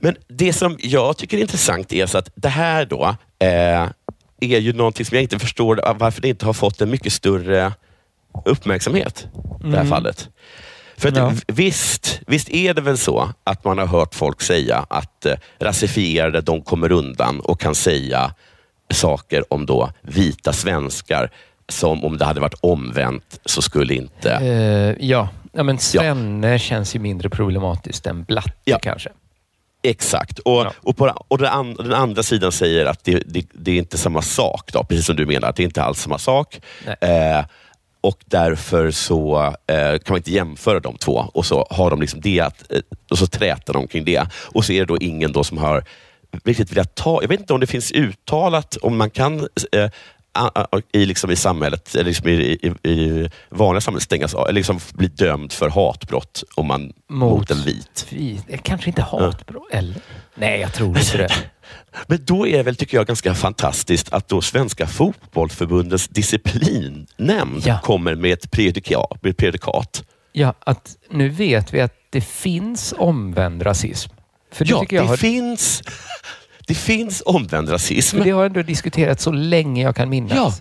Men 0.00 0.16
det 0.28 0.52
som 0.52 0.76
jag 0.80 1.16
tycker 1.16 1.36
är 1.36 1.40
intressant 1.40 1.92
är 1.92 2.06
så 2.06 2.18
att 2.18 2.30
det 2.34 2.48
här 2.48 2.84
då 2.84 3.16
eh, 3.38 3.88
är 4.40 4.58
ju 4.58 4.72
någonting 4.72 5.06
som 5.06 5.14
jag 5.14 5.22
inte 5.22 5.38
förstår 5.38 5.94
varför 5.98 6.22
det 6.22 6.28
inte 6.28 6.46
har 6.46 6.52
fått 6.52 6.80
en 6.80 6.90
mycket 6.90 7.12
större 7.12 7.72
uppmärksamhet. 8.44 9.26
Det 9.60 9.66
här 9.66 9.74
Mm. 9.74 9.88
fallet. 9.88 10.28
För 10.96 11.08
att 11.08 11.16
Ja. 11.16 11.32
visst, 11.46 12.20
visst 12.26 12.48
är 12.50 12.74
det 12.74 12.80
väl 12.80 12.98
så 12.98 13.28
att 13.44 13.64
man 13.64 13.78
har 13.78 13.86
hört 13.86 14.14
folk 14.14 14.40
säga 14.40 14.86
att 14.90 15.26
eh, 15.26 15.34
rasifierade 15.58 16.40
de 16.40 16.62
kommer 16.62 16.92
undan 16.92 17.40
och 17.40 17.60
kan 17.60 17.74
säga 17.74 18.34
saker 18.94 19.52
om 19.52 19.66
då 19.66 19.90
vita 20.02 20.52
svenskar 20.52 21.30
som 21.68 22.04
om 22.04 22.18
det 22.18 22.24
hade 22.24 22.40
varit 22.40 22.58
omvänt 22.60 23.40
så 23.44 23.62
skulle 23.62 23.94
inte... 23.94 24.30
Eh, 24.32 25.06
ja. 25.08 25.28
ja, 25.52 25.62
men 25.62 25.78
Svenne 25.78 26.58
känns 26.58 26.94
ju 26.94 26.98
mindre 26.98 27.28
problematiskt 27.30 28.06
än 28.06 28.24
Blatte 28.24 28.50
Ja. 28.64 28.78
kanske. 28.82 29.10
Exakt. 29.90 30.38
Och, 30.38 30.66
och, 30.76 30.96
på, 30.96 31.12
och 31.28 31.38
den, 31.38 31.48
an, 31.48 31.74
den 31.74 31.92
andra 31.92 32.22
sidan 32.22 32.52
säger 32.52 32.86
att 32.86 33.04
det, 33.04 33.22
det, 33.26 33.46
det 33.52 33.70
är 33.70 33.76
inte 33.76 33.98
samma 33.98 34.22
sak. 34.22 34.72
Då, 34.72 34.84
precis 34.84 35.06
som 35.06 35.16
du 35.16 35.26
menar, 35.26 35.48
att 35.48 35.56
det 35.56 35.62
är 35.62 35.64
inte 35.64 35.82
alls 35.82 36.00
samma 36.00 36.18
sak. 36.18 36.60
Eh, 37.00 37.44
och 38.00 38.18
därför 38.24 38.90
så 38.90 39.54
eh, 39.66 39.90
kan 39.90 40.00
man 40.08 40.16
inte 40.16 40.32
jämföra 40.32 40.80
de 40.80 40.96
två. 40.96 41.30
Och 41.34 41.46
så 41.46 41.66
har 41.70 41.90
de 41.90 42.00
liksom 42.00 42.20
det 42.20 42.40
att, 42.40 42.72
eh, 42.72 42.80
och 43.10 43.18
så 43.18 43.26
träter 43.26 43.72
de 43.72 43.88
kring 43.88 44.04
det. 44.04 44.26
Och 44.34 44.64
så 44.64 44.72
är 44.72 44.80
det 44.80 44.86
då 44.86 44.96
ingen 45.00 45.32
då 45.32 45.44
som 45.44 45.58
har 45.58 45.84
riktigt 46.44 46.72
velat 46.72 46.94
ta... 46.94 47.22
Jag 47.22 47.28
vet 47.28 47.40
inte 47.40 47.52
om 47.52 47.60
det 47.60 47.66
finns 47.66 47.92
uttalat, 47.92 48.76
om 48.76 48.96
man 48.96 49.10
kan 49.10 49.40
eh, 49.72 49.90
i, 50.92 51.06
liksom 51.06 51.30
i 51.30 51.36
samhället, 51.36 51.94
liksom 51.94 52.28
i, 52.28 52.32
i, 52.32 52.90
i 52.90 53.30
vanliga 53.48 53.80
samhället 53.80 54.02
stängas 54.02 54.34
av, 54.34 54.44
eller 54.48 54.52
liksom 54.52 54.80
bli 54.94 55.08
dömd 55.08 55.52
för 55.52 55.68
hatbrott 55.68 56.44
om 56.54 56.66
man, 56.66 56.92
mot, 57.10 57.50
en 57.50 57.62
vit. 57.62 58.06
Vi, 58.10 58.40
det 58.46 58.52
är 58.54 58.58
kanske 58.58 58.90
inte 58.90 59.02
hatbrott, 59.02 59.68
eller? 59.70 59.96
Nej, 60.34 60.60
jag 60.60 60.72
tror 60.72 60.98
inte 60.98 61.16
det. 61.18 61.34
Men 62.06 62.24
då 62.24 62.46
är 62.46 62.56
det 62.56 62.62
väl, 62.62 62.76
tycker 62.76 62.96
jag, 62.96 63.06
ganska 63.06 63.34
fantastiskt 63.34 64.12
att 64.12 64.28
då 64.28 64.40
Svenska 64.40 64.86
fotbollförbundets 64.86 66.08
disciplinnämnd 66.08 67.62
Ja. 67.64 67.78
kommer 67.82 68.14
med 68.14 68.32
ett. 68.32 68.56
Med 69.22 69.36
predikat. 69.36 70.04
Ja, 70.32 70.54
att 70.58 70.96
nu 71.10 71.28
vet 71.28 71.74
vi 71.74 71.80
att 71.80 71.94
det 72.10 72.20
finns 72.20 72.94
omvänd 72.98 73.66
rasism. 73.66 74.12
För 74.52 74.64
det 74.64 74.70
ja, 74.70 74.84
det, 74.88 74.96
har, 74.98 75.16
finns, 75.16 75.82
det 76.66 76.74
finns 76.74 77.22
omvänd 77.26 77.72
rasism. 77.72 78.20
det 78.24 78.30
har 78.30 78.46
ändå 78.46 78.62
diskuterats 78.62 79.22
så 79.24 79.32
länge 79.32 79.82
jag 79.82 79.96
kan 79.96 80.08
minnas. 80.10 80.32
Ja, 80.36 80.54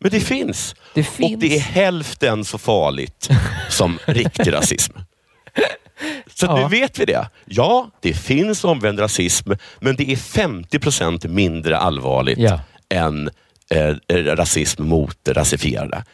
men 0.00 0.10
det 0.10 0.20
finns. 0.20 0.74
Det 0.94 1.00
Och 1.00 1.06
finns. 1.06 1.40
det 1.40 1.56
är 1.56 1.60
hälften 1.60 2.44
så 2.44 2.58
farligt 2.58 3.28
som 3.68 3.98
riktig 4.06 4.52
rasism. 4.52 4.92
Så 6.34 6.46
Ja. 6.46 6.56
nu 6.56 6.68
vet 6.80 6.98
vi 6.98 7.04
det. 7.04 7.28
Ja, 7.44 7.90
det 8.00 8.14
finns 8.14 8.64
omvänd 8.64 9.00
rasism, 9.00 9.52
men 9.80 9.96
det 9.96 10.12
är 10.12 10.16
50 10.16 10.78
procent 10.78 11.24
mindre 11.24 11.78
allvarligt 11.78 12.38
Ja. 12.38 12.60
än 12.88 13.30
eh, 13.70 13.94
rasism 14.16 14.82
mot 14.84 15.28
rasifierade. 15.28 16.04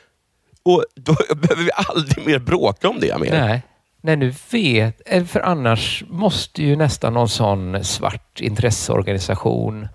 Och 0.62 0.84
då 0.96 1.12
behöver 1.36 1.62
vi 1.64 1.70
aldrig 1.74 2.26
mer 2.26 2.38
bråka 2.38 2.88
om 2.88 3.00
det 3.00 3.18
mer. 3.18 3.30
Nej. 3.30 3.62
Nej, 4.06 4.16
nu 4.16 4.34
vet... 4.50 5.00
eh, 5.06 5.24
För 5.24 5.40
annars 5.40 6.04
måste 6.08 6.62
ju 6.62 6.76
nästan 6.76 7.14
någon 7.14 7.28
sån 7.28 7.84
svart 7.84 8.40
intresseorganisation 8.40 9.88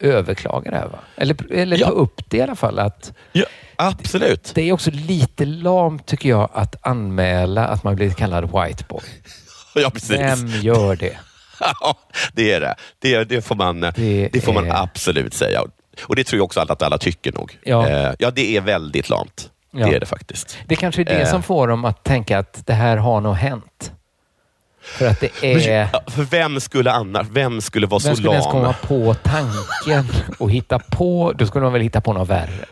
överklaga 0.00 0.70
det 0.70 0.76
här 0.76 0.86
va? 0.88 0.98
Eller, 1.16 1.52
eller 1.52 1.78
ta 1.78 1.90
upp 1.90 2.20
det 2.30 2.36
i 2.36 2.40
alla 2.42 2.54
fall. 2.54 2.78
Att 2.78 3.12
Ja, 3.32 3.44
absolut. 3.76 4.52
det 4.54 4.62
är 4.68 4.72
också 4.72 4.90
lite 4.90 5.44
lamt 5.44 6.06
tycker 6.06 6.28
jag 6.28 6.50
att 6.52 6.86
anmäla 6.86 7.66
att 7.66 7.84
man 7.84 7.96
blivit 7.96 8.16
kallad 8.16 8.44
whiteboy. 8.44 9.02
Ja, 9.74 9.90
precis. 9.90 10.10
Vem 10.18 10.46
gör 10.48 10.96
det? 10.96 11.16
Ja, 11.80 11.98
det 12.32 12.52
är 12.52 12.60
det. 12.60 12.74
Det, 12.98 13.24
det 13.24 13.42
får, 13.42 13.54
man, 13.54 13.80
det, 13.80 14.44
får 14.44 14.52
man 14.52 14.66
är- 14.70 14.82
absolut 14.82 15.34
säga. 15.34 15.62
Och 16.02 16.16
det 16.16 16.24
tror 16.24 16.38
jag 16.38 16.44
också 16.44 16.60
att 16.60 16.82
alla 16.82 16.98
tycker 16.98 17.32
nog. 17.32 17.58
Ja. 17.64 17.88
Eh, 17.88 18.12
ja 18.18 18.30
det 18.30 18.56
är 18.56 18.60
väldigt 18.60 19.08
lamt. 19.08 19.50
Ja. 19.74 19.86
Det 19.86 19.96
är 19.96 20.00
det 20.00 20.06
faktiskt. 20.06 20.58
Det 20.66 20.76
kanske 20.76 21.02
är 21.02 21.04
det 21.04 21.20
Eh. 21.20 21.30
som 21.30 21.42
får 21.42 21.68
dem 21.68 21.84
att 21.84 22.02
tänka 22.04 22.38
att 22.38 22.66
det 22.66 22.72
här 22.74 22.96
har 22.96 23.20
nog 23.20 23.34
hänt. 23.34 23.92
För 24.82 25.06
att 25.08 25.20
det 25.20 25.44
är... 25.68 26.10
För 26.10 26.22
vem 26.22 26.60
skulle 26.60 26.90
annars, 26.92 27.26
vem 27.30 27.60
skulle 27.60 27.86
vara 27.86 28.00
Vem 28.04 28.10
så 28.10 28.16
skulle 28.16 28.32
ens 28.32 28.44
lam? 28.44 28.52
komma 28.52 28.72
på 28.88 29.14
tanken 29.14 30.06
och 30.38 30.50
hitta 30.50 30.78
på? 30.78 31.32
Då 31.38 31.46
skulle 31.46 31.62
man 31.62 31.72
väl 31.72 31.82
hitta 31.82 32.00
på 32.00 32.12
något 32.12 32.28
värre. 32.28 32.64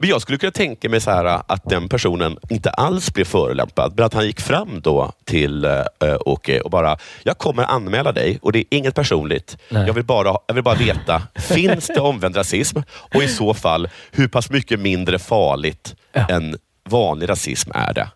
Men 0.00 0.08
jag 0.10 0.22
skulle 0.22 0.38
kunna 0.38 0.52
tänka 0.52 0.88
mig 0.88 1.00
så 1.00 1.10
här 1.10 1.42
att 1.46 1.62
den 1.64 1.88
personen 1.88 2.38
inte 2.48 2.70
alls 2.70 3.12
blev 3.14 3.24
förolämpad, 3.24 3.92
men 3.96 4.04
att 4.04 4.14
han 4.14 4.26
gick 4.26 4.40
fram 4.40 4.80
då 4.80 5.12
till 5.24 5.64
uh, 5.64 5.82
Åke 6.20 6.60
och 6.60 6.70
bara, 6.70 6.96
jag 7.22 7.38
kommer 7.38 7.62
anmäla 7.64 8.12
dig 8.12 8.38
och 8.42 8.52
det 8.52 8.58
är 8.58 8.64
inget 8.70 8.94
personligt. 8.94 9.56
Nej. 9.68 9.86
Jag 9.86 9.94
vill, 9.94 10.04
bara, 10.04 10.36
jag 10.46 10.54
vill 10.54 10.64
bara 10.64 10.74
veta, 10.74 11.22
finns 11.34 11.86
det 11.86 12.00
omvänd 12.00 12.36
rasism? 12.36 12.78
Och 13.14 13.22
i 13.22 13.28
så 13.28 13.54
fall, 13.54 13.88
hur 14.10 14.28
pass 14.28 14.50
mycket 14.50 14.80
mindre 14.80 15.18
farligt 15.18 15.94
än 16.12 16.56
vanlig 16.88 17.28
rasism 17.28 17.70
är 17.74 17.92
det? 17.94 18.08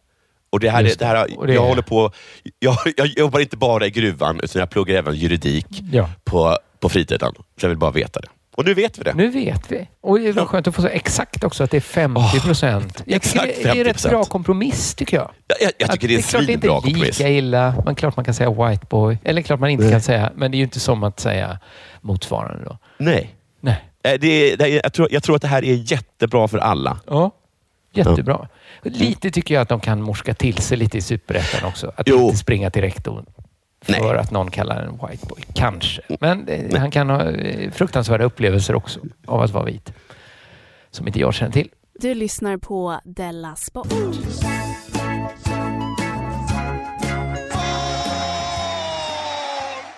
Och 0.50 0.60
det 0.60 0.70
här, 0.70 0.82
Just 0.82 0.98
det 0.98 1.06
här, 1.06 1.14
det. 1.46 1.52
Jag 1.52 1.64
är- 1.64 1.68
håller 1.68 1.82
på, 1.82 2.12
jag, 2.58 2.76
jag 2.96 3.06
jobbar 3.06 3.40
inte 3.40 3.56
bara 3.56 3.86
i 3.86 3.90
gruvan, 3.90 4.40
utan 4.42 4.60
jag 4.60 4.70
pluggar 4.70 4.94
även 4.98 5.14
juridik 5.14 5.66
Ja. 5.92 6.08
på, 6.24 6.58
på 6.80 6.88
fritiden. 6.88 7.32
Så 7.36 7.64
jag 7.64 7.68
vill 7.68 7.78
bara 7.78 7.90
veta 7.90 8.20
det. 8.20 8.28
Och 8.56 8.64
nu 8.64 8.74
vet 8.74 8.98
vi 8.98 9.02
det. 9.02 9.14
Nu 9.14 9.28
vet 9.28 9.72
vi. 9.72 9.88
Och 10.00 10.18
det 10.20 10.32
var 10.32 10.44
skönt 10.46 10.66
att 10.68 10.74
få 10.74 10.82
så 10.82 10.88
exakt 10.88 11.44
också 11.44 11.64
att 11.64 11.70
det 11.70 11.76
är 11.76 11.80
50 11.80 12.40
procent. 12.40 12.96
tycker 12.96 13.16
exakt 13.16 13.46
det 13.62 13.68
är 13.68 13.84
rätt 13.84 13.96
50%. 13.96 14.08
bra 14.08 14.24
kompromiss 14.24 14.94
tycker 14.94 15.16
jag. 15.16 15.30
Jag, 15.46 15.56
jag, 15.60 15.72
jag 15.78 15.86
Att 15.86 15.92
tycker 15.94 16.08
det 16.08 16.14
är 16.14 16.16
en 16.16 16.22
klart 16.22 16.40
det 16.40 16.46
svinbra 16.46 16.54
inte 16.54 16.66
är 16.66 16.70
kompromiss. 16.90 17.18
lika 17.18 17.30
illa. 17.30 17.74
Men 17.84 17.94
klart 17.94 18.16
man 18.16 18.24
kan 18.24 18.34
säga 18.34 18.50
white 18.50 18.86
boy. 18.90 19.18
Eller 19.24 19.42
klart 19.42 19.60
man 19.60 19.70
inte 19.70 19.90
kan 19.90 20.00
säga. 20.00 20.32
Men 20.36 20.50
det 20.50 20.54
är 20.54 20.58
ju 20.58 20.64
inte 20.64 20.80
som 20.80 21.04
att 21.04 21.20
säga 21.20 21.58
motsvarande 22.00 22.64
då. 22.64 22.78
Nej. 22.98 23.34
Nej. 23.60 23.84
Eh, 24.04 24.18
Det 24.20 24.26
är, 24.26 24.56
det 24.56 24.64
är, 24.64 24.80
jag, 24.84 24.92
tror, 24.92 25.08
jag 25.10 25.22
tror 25.22 25.36
att 25.36 25.42
det 25.42 25.48
här 25.48 25.64
är 25.64 25.92
jättebra 25.92 26.48
för 26.48 26.58
alla. 26.58 27.00
Ja, 27.06 27.30
jättebra. 27.94 28.48
Lite 28.82 29.30
tycker 29.30 29.54
jag 29.54 29.62
att 29.62 29.68
de 29.68 29.80
kan 29.80 30.02
morska 30.02 30.34
till 30.34 30.56
sig 30.58 30.76
lite 30.78 30.98
i 30.98 31.00
superettan 31.02 31.68
också. 31.68 31.92
Att 31.96 32.08
Jo. 32.08 32.24
inte 32.24 32.36
springa 32.36 32.70
till 32.70 32.82
rektorn 32.82 33.26
för 33.82 34.14
att 34.14 34.30
någon 34.30 34.50
kallar 34.50 34.82
en 34.82 34.92
white 34.92 35.26
boy. 35.26 35.42
Kanske. 35.54 36.02
Men 36.20 36.48
eh, 36.48 36.78
han 36.80 36.90
kan 36.90 37.10
ha 37.10 37.30
eh, 37.30 37.70
fruktansvärda 37.70 38.24
upplevelser 38.24 38.74
också 38.74 39.00
av 39.26 39.40
att 39.40 39.50
vara 39.50 39.64
vit. 39.64 39.92
Som 40.90 41.06
inte 41.06 41.20
jag 41.20 41.34
känner 41.34 41.52
till. 41.52 41.68
Du 42.00 42.14
lyssnar 42.14 42.56
på 42.56 43.00
Della 43.04 43.56
Sport. 43.56 43.92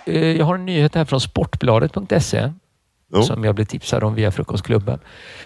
Eh, 0.07 0.37
Jag 0.37 0.45
har 0.45 0.55
en 0.55 0.67
nyhet 0.67 0.95
här 0.95 1.05
från 1.05 1.21
sportbladet.se 1.21 2.53
Jo. 3.15 3.23
som 3.23 3.45
jag 3.45 3.55
blev 3.55 3.65
tipsad 3.65 4.03
om 4.05 4.15
via 4.15 4.31
Frukostklubben. 4.31 4.99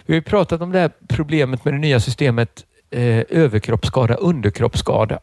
Vi 0.07 0.12
har 0.14 0.16
ju 0.16 0.22
pratat 0.22 0.61
om 0.61 0.72
det 0.72 0.78
här 0.78 0.91
problemet 1.09 1.64
med 1.64 1.74
det 1.74 1.78
nya 1.78 2.01
systemet 2.01 2.64
eh, 2.91 3.22
överkroppsskada, 3.28 4.14
underkroppsskada. 4.14 5.18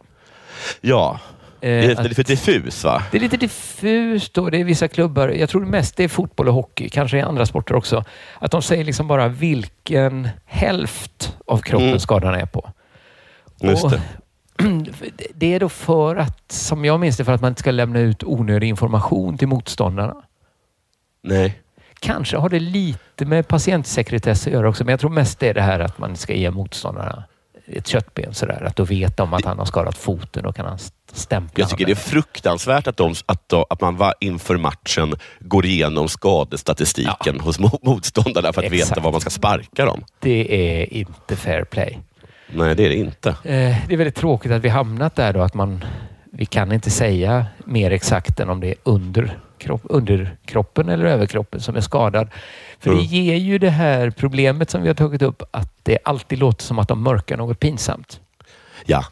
Ja. 0.81 1.19
Det 1.65 1.85
är 1.85 1.91
att- 1.99 2.03
lite 2.03 2.15
för 2.15 2.23
diffus 2.23 2.83
va? 2.83 3.03
Det 3.11 3.17
är 3.17 3.21
lite 3.21 3.37
diffust 3.37 4.37
och 4.37 4.51
det 4.51 4.57
är 4.59 4.63
vissa 4.63 4.87
klubbar, 4.87 5.29
jag 5.29 5.49
tror 5.49 5.65
mest 5.65 5.97
det 5.97 6.03
är 6.03 6.07
fotboll 6.07 6.47
och 6.47 6.53
hockey, 6.53 6.89
kanske 6.89 7.17
i 7.17 7.21
andra 7.21 7.45
sporter 7.45 7.75
också, 7.75 8.03
att 8.39 8.51
de 8.51 8.61
säger 8.61 8.83
liksom 8.83 9.07
bara 9.07 9.27
vilken 9.27 10.29
hälft 10.45 11.37
av 11.47 11.57
kroppen 11.57 11.87
Mm. 11.87 11.99
skadan 11.99 12.35
är 12.35 12.45
på. 12.45 12.69
Just 13.61 13.83
Och 13.83 13.91
det. 13.91 14.01
Det 15.33 15.53
är 15.53 15.59
då 15.59 15.69
för 15.69 16.15
att, 16.15 16.51
som 16.51 16.85
jag 16.85 16.99
minns 16.99 17.17
det, 17.17 17.25
för 17.25 17.31
att 17.33 17.41
man 17.41 17.51
inte 17.51 17.59
ska 17.59 17.71
lämna 17.71 17.99
ut 17.99 18.23
onödig 18.23 18.67
information 18.67 19.37
till 19.37 19.47
motståndarna. 19.47 20.15
Nej. 21.23 21.61
Kanske 21.99 22.37
har 22.37 22.49
det 22.49 22.59
lite 22.59 23.25
med 23.25 23.47
patientsekretess 23.47 24.47
att 24.47 24.53
göra 24.53 24.69
också, 24.69 24.83
men 24.83 24.91
jag 24.91 24.99
tror 24.99 25.09
mest 25.09 25.39
det 25.39 25.49
är 25.49 25.53
det 25.53 25.61
här 25.61 25.79
att 25.79 25.97
man 25.99 26.15
ska 26.15 26.33
ge 26.33 26.51
motståndarna 26.51 27.23
ett 27.67 27.87
köttben 27.87 28.33
sådär. 28.33 28.63
Att 28.63 28.75
då 28.75 28.83
vet 28.83 29.17
de 29.17 29.33
att 29.33 29.45
han 29.45 29.57
har 29.59 29.65
skadat 29.65 29.97
foten 29.97 30.45
och 30.45 30.55
kan 30.55 30.65
han 30.65 30.79
stämpla 31.13 31.61
Jag 31.61 31.69
tycker 31.69 31.85
det 31.85 31.91
är 31.91 31.95
fruktansvärt 31.95 32.87
att, 32.87 32.97
de, 32.97 33.13
att, 33.25 33.49
de, 33.49 33.65
att 33.69 33.81
man 33.81 33.97
va, 33.97 34.13
inför 34.19 34.57
matchen 34.57 35.15
går 35.39 35.65
igenom 35.65 36.09
skadestatistiken 36.09 37.39
hos 37.39 37.59
mo- 37.59 37.79
motståndarna 37.81 38.53
för 38.53 38.61
att 38.65 38.71
Exakt. 38.73 38.91
veta 38.91 39.01
var 39.01 39.11
man 39.11 39.21
ska 39.21 39.29
sparka 39.29 39.85
dem. 39.85 40.03
Det 40.19 40.55
är 40.81 40.93
inte 40.93 41.35
fair 41.35 41.63
play. 41.63 41.99
Nej, 42.53 42.75
det 42.75 42.85
är 42.85 42.89
det 42.89 42.95
inte. 42.95 43.29
Eh, 43.29 43.35
Det 43.87 43.93
är 43.93 43.97
väldigt 43.97 44.15
tråkigt 44.15 44.51
att 44.51 44.61
vi 44.61 44.69
hamnat 44.69 45.15
där 45.15 45.33
då 45.33 45.41
att 45.41 45.53
man 45.53 45.85
vi 46.31 46.45
kan 46.45 46.71
inte 46.71 46.89
säga 46.89 47.45
mer 47.65 47.91
exakt 47.91 48.39
än 48.39 48.49
om 48.49 48.59
det 48.59 48.67
är 48.67 48.75
under, 48.83 49.39
kropp, 49.65 49.81
under 49.83 50.37
kroppen 50.45 50.89
eller 50.89 51.05
överkroppen 51.05 51.59
som 51.61 51.75
är 51.75 51.81
skadad. 51.81 52.29
För 52.79 52.89
det 52.89 52.95
Mm. 52.95 53.05
ger 53.05 53.35
ju 53.35 53.57
det 53.57 53.69
här 53.69 54.09
problemet 54.09 54.69
som 54.69 54.81
vi 54.81 54.87
har 54.87 54.95
tagit 54.95 55.21
upp 55.21 55.43
att 55.51 55.71
det 55.83 55.97
alltid 56.03 56.39
låter 56.39 56.63
som 56.63 56.79
att 56.79 56.87
de 56.87 57.03
mörkar 57.03 57.37
något 57.37 57.59
pinsamt. 57.59 58.19
Ja. 58.85 59.05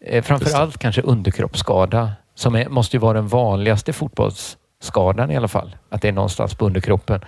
Eh, 0.00 0.22
Framför 0.22 0.56
allt 0.56 0.78
kanske 0.78 1.02
underkroppsskada 1.02 2.12
som 2.34 2.54
är, 2.54 2.68
måste 2.68 2.96
ju 2.96 3.00
vara 3.00 3.12
den 3.14 3.28
vanligaste 3.28 3.92
fotbollsskadan 3.92 5.30
i 5.30 5.36
alla 5.36 5.48
fall. 5.48 5.76
Att 5.88 6.02
det 6.02 6.08
är 6.08 6.12
någonstans 6.12 6.54
på 6.54 6.66
underkroppen. 6.66 7.20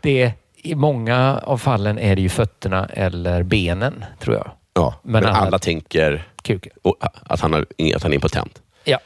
Det 0.00 0.22
är, 0.22 0.32
I 0.56 0.74
många 0.74 1.38
av 1.42 1.58
fallen 1.58 1.98
är 1.98 2.16
det 2.16 2.22
ju 2.22 2.28
fötterna 2.28 2.86
eller 2.86 3.42
benen 3.42 4.04
tror 4.20 4.36
jag. 4.36 4.50
Ja, 4.74 4.94
men, 5.02 5.12
Men 5.12 5.24
alla- 5.24 5.46
alla 5.46 5.58
tänker 5.58 6.28
Kuken. 6.42 6.72
att, 7.28 7.40
han 7.40 7.52
har, 7.52 7.66
att 7.96 8.02
han 8.02 8.12
är 8.12 8.14
impotent. 8.14 8.62
Ja, 8.84 8.98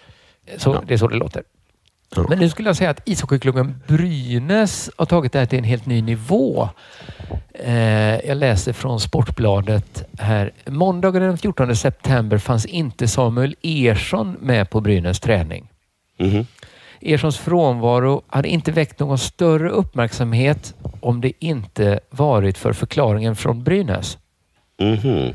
så, 0.57 0.80
det 0.86 0.95
är 0.95 0.99
så 0.99 1.09
det 1.09 1.16
låter. 1.16 1.43
Men 2.16 2.38
nu 2.38 2.48
skulle 2.48 2.68
jag 2.68 2.76
säga 2.76 2.90
att 2.90 3.08
ishockeyklubben 3.08 3.82
Brynäs 3.86 4.90
har 4.96 5.06
tagit 5.06 5.32
det 5.32 5.38
här 5.38 5.46
till 5.46 5.58
en 5.58 5.64
helt 5.64 5.86
ny 5.86 6.02
nivå. 6.02 6.68
Eh, 7.54 8.26
jag 8.26 8.36
läser 8.36 8.72
från 8.72 9.00
Sportbladet 9.00 10.08
här. 10.18 10.52
Måndagen 10.66 11.22
den 11.22 11.38
14 11.38 11.76
september 11.76 12.38
fanns 12.38 12.66
inte 12.66 13.08
Samuel 13.08 13.56
Ersson 13.62 14.36
med 14.40 14.70
på 14.70 14.80
Brynäs 14.80 15.20
träning. 15.20 15.68
Mhm. 16.18 16.46
Erssons 17.00 17.38
frånvaro 17.38 18.22
hade 18.26 18.48
inte 18.48 18.72
väckt 18.72 18.98
någon 18.98 19.18
större 19.18 19.70
uppmärksamhet 19.70 20.74
om 21.00 21.20
det 21.20 21.32
inte 21.38 22.00
varit 22.11 22.58
för 22.58 22.72
förklaringen 22.72 23.36
från 23.36 23.64
Brynäs. 23.64 24.18
Mhm. 24.78 25.34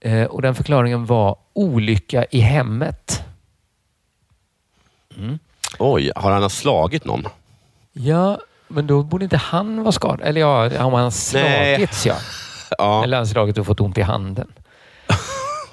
Eh, 0.00 0.24
och 0.24 0.42
den 0.42 0.54
förklaringen 0.54 1.06
var 1.06 1.36
olycka 1.52 2.24
i 2.30 2.40
hemmet. 2.40 3.22
Oj, 5.78 6.10
har 6.16 6.30
han 6.30 6.50
slagit 6.50 7.04
någon? 7.04 7.24
Ja, 7.92 8.38
men 8.68 8.86
då 8.86 9.02
borde 9.02 9.24
inte 9.24 9.36
han 9.36 9.82
vara 9.82 9.92
skadad. 9.92 10.20
Eller 10.20 10.40
ja, 10.40 10.78
har 10.78 10.90
man 10.90 11.12
slagits 11.12 12.06
ja. 12.06 12.14
Ja. 12.78 13.04
Eller 13.04 13.16
han 13.16 13.26
slagit 13.26 13.58
och 13.58 13.66
fått 13.66 13.80
ont 13.80 13.98
i 13.98 14.02
handen. 14.02 14.52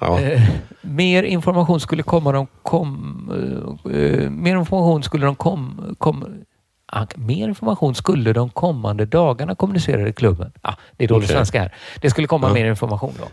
Ja. 0.02 0.20
Eh, 0.20 0.42
mer 0.82 1.24
information 1.24 1.80
skulle 1.80 2.04
komma 2.04 2.32
de 2.32 2.48
kom, 2.64 3.78
eh, 3.86 3.96
eh, 3.98 4.30
Mer 4.30 4.56
information 4.58 5.04
skulle 5.04 5.26
de 5.26 5.36
kom, 5.36 5.96
kom 5.98 6.44
ah, 6.86 7.06
Mer 7.16 7.48
information 7.48 7.96
skulle 7.96 8.34
de 8.34 8.50
kommande 8.50 9.06
dagarna 9.06 9.56
kommunicera 9.56 10.08
i 10.08 10.14
klubben. 10.14 10.52
Ah, 10.62 10.74
det 10.98 11.04
är 11.04 11.08
dålig 11.08 11.24
Okej. 11.26 11.36
svenska 11.36 11.62
här. 11.62 11.76
Det 12.02 12.10
skulle 12.10 12.28
komma 12.28 12.48
Ja. 12.48 12.54
mer 12.54 12.66
information 12.66 13.14
då. 13.20 13.26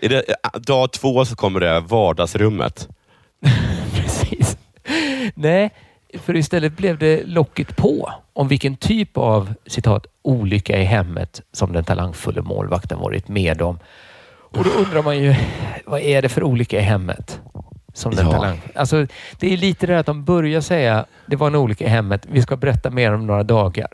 Är 0.00 0.08
det, 0.08 0.22
eh, 0.28 0.60
dag 0.60 0.92
två 0.92 1.24
så 1.24 1.36
kommer 1.36 1.60
det 1.60 1.80
vardagsrummet. 1.80 2.88
Precis. 3.94 4.56
Nej, 5.34 5.70
för 6.14 6.36
istället 6.36 6.76
blev 6.76 6.98
det 6.98 7.22
locket 7.26 7.76
på 7.76 8.12
om 8.32 8.48
vilken 8.48 8.76
typ 8.76 9.16
av 9.16 9.54
citat 9.66 10.06
olycka 10.22 10.78
i 10.78 10.84
hemmet 10.84 11.40
som 11.52 11.72
den 11.72 11.84
talangfulla 11.84 12.42
målvakten 12.42 12.98
varit 12.98 13.28
med 13.28 13.62
om. 13.62 13.78
Och 14.50 14.64
då 14.64 14.70
undrar 14.70 15.02
man 15.02 15.18
ju, 15.18 15.34
vad 15.86 16.00
är 16.00 16.22
det 16.22 16.28
för 16.28 16.42
olycka 16.44 16.78
i 16.78 16.82
hemmet? 16.82 17.40
Som 17.94 18.14
den 18.14 18.26
Ja. 18.26 18.32
talang. 18.32 18.60
Alltså, 18.74 19.06
det 19.38 19.52
är 19.52 19.56
lite 19.56 19.86
det 19.86 19.98
att 19.98 20.06
de 20.06 20.24
börjar 20.24 20.60
säga, 20.60 21.04
det 21.26 21.36
var 21.36 21.46
en 21.46 21.54
olycka 21.54 21.84
i 21.84 21.88
hemmet, 21.88 22.26
vi 22.30 22.42
ska 22.42 22.56
berätta 22.56 22.90
mer 22.90 23.12
om 23.14 23.26
några 23.26 23.42
dagar. 23.42 23.88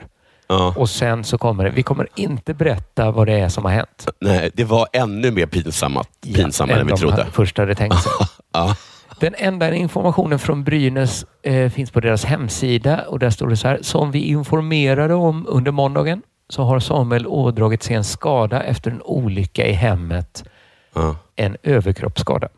Ja. 0.46 0.74
Och 0.76 0.90
sen 0.90 1.24
så 1.24 1.38
kommer 1.38 1.64
det, 1.64 1.70
vi 1.70 1.82
kommer 1.82 2.08
inte 2.14 2.54
berätta 2.54 3.10
vad 3.10 3.26
det 3.26 3.32
är 3.40 3.48
som 3.48 3.64
har 3.64 3.72
hänt. 3.72 4.06
Nej, 4.20 4.50
det 4.54 4.64
var 4.64 4.86
ännu 4.92 5.30
mer 5.30 5.46
pinsamma, 5.46 6.04
pinsammare 6.34 6.74
än 6.76 6.80
än 6.80 6.86
vi 6.86 6.92
de 6.92 6.98
trodde. 6.98 7.26
först 7.32 7.58
hade 7.58 7.74
tänkt 7.74 8.02
sig. 8.02 8.12
Ja. 8.52 8.76
Den 9.20 9.34
enda 9.38 9.74
informationen 9.74 10.38
från 10.38 10.64
Brynäs 10.64 11.24
eh, 11.42 11.70
finns 11.70 11.90
på 11.90 12.00
deras 12.00 12.24
hemsida 12.24 13.00
och 13.08 13.18
där 13.18 13.30
står 13.30 13.48
det 13.48 13.56
så 13.56 13.68
här. 13.68 13.78
Som 13.82 14.10
vi 14.10 14.18
informerade 14.18 15.14
om 15.14 15.46
under 15.48 15.70
måndagen 15.72 16.22
så 16.48 16.62
har 16.62 16.80
Samuel 16.80 17.26
ådragit 17.26 17.82
sig 17.82 17.96
en 17.96 18.04
skada 18.04 18.62
efter 18.62 18.90
en 18.90 19.02
olycka 19.02 19.66
i 19.66 19.72
hemmet 19.72 20.44
Ja. 20.94 21.16
en 21.36 21.56
överkroppsskada. 21.62 22.48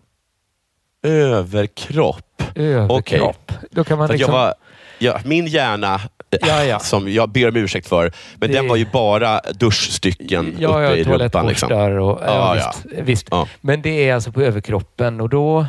Överkropp. 1.03 2.43
Överkropp. 2.55 3.53
Då 3.71 3.85
kan 3.85 3.99
man 3.99 4.09
liksom... 4.11 4.33
jag 4.35 4.39
var, 4.41 4.55
ja, 4.99 5.19
min 5.25 5.47
hjärna, 5.47 6.01
Ja, 6.47 6.65
ja. 6.65 6.79
som 6.81 7.09
jag 7.13 7.29
ber 7.29 7.49
om 7.49 7.57
ursäkt 7.57 7.89
för, 7.89 8.13
men 8.37 8.51
Det- 8.51 8.57
den 8.57 8.69
var 8.69 8.77
ju 8.77 8.87
bara 8.93 9.41
duschstycken 9.55 10.55
Ja, 10.59 10.85
uppe 10.87 10.97
i 11.01 11.05
rumpan. 11.05 11.47
Liksom. 11.47 11.73
och... 11.73 11.79
Ja, 12.27 12.57
Ja, 12.57 12.73
visst, 12.93 13.03
visst. 13.07 13.29
Men 13.61 13.83
det 13.83 14.09
är 14.09 14.15
alltså 14.15 14.33
på 14.33 14.41
överkroppen 14.43 15.21
och 15.21 15.29
då, 15.29 15.67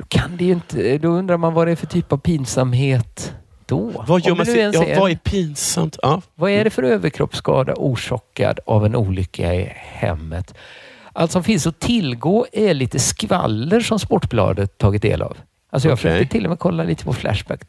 då 0.00 0.06
kan 0.08 0.36
det 0.36 0.44
ju 0.44 0.52
inte... 0.52 0.98
Då 0.98 1.08
undrar 1.08 1.36
man 1.36 1.54
vad 1.54 1.66
det 1.66 1.70
är 1.70 1.76
för 1.76 1.86
typ 1.86 2.12
av 2.12 2.16
pinsamhet 2.16 3.34
då. 3.66 4.04
Vad 4.08 4.20
gör 4.26 4.34
man 4.34 4.46
sig, 4.46 4.58
ja, 4.60 4.84
är- 4.84 5.00
vad 5.00 5.10
är 5.10 5.16
pinsamt? 5.16 5.98
Ja. 6.02 6.22
Vad 6.34 6.50
är 6.50 6.64
det 6.64 6.70
för 6.70 6.82
överkroppsskada 6.82 7.74
orsakad 7.76 8.60
av 8.66 8.86
en 8.86 8.96
olycka 8.96 9.54
i 9.54 9.72
hemmet? 9.76 10.54
Allt 11.12 11.32
som 11.32 11.44
finns 11.44 11.66
att 11.66 11.78
tillgå 11.80 12.46
är 12.52 12.74
lite 12.74 12.98
skvaller 12.98 13.80
som 13.80 13.98
Sportbladet 13.98 14.78
tagit 14.78 15.02
del 15.02 15.22
av. 15.22 15.36
Alltså 15.70 15.88
jag 15.88 15.92
Okej. 15.96 16.10
försökte 16.12 16.32
till 16.32 16.44
och 16.44 16.50
med 16.50 16.58
kolla 16.58 16.84
lite 16.84 17.04
på 17.04 17.12
Flashback. 17.12 17.60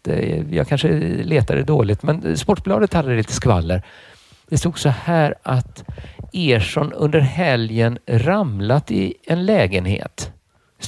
Jag 0.49 0.67
kanske 0.67 0.87
letade 1.23 1.63
dåligt, 1.63 2.03
men 2.03 2.37
Sportbladet 2.37 2.93
hade 2.93 3.15
lite 3.15 3.33
skvaller. 3.33 3.83
Det 4.49 4.57
stod 4.57 4.79
så 4.79 4.89
här 4.89 5.35
att 5.43 5.83
Ersson 6.33 6.93
under 6.93 7.19
helgen 7.19 7.97
ramlat 8.07 8.91
i 8.91 9.13
en 9.27 9.45
lägenhet. 9.45 10.31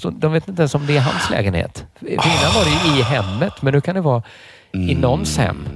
De 0.02 0.34
vet 0.34 0.48
inte 0.48 0.62
ens 0.62 0.76
om 0.76 0.86
det 0.86 0.98
är 0.98 1.02
hans 1.02 1.30
lägenhet. 1.30 1.86
För 2.00 2.08
Innan 2.08 2.54
var 2.56 2.66
det 2.66 2.90
ju 2.90 3.00
i 3.00 3.04
hemmet, 3.04 3.62
men 3.62 3.74
nu 3.74 3.82
kan 3.82 3.96
det 3.96 4.02
vara 4.02 4.24
i 4.74 4.96
någons 4.96 5.38
hem. 5.38 5.68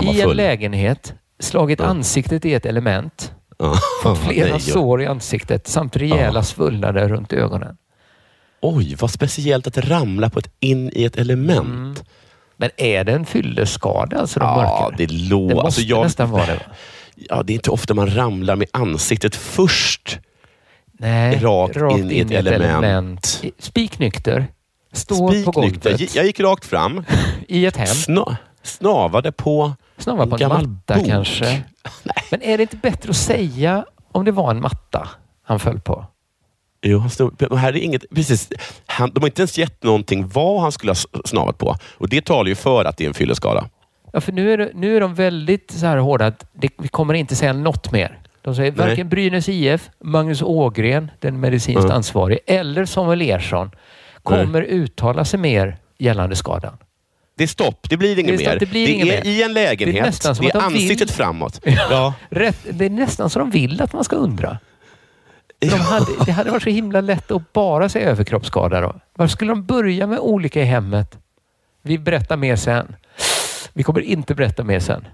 I 0.00 0.20
en 0.20 0.30
lägenhet, 0.30 1.14
slagit 1.40 1.80
ansiktet 1.80 2.44
i 2.44 2.54
ett 2.54 2.66
element, 2.66 3.32
fått 4.02 4.18
flera 4.28 4.58
sår 4.58 5.02
i 5.02 5.06
ansiktet 5.06 5.68
samt 5.68 5.96
rejäla 5.96 6.42
svullnader 6.42 7.08
runt 7.08 7.32
ögonen. 7.32 7.76
Oj, 8.60 8.94
vad 8.94 9.10
speciellt 9.10 9.66
att 9.66 9.78
ramla 9.78 10.30
på 10.30 10.38
ett, 10.38 10.50
in 10.60 10.90
i 10.94 11.04
ett 11.04 11.16
element. 11.16 12.04
Men 12.56 12.70
är 12.76 13.04
det 13.04 13.12
en 13.12 13.26
fylleskada 13.26 14.20
alltså 14.20 14.40
de 14.40 14.46
Ja, 14.46 14.92
det 14.96 15.06
låter... 15.12 15.48
Det 15.48 15.54
måste 15.54 15.66
alltså 15.66 15.80
jag, 15.80 16.02
nästan 16.02 16.30
vara 16.30 16.46
det. 16.46 16.60
Ja, 17.14 17.42
det 17.42 17.52
är 17.52 17.54
inte 17.54 17.70
ofta 17.70 17.94
man 17.94 18.14
ramlar 18.14 18.56
med 18.56 18.68
ansiktet 18.72 19.36
först. 19.36 20.18
Nej, 21.00 21.38
Rakt 21.42 21.76
in 21.76 22.10
i 22.10 22.18
ett 22.18 22.30
element. 22.30 23.42
Spiknykter. 23.58 24.46
Står 24.92 25.44
på 25.44 25.52
Spiknykter. 25.52 25.90
golvet. 25.90 26.14
Jag 26.14 26.24
gick 26.26 26.40
rakt 26.40 26.64
fram. 26.64 27.04
I 27.48 27.66
ett 27.66 27.76
hem. 27.76 27.86
Sna, 27.86 28.36
snavade 28.62 29.32
på 29.32 29.72
Snarare 29.98 30.26
på 30.26 30.34
en 30.34 30.40
gammal 30.40 30.68
matta 30.68 30.94
bok. 30.94 31.06
kanske. 31.06 31.62
Men 32.30 32.42
är 32.42 32.56
det 32.56 32.62
inte 32.62 32.76
bättre 32.76 33.10
att 33.10 33.16
säga 33.16 33.84
om 34.12 34.24
det 34.24 34.32
var 34.32 34.50
en 34.50 34.60
matta 34.60 35.08
han 35.44 35.58
föll 35.60 35.80
på? 35.80 36.06
Jo, 36.82 36.98
han 36.98 37.10
stod, 37.10 37.42
men 37.50 37.58
här 37.58 37.68
är 37.76 37.76
inget, 37.80 38.04
precis, 38.14 38.48
han, 38.86 39.10
de 39.10 39.20
har 39.20 39.28
inte 39.28 39.42
ens 39.42 39.58
gett 39.58 39.82
någonting 39.82 40.28
vad 40.28 40.60
han 40.62 40.72
skulle 40.72 40.90
ha 40.92 41.20
snavat 41.24 41.58
på. 41.58 41.76
Och 41.98 42.08
Det 42.08 42.24
talar 42.24 42.48
ju 42.48 42.54
för 42.54 42.84
att 42.84 42.96
det 42.96 43.04
är 43.04 43.08
en 43.08 43.14
fylleskada. 43.14 43.68
Ja, 44.12 44.20
för 44.20 44.32
nu 44.32 44.52
är, 44.52 44.58
det, 44.58 44.70
nu 44.74 44.96
är 44.96 45.00
de 45.00 45.14
väldigt 45.14 45.70
så 45.70 45.86
här 45.86 45.96
hårda 45.96 46.26
att 46.26 46.44
det, 46.52 46.68
vi 46.78 46.88
kommer 46.88 47.14
inte 47.14 47.36
säga 47.36 47.52
något 47.52 47.92
mer. 47.92 48.18
De 48.48 48.54
säger 48.54 48.72
Nej. 48.76 48.88
varken 48.88 49.08
Brynäs 49.08 49.48
IF, 49.48 49.90
Magnus 50.04 50.42
Ågren, 50.42 51.10
den 51.20 51.40
medicinskt 51.40 51.84
Mm. 51.84 51.96
ansvarig, 51.96 52.38
eller 52.46 52.84
Samuel 52.84 53.22
Ersson 53.22 53.70
kommer 54.22 54.62
uttala 54.62 55.24
sig 55.24 55.40
mer 55.40 55.76
gällande 55.98 56.36
skadan. 56.36 56.76
Det 57.36 57.44
är 57.44 57.48
stopp, 57.48 57.90
det 57.90 57.96
blir 57.96 58.18
inget 58.18 58.38
Det 58.38 58.46
mer. 58.46 58.58
det 58.58 58.66
blir 58.66 58.88
inget 58.88 59.06
är 59.06 59.24
mer. 59.24 59.26
i 59.26 59.42
en 59.42 59.54
Det 59.54 59.60
är 59.60 59.64
lägenhet, 59.66 60.04
nästan 60.06 60.34
som 60.36 60.46
det 60.46 60.50
är 60.54 60.60
de 60.60 60.72
vill- 60.72 60.82
ansiktet 60.82 61.10
framåt. 61.10 61.60
Ja. 61.90 62.14
Rätt, 62.30 62.58
det 62.70 62.84
är 62.84 62.90
nästan 62.90 63.30
så 63.30 63.38
de 63.38 63.50
vill 63.50 63.82
att 63.82 63.92
man 63.92 64.04
ska 64.04 64.16
undra. 64.16 64.58
De 65.58 65.68
hade, 65.68 66.06
det 66.26 66.32
hade 66.32 66.50
varit 66.50 66.62
så 66.62 66.70
himla 66.70 67.00
lätt 67.00 67.30
att 67.30 67.52
bara 67.52 67.88
säga 67.88 68.10
överkroppsskada 68.10 68.80
då. 68.80 69.00
Varför 69.14 69.30
skulle 69.32 69.50
de 69.52 69.64
börja 69.66 70.06
med 70.06 70.18
olika 70.18 70.60
i 70.62 70.64
hemmet? 70.64 71.18
Vi 71.82 71.98
berättar 71.98 72.36
mer 72.36 72.56
sen. 72.56 72.96
Vi 73.72 73.82
kommer 73.82 74.00
inte 74.00 74.34
berätta 74.34 74.64
mer 74.64 74.80
sen. 74.80 75.04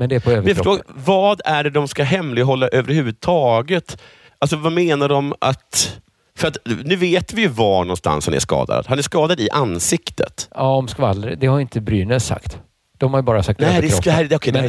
Men 0.00 0.08
det 0.08 0.14
är 0.16 0.20
på 0.20 0.30
överkroppen. 0.30 0.54
förstår, 0.78 0.94
vad 0.94 1.40
är 1.44 1.64
det 1.64 1.70
de 1.70 1.88
ska 1.88 2.02
hemlighålla 2.02 2.68
överhuvudtaget? 2.68 4.02
Alltså 4.38 4.56
vad 4.56 4.72
menar 4.72 5.08
de 5.08 5.34
att... 5.40 5.98
För 6.36 6.48
att 6.48 6.56
nu 6.84 6.96
vet 6.96 7.32
vi 7.32 7.42
ju 7.42 7.48
var 7.48 7.84
någonstans 7.84 8.26
han 8.26 8.34
är 8.34 8.38
skadad. 8.38 8.84
Han 8.88 8.98
är 8.98 9.02
skadad 9.02 9.40
i 9.40 9.50
ansiktet. 9.50 10.48
Ja, 10.54 10.74
om 10.76 10.88
skvaller. 10.88 11.36
Det 11.40 11.46
har 11.46 11.60
inte 11.60 11.80
Brynäs 11.80 12.26
sagt. 12.26 12.58
De 12.98 13.12
har 13.12 13.20
ju 13.20 13.24
bara 13.24 13.42
sagt 13.42 13.60
Nej, 13.60 13.68
det 13.68 13.74
är 13.74 13.78
överkroppen. 13.78 14.02
skvaller- 14.02 14.36
okej, 14.36 14.52
det 14.52 14.58
här 14.58 14.64
är 14.66 14.68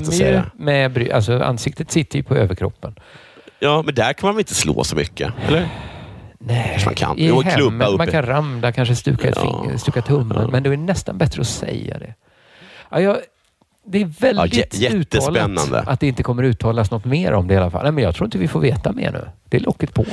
det 0.00 0.04
stämmer 0.04 0.30
ju 0.30 0.42
med 0.64 1.12
alltså 1.12 1.42
ansiktet 1.42 1.90
sitter 1.90 2.16
ju 2.18 2.22
på 2.22 2.34
överkroppen. 2.36 2.94
Ja, 3.58 3.82
men 3.82 3.94
där 3.94 4.12
kan 4.12 4.26
man 4.28 4.34
väl 4.34 4.40
inte 4.40 4.54
slå 4.54 4.84
så 4.84 4.96
mycket? 4.96 5.32
Eller? 5.48 5.68
Nej, 6.38 6.78
man 6.84 6.94
kan. 6.94 7.18
I 7.18 7.42
hemmet, 7.42 7.96
man 7.98 8.06
kan 8.06 8.22
ramla, 8.26 8.72
kanske 8.72 8.94
stuka 8.96 9.28
ett 9.28 9.38
Ja. 9.42 9.62
finger, 9.62 9.76
stuka 9.76 10.02
tummen. 10.02 10.50
Men 10.50 10.62
det 10.62 10.70
är 10.70 10.76
nästan 10.76 11.18
bättre 11.18 11.40
att 11.40 11.46
säga 11.48 11.98
det. 11.98 12.14
Ja, 12.90 13.00
jag, 13.00 13.16
det 13.88 14.02
är 14.02 14.04
väldigt 14.20 14.80
Ja, 14.80 14.90
uttalat 14.90 15.88
att 15.88 16.00
det 16.00 16.06
inte 16.06 16.22
kommer 16.22 16.42
uttalas 16.42 16.90
något 16.90 17.04
mer 17.04 17.32
om 17.32 17.48
det 17.48 17.54
i 17.54 17.56
alla 17.56 17.70
fall. 17.70 17.82
Nej, 17.82 17.92
men 17.92 18.04
jag 18.04 18.14
tror 18.14 18.24
inte 18.26 18.38
vi 18.38 18.48
får 18.48 18.60
veta 18.60 18.92
mer 18.92 19.12
nu. 19.12 19.28
Det 19.48 19.56
är 19.56 19.60
locket 19.60 19.94
på. 19.94 20.04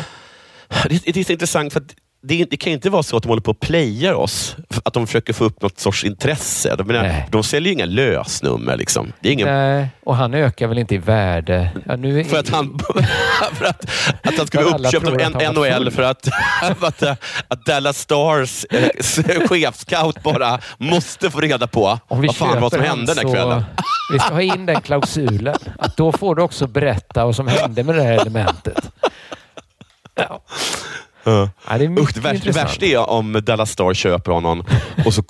Det, 0.90 1.06
det 1.06 1.18
är 1.20 1.24
så 1.24 1.32
intressant 1.32 1.74
för 1.74 1.80
att 1.80 1.96
det, 2.28 2.46
det 2.46 2.58
kan 2.58 2.72
ju 2.72 2.76
inte 2.76 2.90
vara 2.90 3.04
så 3.04 3.18
att 3.18 3.24
de 3.24 3.30
håller 3.30 3.42
på 3.42 3.52
och 3.52 3.60
playar 3.60 4.14
oss. 4.14 4.56
Att 4.84 4.94
de 4.94 5.08
försöker 5.08 5.34
få 5.34 5.46
upp 5.46 5.62
något 5.62 5.80
sorts 5.80 6.04
intresse. 6.04 6.76
De, 6.76 6.88
menar, 6.88 7.24
de 7.32 7.44
säljer 7.44 7.68
ju 7.68 7.74
inga 7.74 7.86
lösnummer. 7.86 8.78
Liksom. 8.78 9.14
Det 9.20 9.30
är 9.30 9.34
ingen, 9.34 9.48
Nej, 9.48 9.88
och 10.04 10.16
han 10.16 10.34
ökar 10.34 10.68
väl 10.68 10.78
inte 10.78 10.96
i 10.96 10.98
värde. 10.98 11.70
Ja, 11.86 11.96
nu 11.96 12.20
är, 12.20 12.24
för 12.24 12.40
att 12.40 12.50
han, 12.50 12.80
för 13.54 13.66
att, 13.66 13.86
att 14.24 14.38
han 14.38 14.48
skulle 14.48 14.64
alla 14.64 14.88
uppköpt 14.88 15.36
av 15.36 15.54
NHL 15.54 15.92
för 15.92 16.04
att, 16.04 16.28
att, 16.62 17.04
att 17.48 17.66
Dallas 17.66 17.98
Stars 17.98 18.66
eh, 18.72 19.48
chefscout 19.48 20.24
bara 20.24 20.60
måste 20.78 21.32
få 21.32 21.40
reda 21.40 21.68
på 21.68 22.00
vad 22.08 22.36
fan 22.36 22.62
vad 22.62 22.72
som 22.72 22.82
hände 22.82 23.14
den 23.14 23.18
här 23.18 23.24
så- 23.24 23.34
kvällen. 23.34 23.64
Vi 24.12 24.20
ska 24.20 24.34
ha 24.34 24.42
in 24.42 24.66
den 24.66 24.82
klausulen. 24.82 25.56
Att 25.80 25.98
då 25.98 26.12
får 26.12 26.36
du 26.36 26.42
också 26.42 26.68
berätta 26.68 27.26
vad 27.26 27.36
som 27.36 27.48
hände 27.48 27.84
med 27.84 27.96
det 27.96 28.04
här 28.04 28.22
elementet. 28.22 28.92
Ja. 30.16 30.42
Ja. 31.26 31.50
Ja, 31.70 31.78
det 31.78 31.86
är 31.86 32.00
Usch, 32.00 32.14
det, 32.14 32.20
värsta, 32.20 32.46
det 32.46 32.52
värsta 32.52 32.86
är 32.86 33.10
om 33.10 33.42
Dallas 33.44 33.72
Stars 33.72 33.98
köper 33.98 34.32
honom 34.32 34.66
och 35.06 35.14
så 35.14 35.24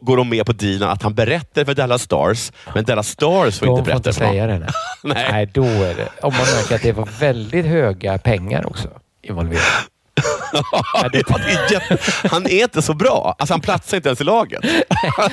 går 0.00 0.16
de 0.16 0.28
med 0.28 0.46
på 0.46 0.52
dealen 0.52 0.88
att 0.88 1.02
han 1.02 1.14
berättar 1.14 1.64
för 1.64 1.74
Dallas 1.74 2.02
Stars, 2.02 2.52
men 2.74 2.84
Dallas 2.84 3.08
Stars 3.08 3.58
får 3.58 3.66
De 3.66 3.72
inte 3.72 3.82
får 3.82 3.86
berätta 3.86 4.10
inte 4.10 4.12
för 4.20 4.26
säga 4.26 4.46
det. 4.46 4.58
Nej. 4.58 4.68
Nej. 5.02 5.28
nej, 5.32 5.50
då 5.54 5.64
är 5.64 5.94
det... 5.94 6.08
Om 6.22 6.32
man 6.32 6.46
märker 6.56 6.74
att 6.74 6.82
det 6.82 6.92
var 6.92 7.08
väldigt 7.20 7.66
höga 7.66 8.18
pengar 8.18 8.66
också 8.66 8.88
involverade. 9.22 9.62
Ja, 10.72 11.08
det 11.12 11.18
är 11.18 11.72
jätte... 11.72 11.98
Han 12.28 12.46
är 12.46 12.62
inte 12.62 12.82
så 12.82 12.94
bra. 12.94 13.36
Alltså, 13.38 13.54
han 13.54 13.60
platsar 13.60 13.96
inte 13.96 14.08
ens 14.08 14.20
i 14.20 14.24
laget. 14.24 14.64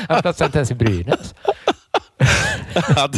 Han 0.09 0.22
platsar 0.22 0.45
inte 0.45 0.57
ens 0.57 0.72
i 0.72 0.76
Brynäs. 0.76 1.34
Att, 2.98 3.16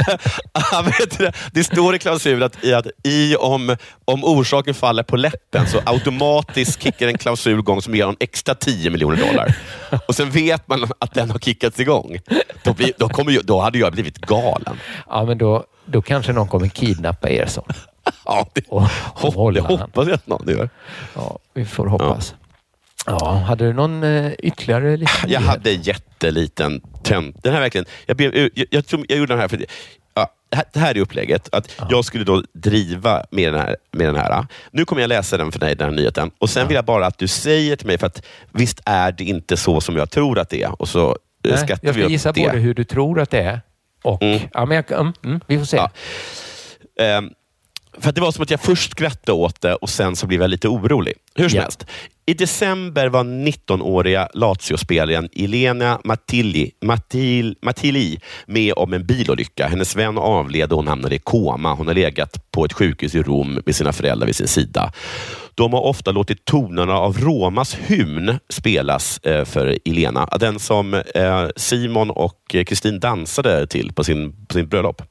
vet 0.99 1.17
det, 1.17 1.31
det 1.51 1.63
står 1.63 1.95
i 1.95 1.99
klausulen 1.99 2.43
att, 2.43 2.63
i, 2.63 2.73
att 2.73 2.87
i 3.03 3.35
om, 3.35 3.77
om 4.05 4.23
orsaken 4.23 4.73
faller 4.73 5.03
på 5.03 5.17
läppen 5.17 5.67
så 5.67 5.81
automatiskt 5.85 6.83
kickar 6.83 7.07
en 7.07 7.17
klausul 7.17 7.59
igång 7.59 7.81
som 7.81 7.95
ger 7.95 8.03
honom 8.03 8.17
extra 8.19 8.55
10 8.55 8.89
miljoner 8.89 9.17
dollar. 9.27 9.57
Och 10.07 10.15
sen 10.15 10.31
vet 10.31 10.67
man 10.67 10.87
att 10.99 11.13
den 11.13 11.31
har 11.31 11.39
kickats 11.39 11.79
igång. 11.79 12.17
Då, 12.63 12.73
blir, 12.73 12.91
då, 12.97 13.09
kommer 13.09 13.31
ju, 13.31 13.39
då 13.39 13.59
hade 13.61 13.77
jag 13.77 13.93
blivit 13.93 14.17
galen. 14.17 14.77
Ja, 15.09 15.25
men 15.25 15.37
då, 15.37 15.63
då 15.85 16.01
kanske 16.01 16.33
någon 16.33 16.47
kommer 16.47 16.67
kidnappa 16.67 17.29
Ersson. 17.29 17.65
Ja, 18.25 18.47
det, 18.53 18.61
Och, 18.67 18.81
och 18.81 19.31
det 19.31 19.37
hålla 19.37 19.61
han. 19.61 19.77
hoppas 19.79 20.07
jag 20.07 20.15
att 20.15 20.27
någon 20.27 20.47
gör. 20.47 20.69
Ja, 21.15 21.39
vi 21.53 21.65
får 21.65 21.87
hoppas. 21.87 22.35
Ja, 23.05 23.43
hade 23.47 23.65
du 23.65 23.73
någon 23.73 24.03
eh, 24.03 24.31
ytterligare 24.39 24.97
liten 24.97 25.29
Jag 25.29 25.41
hade 25.41 25.71
jätteliten 25.71 26.81
tönt. 27.05 27.43
Den 27.43 27.53
här 27.53 27.59
verkligen, 27.61 27.85
jag, 28.05 28.21
jag, 28.21 28.49
jag, 28.69 28.85
tror, 28.87 29.05
jag 29.09 29.17
gjorde 29.17 29.33
den 29.33 29.39
här 29.39 29.47
för 29.47 29.65
ja, 30.13 30.31
det 30.73 30.79
här- 30.79 30.95
är 30.95 30.99
upplägget. 30.99 31.49
Att 31.53 31.81
Jag 31.89 32.05
skulle 32.05 32.23
då 32.23 32.43
driva 32.53 33.25
med 33.31 33.53
den, 33.53 33.61
här, 33.61 33.75
med 33.91 34.07
den 34.07 34.15
här. 34.15 34.47
Nu 34.71 34.85
kommer 34.85 35.01
jag 35.01 35.07
läsa 35.09 35.37
den 35.37 35.51
för 35.51 35.59
dig, 35.59 35.75
den 35.75 35.89
här 35.89 35.95
nyheten. 35.95 36.31
Och 36.37 36.49
Sen 36.49 36.67
vill 36.67 36.75
jag 36.75 36.85
bara 36.85 37.05
att 37.05 37.17
du 37.17 37.27
säger 37.27 37.75
till 37.75 37.87
mig, 37.87 37.97
för 37.97 38.07
att 38.07 38.25
visst 38.51 38.79
är 38.85 39.11
det 39.11 39.23
inte 39.23 39.57
så 39.57 39.81
som 39.81 39.95
jag 39.97 40.11
tror 40.11 40.39
att 40.39 40.49
det 40.49 40.63
är. 40.63 40.81
Och 40.81 40.87
så 40.89 41.09
eh, 41.09 41.15
Nej, 41.43 41.77
jag 41.81 41.93
ska 41.95 42.07
gissa 42.07 42.31
det. 42.31 42.41
både 42.41 42.57
hur 42.57 42.73
du 42.73 42.83
tror 42.83 43.19
att 43.19 43.29
det 43.29 43.41
är 43.41 43.61
och... 44.03 44.19
Ja, 44.53 44.65
men 44.65 44.75
jag, 44.75 44.91
mm, 44.91 45.13
mm, 45.25 45.39
vi 45.47 45.57
får 45.57 45.65
se. 45.65 45.79
Ehm, 46.99 47.29
för 47.99 48.09
att 48.09 48.15
det 48.15 48.21
var 48.21 48.31
som 48.31 48.43
att 48.43 48.51
jag 48.51 48.59
först 48.61 48.91
skrattade 48.91 49.31
åt 49.31 49.61
det 49.61 49.75
och 49.75 49.89
sen 49.89 50.15
så 50.15 50.27
blev 50.27 50.41
jag 50.41 50.49
lite 50.49 50.67
orolig. 50.67 51.13
Hur 51.35 51.49
som 51.49 51.55
Ja. 51.57 51.61
helst. 51.63 51.85
I 52.27 52.33
december 52.33 53.07
var 53.07 53.23
19-åriga 53.23 54.29
Lazio-spelaren 54.33 55.29
Elena 55.33 55.99
Matilli, 56.03 56.71
Matil, 56.81 57.55
Matilli 57.61 58.19
med 58.45 58.73
om 58.75 58.93
en 58.93 59.05
bilolycka. 59.05 59.67
Hennes 59.67 59.95
vän 59.95 60.17
avled 60.17 60.71
och 60.71 60.77
hon 60.77 60.87
hamnade 60.87 61.15
i 61.15 61.19
koma. 61.19 61.73
Hon 61.73 61.87
har 61.87 61.93
legat 61.93 62.51
på 62.51 62.65
ett 62.65 62.73
sjukhus 62.73 63.15
i 63.15 63.21
Rom 63.21 63.59
med 63.65 63.75
sina 63.75 63.93
föräldrar 63.93 64.25
vid 64.25 64.35
sin 64.35 64.47
sida. 64.47 64.91
De 65.55 65.73
har 65.73 65.81
ofta 65.81 66.11
låtit 66.11 66.45
tonerna 66.45 66.93
av 66.93 67.17
Romas 67.17 67.75
hymn 67.75 68.39
spelas 68.49 69.17
eh, 69.17 69.45
för 69.45 69.77
Elena. 69.85 70.29
Den 70.39 70.59
som 70.59 70.93
eh, 70.93 71.47
Simon 71.55 72.09
och 72.09 72.55
Kristin 72.67 72.99
dansade 72.99 73.67
till 73.67 73.93
på 73.93 74.03
sin, 74.03 74.45
på 74.45 74.53
sin 74.53 74.67
bröllop. 74.67 75.01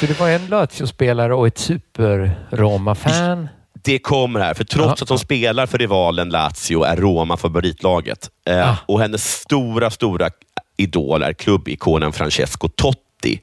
Så 0.00 0.06
det 0.06 0.20
var 0.20 0.28
en 0.28 0.46
Lazio-spelare 0.46 1.34
och 1.34 1.46
ett 1.46 1.58
super-Roma-fan 1.58 3.48
det 3.84 3.98
kommer 3.98 4.40
här, 4.40 4.54
för 4.54 4.64
trots 4.64 5.02
att 5.02 5.08
hon 5.08 5.18
spelar 5.18 5.66
för 5.66 5.78
rivalen 5.78 6.28
Lazio 6.28 6.82
är 6.82 6.96
Roma 6.96 7.36
favoritlaget. 7.36 8.30
Eh, 8.46 8.78
Och 8.86 9.00
hennes 9.00 9.32
stora, 9.40 9.90
stora 9.90 10.30
idol 10.76 11.22
är 11.22 11.32
klubbikonen 11.32 12.12
Francesco 12.12 12.68
Totti. 12.68 13.40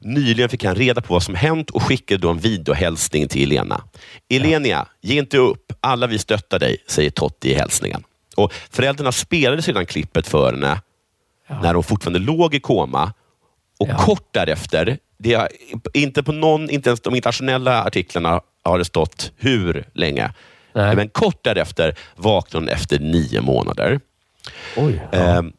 Nyligen 0.00 0.48
fick 0.48 0.64
han 0.64 0.74
reda 0.74 1.00
på 1.00 1.14
vad 1.14 1.22
som 1.22 1.34
hänt 1.34 1.70
och 1.70 1.82
skickade 1.82 2.20
då 2.20 2.30
en 2.30 2.38
videohälsning 2.38 3.28
till 3.28 3.42
Elena. 3.52 3.82
Elenia, 4.30 4.86
ge 5.00 5.18
inte 5.18 5.38
upp. 5.38 5.72
Alla 5.80 6.06
vi 6.06 6.18
stöttar 6.18 6.58
dig, 6.58 6.76
säger 6.86 7.10
Totti 7.10 7.50
i 7.50 7.54
hälsningen. 7.54 8.02
Och 8.36 8.52
Föräldrarna 8.70 9.12
spelade 9.12 9.62
sedan 9.62 9.86
klippet 9.86 10.28
för 10.28 10.52
henne 10.52 10.80
när 11.62 11.74
hon 11.74 11.82
fortfarande 11.84 12.18
låg 12.18 12.54
i 12.54 12.60
koma. 12.60 13.12
Och 13.78 13.88
kort 13.90 14.28
därefter, 14.30 14.98
det 15.24 15.48
inte 15.94 16.22
på 16.22 16.32
någon, 16.32 16.70
inte 16.70 16.90
ens 16.90 17.00
de 17.00 17.14
internationella 17.14 17.84
artiklarna 17.84 18.40
har 18.62 18.78
det 18.78 18.84
stått 18.84 19.32
hur 19.36 19.84
länge. 19.94 20.30
Men 20.96 21.08
kort 21.08 21.44
därefter 21.44 21.94
vaknade 22.16 22.66
hon 22.66 22.68
efter 22.68 22.98
nio 22.98 23.40
månader. 23.40 24.00
Ehm, 25.12 25.52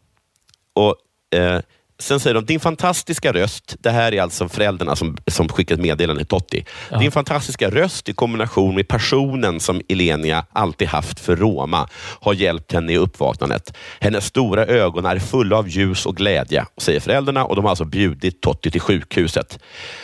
och, 0.74 0.96
eh, 1.40 1.60
sen 2.00 2.20
säger 2.20 2.34
de, 2.34 2.46
din 2.46 2.60
fantastiska 2.60 3.34
röst, 3.34 3.76
det 3.80 3.90
här 3.90 4.14
är 4.14 4.22
alltså 4.22 4.50
föräldrarna 4.50 4.96
som, 4.96 5.18
som 5.28 5.50
skickat 5.50 5.80
meddelande 5.80 6.22
till 6.22 6.28
Totti. 6.28 6.66
Din 7.00 7.12
fantastiska 7.12 7.70
röst 7.70 8.10
i 8.10 8.14
kombination 8.14 8.76
med 8.76 8.88
passionen 8.88 9.60
som 9.60 9.82
Elenia 9.90 10.46
alltid 10.54 10.88
haft 10.88 11.20
för 11.20 11.36
Roma 11.36 11.90
har 12.22 12.34
hjälpt 12.34 12.72
henne 12.72 12.94
i 12.94 12.98
uppvaknandet. 12.98 13.78
Hennes 14.00 14.26
stora 14.26 14.66
ögon 14.66 15.06
är 15.06 15.20
fulla 15.20 15.58
av 15.58 15.70
ljus 15.70 16.06
och 16.06 16.16
glädje, 16.16 16.66
säger 16.78 17.00
föräldrarna 17.00 17.46
och 17.46 17.56
de 17.56 17.66
har 17.66 17.70
alltså 17.70 17.86
bjudit 17.86 18.42
Totti 18.42 18.72
till 18.72 18.82
sjukhuset. 18.82 19.60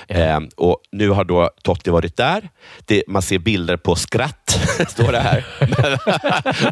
Ehm, 0.08 0.50
och 0.58 0.78
Nu 0.92 1.10
har 1.10 1.24
då 1.24 1.50
Totti 1.64 1.90
varit 1.90 2.18
där. 2.18 2.50
Det, 2.86 3.04
man 3.08 3.22
ser 3.22 3.40
bilder 3.40 3.78
på 3.78 3.96
skratt, 3.96 4.60
står 4.90 5.12
det 5.12 5.20
här. 5.20 5.46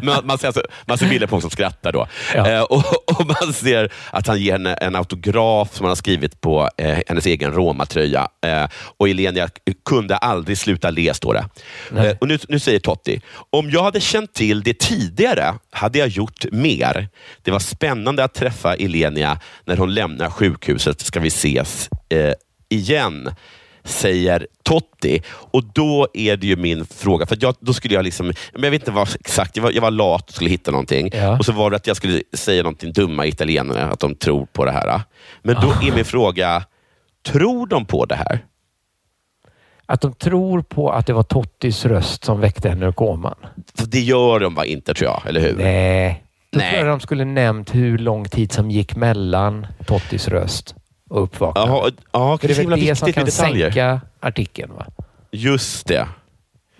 Men 0.02 0.26
man, 0.26 0.38
ser 0.38 0.46
alltså, 0.46 0.62
man 0.86 0.98
ser 0.98 1.08
bilder 1.08 1.26
på 1.26 1.30
honom 1.30 1.40
som 1.40 1.50
skrattar. 1.50 1.92
Då. 1.92 2.08
Eh, 2.34 2.62
och, 2.62 3.10
och 3.10 3.26
Man 3.26 3.52
ser 3.52 3.92
att 4.10 4.26
han 4.26 4.40
ger 4.40 4.52
henne 4.52 4.74
en 4.74 4.96
autograf 5.10 5.74
som 5.74 5.84
han 5.84 5.90
har 5.90 5.96
skrivit 5.96 6.40
på 6.40 6.68
eh, 6.76 6.98
hennes 7.06 7.26
egen 7.26 7.52
Roma-tröja. 7.52 8.28
Eh, 8.46 8.68
och 8.98 9.08
Elenia 9.08 9.48
kunde 9.84 10.16
aldrig 10.16 10.58
sluta 10.58 10.90
le, 10.90 11.14
står 11.14 11.34
det. 11.34 11.44
Eh, 12.00 12.16
och 12.20 12.28
nu, 12.28 12.38
nu 12.48 12.58
säger 12.58 12.78
Totti, 12.78 13.20
om 13.50 13.70
jag 13.70 13.82
hade 13.82 14.00
känt 14.00 14.34
till 14.34 14.62
det 14.62 14.78
tidigare 14.78 15.54
hade 15.70 15.98
jag 15.98 16.08
gjort 16.08 16.44
mer. 16.52 17.08
Det 17.42 17.50
var 17.50 17.58
spännande 17.58 18.24
att 18.24 18.34
träffa 18.34 18.74
Elenia 18.74 19.40
när 19.64 19.76
hon 19.76 19.94
lämnar 19.94 20.30
sjukhuset. 20.30 21.00
Ska 21.00 21.20
vi 21.20 21.28
ses 21.28 21.88
eh, 22.08 22.32
igen? 22.68 23.30
Säger 23.90 24.46
Totti. 24.62 25.22
Och 25.28 25.64
då 25.64 26.08
är 26.14 26.36
det 26.36 26.46
ju 26.46 26.56
min 26.56 26.84
fråga, 26.84 27.26
för 27.26 27.38
jag, 27.40 27.54
då 27.60 27.72
skulle 27.72 27.94
jag 27.94 28.04
liksom, 28.04 28.26
men 28.26 28.62
jag 28.62 28.70
vet 28.70 28.82
inte 28.82 28.90
vad 28.90 29.08
exakt, 29.20 29.56
jag 29.56 29.62
var, 29.62 29.70
jag 29.70 29.82
var 29.82 29.90
lat 29.90 30.28
och 30.28 30.34
skulle 30.34 30.50
hitta 30.50 30.70
någonting. 30.70 31.10
Och 31.38 31.44
så 31.44 31.52
var 31.52 31.70
det 31.70 31.76
att 31.76 31.86
jag 31.86 31.96
skulle 31.96 32.22
säga 32.32 32.62
någonting 32.62 32.92
dumma 32.92 33.26
italienare, 33.26 33.84
att 33.84 34.00
de 34.00 34.14
tror 34.14 34.46
på 34.46 34.64
det 34.64 34.72
här. 34.72 35.00
Men 35.42 35.54
då 35.54 35.72
är 35.82 35.94
min 35.94 36.04
fråga, 36.04 36.64
tror 37.26 37.66
de 37.66 37.84
på 37.84 38.04
det 38.04 38.14
här? 38.14 38.44
Att 39.86 40.00
de 40.00 40.12
tror 40.12 40.62
på 40.62 40.90
att 40.90 41.06
det 41.06 41.12
var 41.12 41.22
Tottis 41.22 41.84
röst 41.84 42.24
som 42.24 42.40
väckte 42.40 42.68
henne 42.68 42.86
ur 42.86 42.92
koman. 42.92 43.34
Det 43.86 44.00
gör 44.00 44.40
de 44.40 44.54
va 44.54 44.64
inte, 44.64 44.94
tror 44.94 45.10
jag, 45.10 45.22
eller 45.26 45.40
hur? 45.40 45.56
Nej. 45.56 46.24
Då 46.52 46.60
tror 46.60 46.72
jag 46.74 46.86
de 46.86 47.00
skulle 47.00 47.24
nämnt 47.24 47.74
hur 47.74 47.98
lång 47.98 48.28
tid 48.28 48.52
som 48.52 48.70
gick 48.70 48.96
mellan 48.96 49.66
Tottis 49.86 50.28
röst 50.28 50.74
och 51.10 51.22
uppvaknandet. 51.22 51.74
Ja, 51.74 51.90
ja, 52.12 52.38
För 52.38 52.48
det 52.48 52.54
är 52.58 52.76
det 52.76 52.96
som 52.96 53.12
kan 53.12 53.24
detaljer. 53.24 53.70
sänka 53.70 54.00
artikeln. 54.20 54.72
Va? 54.74 54.86
Just 55.30 55.86
det. 55.86 56.08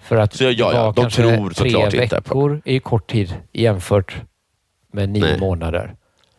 För 0.02 0.16
att 0.16 0.34
Så, 0.34 0.44
ja, 0.44 0.50
ja, 0.50 0.70
det 0.72 0.78
var 0.78 0.92
de 0.92 1.10
tror 1.10 1.50
såklart 1.50 1.90
tre 1.90 2.02
inte 2.02 2.20
på- 2.20 2.38
veckor 2.40 2.62
är 2.64 2.72
ju 2.72 2.80
kort 2.80 3.10
tid 3.10 3.34
jämfört 3.52 4.14
med 4.92 5.08
nio 5.08 5.20
Nej. 5.20 5.38
månader. 5.40 5.94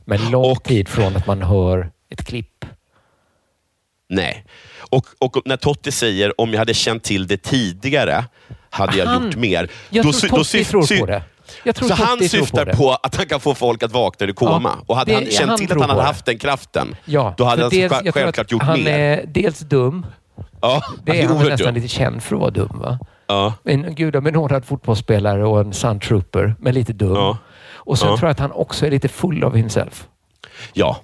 Men 0.05 0.29
lång 0.31 0.55
tid 0.55 0.87
från 0.89 1.15
att 1.15 1.27
man 1.27 1.41
hör 1.41 1.91
ett 2.09 2.25
klipp. 2.25 2.65
Nej. 4.09 4.45
Och, 4.89 5.05
och 5.19 5.37
när 5.45 5.57
Totti 5.57 5.91
säger 5.91 6.41
om 6.41 6.51
jag 6.51 6.59
hade 6.59 6.73
känt 6.73 7.03
till 7.03 7.27
det 7.27 7.37
tidigare 7.37 8.25
hade 8.69 8.97
jag 8.97 9.05
Han- 9.05 9.25
gjort 9.25 9.35
mer. 9.35 9.69
Jag 9.89 10.03
tror 10.03 10.13
sy- 10.13 10.29
Totti 10.29 10.43
syf- 10.63 10.69
tror 10.69 10.99
på 10.99 11.05
det. 11.05 11.23
Så 11.75 11.93
han 11.93 12.19
syftar 12.29 12.65
på 12.65 12.71
på, 12.77 12.91
att 13.03 13.15
han 13.15 13.25
kan 13.25 13.39
få 13.39 13.55
folk 13.55 13.83
att 13.83 13.91
vakna 13.91 14.25
ur 14.27 14.33
koma. 14.33 14.69
Ja, 14.77 14.83
och 14.87 14.95
hade 14.97 15.11
det- 15.11 15.15
han 15.15 15.25
känt 15.25 15.49
han 15.49 15.57
till 15.59 15.71
att 15.71 15.79
han 15.81 15.89
hade 15.89 16.01
haft 16.01 16.25
den 16.25 16.37
kraften, 16.37 16.95
Ja, 17.05 17.33
då 17.37 17.43
hade 17.43 17.61
han 17.61 17.71
dels- 17.71 17.91
själv- 17.93 18.05
jag 18.05 18.13
tror 18.13 18.23
självklart 18.23 18.45
att 18.45 18.51
gjort 18.51 18.63
han 18.63 18.83
mer. 18.83 18.99
är 18.99 19.25
dels 19.27 19.59
dum. 19.59 20.05
Ja, 20.61 20.83
Det 21.05 21.21
är 21.21 21.27
han 21.27 21.37
nästan 21.37 21.57
dum. 21.57 21.75
lite 21.75 21.87
känd 21.87 22.23
för 22.23 22.35
att 22.35 22.39
vara 22.41 22.51
dum. 22.51 22.79
Va? 22.79 22.99
Ja. 23.27 23.53
En 23.63 23.95
gudabenådad 23.95 24.65
fotbollsspelare 24.65 25.45
och 25.45 25.59
en 25.61 25.73
sun 25.73 25.99
trooper, 25.99 26.55
men 26.59 26.73
lite 26.73 26.93
dum. 26.93 27.13
Ja. 27.15 27.37
Och 27.73 27.99
sen 27.99 28.07
Ja. 28.09 28.17
tror 28.17 28.27
jag 28.27 28.31
att 28.31 28.39
han 28.39 28.51
också 28.51 28.85
är 28.85 28.91
lite 28.91 29.07
full 29.07 29.43
of 29.43 29.55
himself. 29.55 30.07
Ja. 30.73 30.97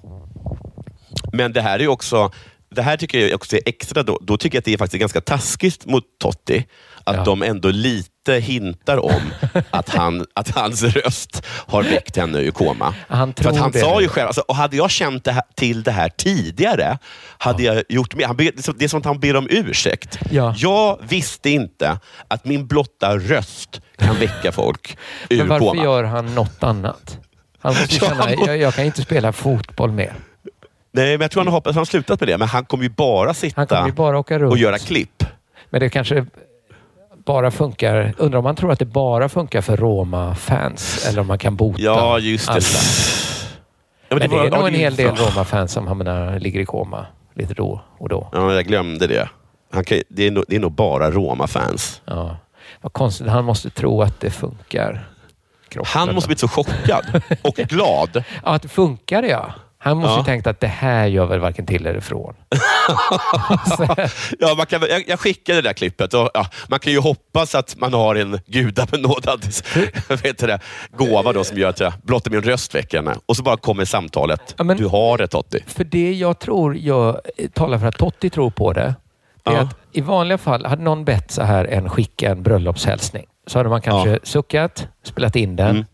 Men 1.32 1.52
det 1.52 1.60
här 1.62 1.74
är 1.74 1.82
ju 1.82 1.88
också, 1.88 2.30
det 2.70 2.82
här 2.82 2.96
tycker 2.96 3.18
jag 3.18 3.34
också 3.34 3.56
är 3.56 3.62
extra, 3.66 4.02
då, 4.02 4.18
då 4.22 4.36
tycker 4.36 4.56
jag 4.56 4.60
att 4.60 4.64
det 4.64 4.72
är 4.72 4.78
faktiskt 4.78 5.00
ganska 5.00 5.20
taskigt 5.20 5.86
mot 5.86 6.04
Totti. 6.20 6.66
Att 7.08 7.24
de 7.24 7.42
ändå 7.42 7.70
lite 7.70 8.34
hintar 8.40 9.04
om 9.04 9.22
att, 9.70 9.88
han, 9.88 10.26
att 10.34 10.50
hans 10.50 10.82
röst 10.82 11.46
har 11.66 11.82
väckt 11.82 12.16
henne 12.16 12.38
ur 12.38 12.50
koma. 12.50 12.94
Han 13.08 13.32
För 13.34 13.42
tror 13.44 13.58
han 13.58 13.70
det 13.70 13.78
sa 13.80 14.00
ju 14.00 14.08
själv, 14.08 14.26
alltså, 14.26 14.40
och 14.48 14.56
hade 14.56 14.76
jag 14.76 14.90
känt 14.90 15.24
det 15.24 15.32
här, 15.32 15.42
till 15.56 15.82
det 15.82 15.90
här 15.90 16.08
tidigare, 16.08 16.98
hade 17.38 17.62
jag 17.62 17.82
gjort 17.88 18.14
mer. 18.14 18.26
Han 18.26 18.36
ber, 18.36 18.44
det 18.78 18.84
är 18.84 18.88
som- 18.88 18.98
att 19.00 19.04
han 19.06 19.20
ber 19.20 19.36
om 19.36 19.46
ursäkt. 19.50 20.18
Ja. 20.30 20.54
Jag 20.58 20.98
visste 21.08 21.50
inte 21.50 21.98
att 22.28 22.44
min 22.44 22.66
blotta 22.66 23.16
röst 23.18 23.80
kan 23.98 24.16
väcka 24.16 24.52
folk 24.52 24.98
ur 25.28 25.38
Men 25.38 25.48
varför 25.48 25.66
koma. 25.66 25.82
gör 25.84 26.04
han 26.04 26.34
något 26.34 26.62
annat? 26.62 27.18
Han 27.60 27.74
måste 27.74 27.94
Ja, 27.94 28.08
känna, 28.08 28.22
han 28.24 28.38
må- 28.38 28.46
jag, 28.46 28.58
jag 28.58 28.74
kan 28.74 28.84
inte 28.84 29.02
spela 29.02 29.32
fotboll 29.32 29.92
mer. 29.92 30.12
Nej, 30.92 31.18
men 31.18 31.20
jag 31.20 31.30
tror 31.30 31.40
han 31.40 31.46
har, 31.46 31.52
hoppas 31.52 31.74
han 31.74 31.80
har 31.80 31.84
slutat 31.84 32.20
med 32.20 32.28
det, 32.28 32.38
men 32.38 32.48
han 32.48 32.64
kommer 32.64 32.84
ju 32.84 32.90
bara 32.90 33.34
sitta 33.34 33.66
kommer 33.66 33.86
ju 33.86 33.92
bara 33.92 34.18
och 34.18 34.58
göra 34.58 34.78
klipp. 34.78 35.24
Men 35.70 35.80
det 35.80 35.90
kanske 35.90 36.26
bara 37.28 37.50
funkar... 37.50 38.14
Undrar 38.18 38.38
om 38.38 38.44
man 38.44 38.56
tror 38.56 38.72
att 38.72 38.78
det 38.78 38.84
bara 38.84 39.28
funkar 39.28 39.60
för 39.60 39.76
Roma-fans 39.76 41.06
eller 41.08 41.20
om 41.20 41.26
man 41.26 41.38
kan 41.38 41.56
bota 41.56 41.82
Ja, 41.82 42.18
just 42.18 42.46
det. 42.46 42.52
alla. 42.52 42.60
Ja, 44.08 44.16
men 44.16 44.18
det, 44.20 44.28
var- 44.36 44.44
är 44.44 44.50
nog 44.50 44.68
en 44.68 44.74
hel 44.74 44.96
del. 44.96 45.14
Roma-fans 45.16 45.72
som 45.72 45.86
hamnar, 45.86 46.38
ligger 46.40 46.60
i 46.60 46.64
koma 46.64 47.06
lite 47.34 47.54
då 47.54 47.80
och 47.98 48.08
då. 48.08 48.28
Ja, 48.32 48.54
jag 48.54 48.64
glömde 48.66 49.06
det. 49.06 49.28
Han 49.72 49.84
kan, 49.84 49.98
det, 50.08 50.26
är 50.26 50.30
nog, 50.30 50.44
det 50.48 50.56
är 50.56 50.60
nog 50.60 50.72
bara 50.72 51.10
Roma-fans. 51.10 52.02
Ja. 52.04 52.36
Vad 52.80 52.92
konstigt. 52.92 53.26
Han 53.26 53.44
måste 53.44 53.70
tro 53.70 54.02
att 54.02 54.20
det 54.20 54.30
funkar. 54.30 55.08
Kroppen, 55.68 55.90
Han 55.94 56.14
måste 56.14 56.28
blivit 56.28 56.40
så 56.40 56.48
chockad 56.48 57.22
och 57.42 57.54
glad. 57.54 58.24
Ja, 58.44 58.50
att 58.54 58.62
det 58.62 58.68
funkar 58.68 59.22
ja. 59.22 59.52
Han 59.80 59.96
måste 59.96 60.12
Ja. 60.12 60.18
ju 60.18 60.24
tänkt 60.24 60.46
att 60.46 60.60
det 60.60 60.66
här 60.66 61.06
gör 61.06 61.26
väl 61.26 61.40
varken 61.40 61.66
till 61.66 61.86
eller 61.86 61.98
ifrån. 61.98 62.34
Ja, 64.38 64.54
man 64.56 64.66
kan, 64.66 64.82
jag, 64.90 65.08
jag 65.08 65.20
skickade 65.20 65.58
det 65.62 65.68
där 65.68 65.72
klippet. 65.72 66.14
Och, 66.14 66.30
ja, 66.34 66.46
man 66.68 66.78
kan 66.78 66.92
ju 66.92 66.98
hoppas 67.00 67.54
att 67.54 67.76
man 67.76 67.92
har 67.94 68.14
en 68.14 68.40
gudabenådad 68.46 69.44
vet 70.22 70.38
du 70.38 70.46
det, 70.46 70.60
gåva 70.96 71.32
då, 71.32 71.44
som 71.44 71.58
gör 71.58 71.68
att 71.68 71.80
jag 71.80 71.92
blottar 72.02 72.30
min 72.30 72.42
röst 72.42 72.74
väcker. 72.74 73.14
Och 73.26 73.36
så 73.36 73.42
bara 73.42 73.56
kommer 73.56 73.84
samtalet. 73.84 74.54
Du 74.76 74.86
har 74.86 75.18
det 75.18 75.26
Totti. 75.26 75.64
För 75.66 75.84
det 75.84 76.12
jag 76.12 76.38
tror 76.38 76.76
jag 76.76 77.20
talar 77.54 77.78
för 77.78 77.86
att 77.86 77.98
Totti 77.98 78.30
tror 78.30 78.50
på 78.50 78.72
det. 78.72 78.94
det 79.42 79.50
är 79.50 79.54
Ja. 79.54 79.60
att 79.60 79.76
I 79.92 80.00
vanliga 80.00 80.38
fall, 80.38 80.66
hade 80.66 80.82
någon 80.82 81.04
bett 81.04 81.30
så 81.30 81.42
här 81.42 81.64
än 81.64 81.90
skicka 81.90 82.30
en 82.30 82.42
bröllopshälsning, 82.42 83.26
så 83.46 83.58
hade 83.58 83.68
man 83.68 83.80
kanske 83.82 84.18
suckat, 84.22 84.88
spelat 85.04 85.36
in 85.36 85.56
den. 85.56 85.70
Mm. 85.70 85.84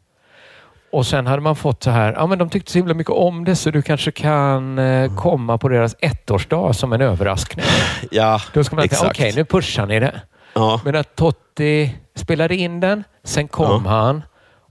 Och 0.95 1.07
sen 1.07 1.27
hade 1.27 1.43
man 1.43 1.57
fått 1.57 1.83
så 1.83 1.91
här, 1.91 2.13
ja 2.13 2.27
men 2.27 2.39
de 2.39 2.51
tyckte 2.51 2.73
så 2.73 2.79
himla 2.79 2.95
mycket 2.95 3.13
om 3.13 3.45
det 3.45 3.57
så 3.57 3.71
du 3.71 3.83
kanske 3.83 4.11
kan 4.11 4.79
eh, 4.79 5.17
komma 5.17 5.59
på 5.59 5.69
deras 5.69 5.97
ettårsdag 5.99 6.73
som 6.73 6.93
en 6.93 7.01
överraskning. 7.01 7.65
Ja, 8.11 8.41
Då 8.53 8.65
ska 8.65 8.77
man 8.77 8.85
exakt. 8.85 9.11
okej 9.11 9.33
nu 9.37 9.45
pushar 9.45 9.87
ni 9.87 10.01
det. 10.01 10.21
Ja. 10.55 10.81
Men 10.85 10.97
att 10.97 11.17
Totti 11.17 11.95
spelade 12.15 12.57
in 12.57 12.81
den, 12.81 13.05
sen 13.25 13.49
kom 13.49 13.87
han 13.87 14.23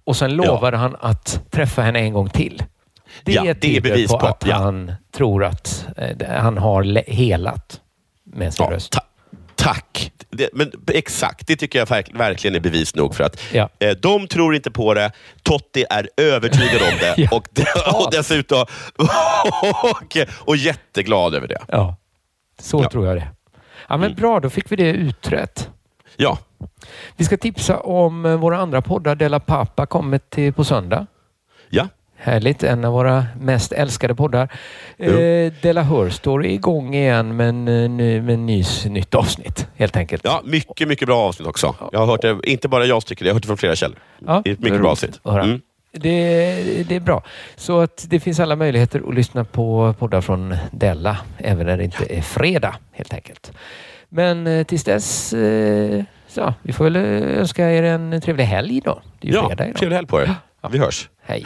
och 0.05 0.15
sen 0.15 0.35
lovade 0.35 0.77
han 0.77 0.95
att 0.99 1.51
träffa 1.51 1.81
henne 1.81 1.99
en 1.99 2.13
gång 2.13 2.29
till. 2.29 2.63
Det, 3.23 3.31
Ja, 3.31 3.53
det 3.61 3.77
är 3.77 3.81
bevis 3.81 4.11
på 4.11 4.19
på, 4.19 4.25
att 4.25 4.43
ja. 4.47 4.55
han 4.55 4.91
tror 5.15 5.43
att 5.43 5.85
eh, 5.97 6.41
han 6.41 6.57
har 6.57 7.11
helat 7.11 7.81
med 8.23 8.53
sin 8.53 8.65
röst. 8.65 8.97
Tack! 9.63 10.11
Det, 10.29 10.49
men 10.53 10.71
exakt, 10.87 11.47
det 11.47 11.55
tycker 11.55 11.79
jag 11.79 11.89
verk, 11.89 12.09
verkligen 12.13 12.55
är 12.55 12.59
bevis 12.59 12.95
nog 12.95 13.15
för 13.15 13.23
att 13.23 13.41
Ja. 13.53 13.69
eh, 13.79 13.91
de 13.91 14.27
tror 14.27 14.55
inte 14.55 14.71
på 14.71 14.93
det. 14.93 15.11
Totti 15.43 15.85
är 15.89 16.09
övertygad 16.17 16.81
om 16.81 16.97
det 16.99 17.13
Ja, 17.17 17.27
och, 17.31 17.47
och 18.05 18.11
dessutom 18.11 18.65
och, 19.83 20.17
och 20.39 20.55
jätteglad 20.57 21.35
över 21.35 21.47
det. 21.47 21.61
Ja, 21.67 21.95
så 22.59 22.83
tror 22.83 23.07
jag 23.07 23.15
det. 23.17 23.27
Ja, 23.89 23.97
men 23.97 24.15
Bra, 24.15 24.39
då 24.39 24.49
fick 24.49 24.71
vi 24.71 24.75
det 24.75 24.89
utrett. 24.91 25.69
Ja. 26.17 26.37
Vi 27.17 27.25
ska 27.25 27.37
tipsa 27.37 27.79
om 27.79 28.25
eh, 28.25 28.35
våra 28.35 28.57
andra 28.57 28.81
poddar. 28.81 29.15
Della 29.15 29.39
Pappa 29.39 29.85
kommer 29.85 30.17
till 30.17 30.53
på 30.53 30.63
söndag. 30.63 31.07
Ja. 31.69 31.87
Härligt, 32.23 32.63
en 32.63 32.85
av 32.85 32.93
våra 32.93 33.25
mest 33.39 33.71
älskade 33.71 34.15
poddar. 34.15 34.47
Eh, 34.97 35.53
Della 35.61 35.81
Hör 35.83 36.09
står 36.09 36.45
igång 36.45 36.95
igen 36.95 37.35
med 37.35 37.47
eh, 37.49 37.89
ny, 37.89 38.21
med 38.21 38.33
en 38.33 38.45
ny, 38.45 38.63
nytt 38.85 39.15
avsnitt 39.15 39.67
helt 39.75 39.97
enkelt. 39.97 40.21
Ja, 40.25 40.41
mycket, 40.45 40.87
mycket 40.87 41.07
bra 41.07 41.19
avsnitt 41.19 41.47
också. 41.47 41.75
Jag 41.91 41.99
har 41.99 42.05
hört 42.07 42.21
det, 42.21 42.39
inte 42.43 42.67
bara 42.67 42.85
jag 42.85 43.05
tycker 43.05 43.23
det, 43.25 43.27
jag 43.29 43.33
har 43.33 43.35
hört 43.35 43.43
det 43.43 43.47
från 43.47 43.57
flera 43.57 43.75
källor. 43.75 43.97
Ja, 44.27 44.41
det 44.43 44.49
är 44.49 44.53
ett 44.53 44.59
mycket 44.59 44.79
bra 44.81 44.89
avsnitt. 44.91 45.19
Mm. 45.25 45.61
Det, 45.91 46.83
det 46.89 46.95
är 46.95 46.99
bra. 46.99 47.23
Så 47.55 47.79
att 47.79 48.05
det 48.09 48.19
finns 48.19 48.39
alla 48.39 48.55
möjligheter 48.55 49.01
att 49.07 49.15
lyssna 49.15 49.43
på 49.45 49.95
poddar 49.99 50.21
från 50.21 50.55
Della, 50.71 51.17
även 51.37 51.65
när 51.65 51.77
det 51.77 51.83
inte 51.83 52.05
är 52.17 52.21
fredag 52.21 52.75
helt 52.91 53.13
enkelt. 53.13 53.51
Men 54.09 54.47
eh, 54.47 54.63
tills 54.63 54.83
dess, 54.83 55.33
eh, 55.33 56.03
så, 56.27 56.53
vi 56.61 56.73
får 56.73 56.83
väl 56.83 56.95
önska 56.95 57.71
er 57.71 57.83
en 57.83 58.21
trevlig 58.21 58.43
helg 58.45 58.81
då. 58.85 59.01
Det 59.19 59.27
är 59.27 59.31
ju 59.31 59.37
Ja, 59.37 59.47
fredag 59.47 59.65
idag. 59.65 59.75
trevlig 59.77 59.95
helg 59.95 60.07
på 60.07 60.21
er. 60.21 60.35
Vi 60.71 60.77
hörs. 60.77 61.09
Hej. 61.25 61.45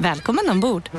Välkommen 0.00 0.50
ombord! 0.50 0.90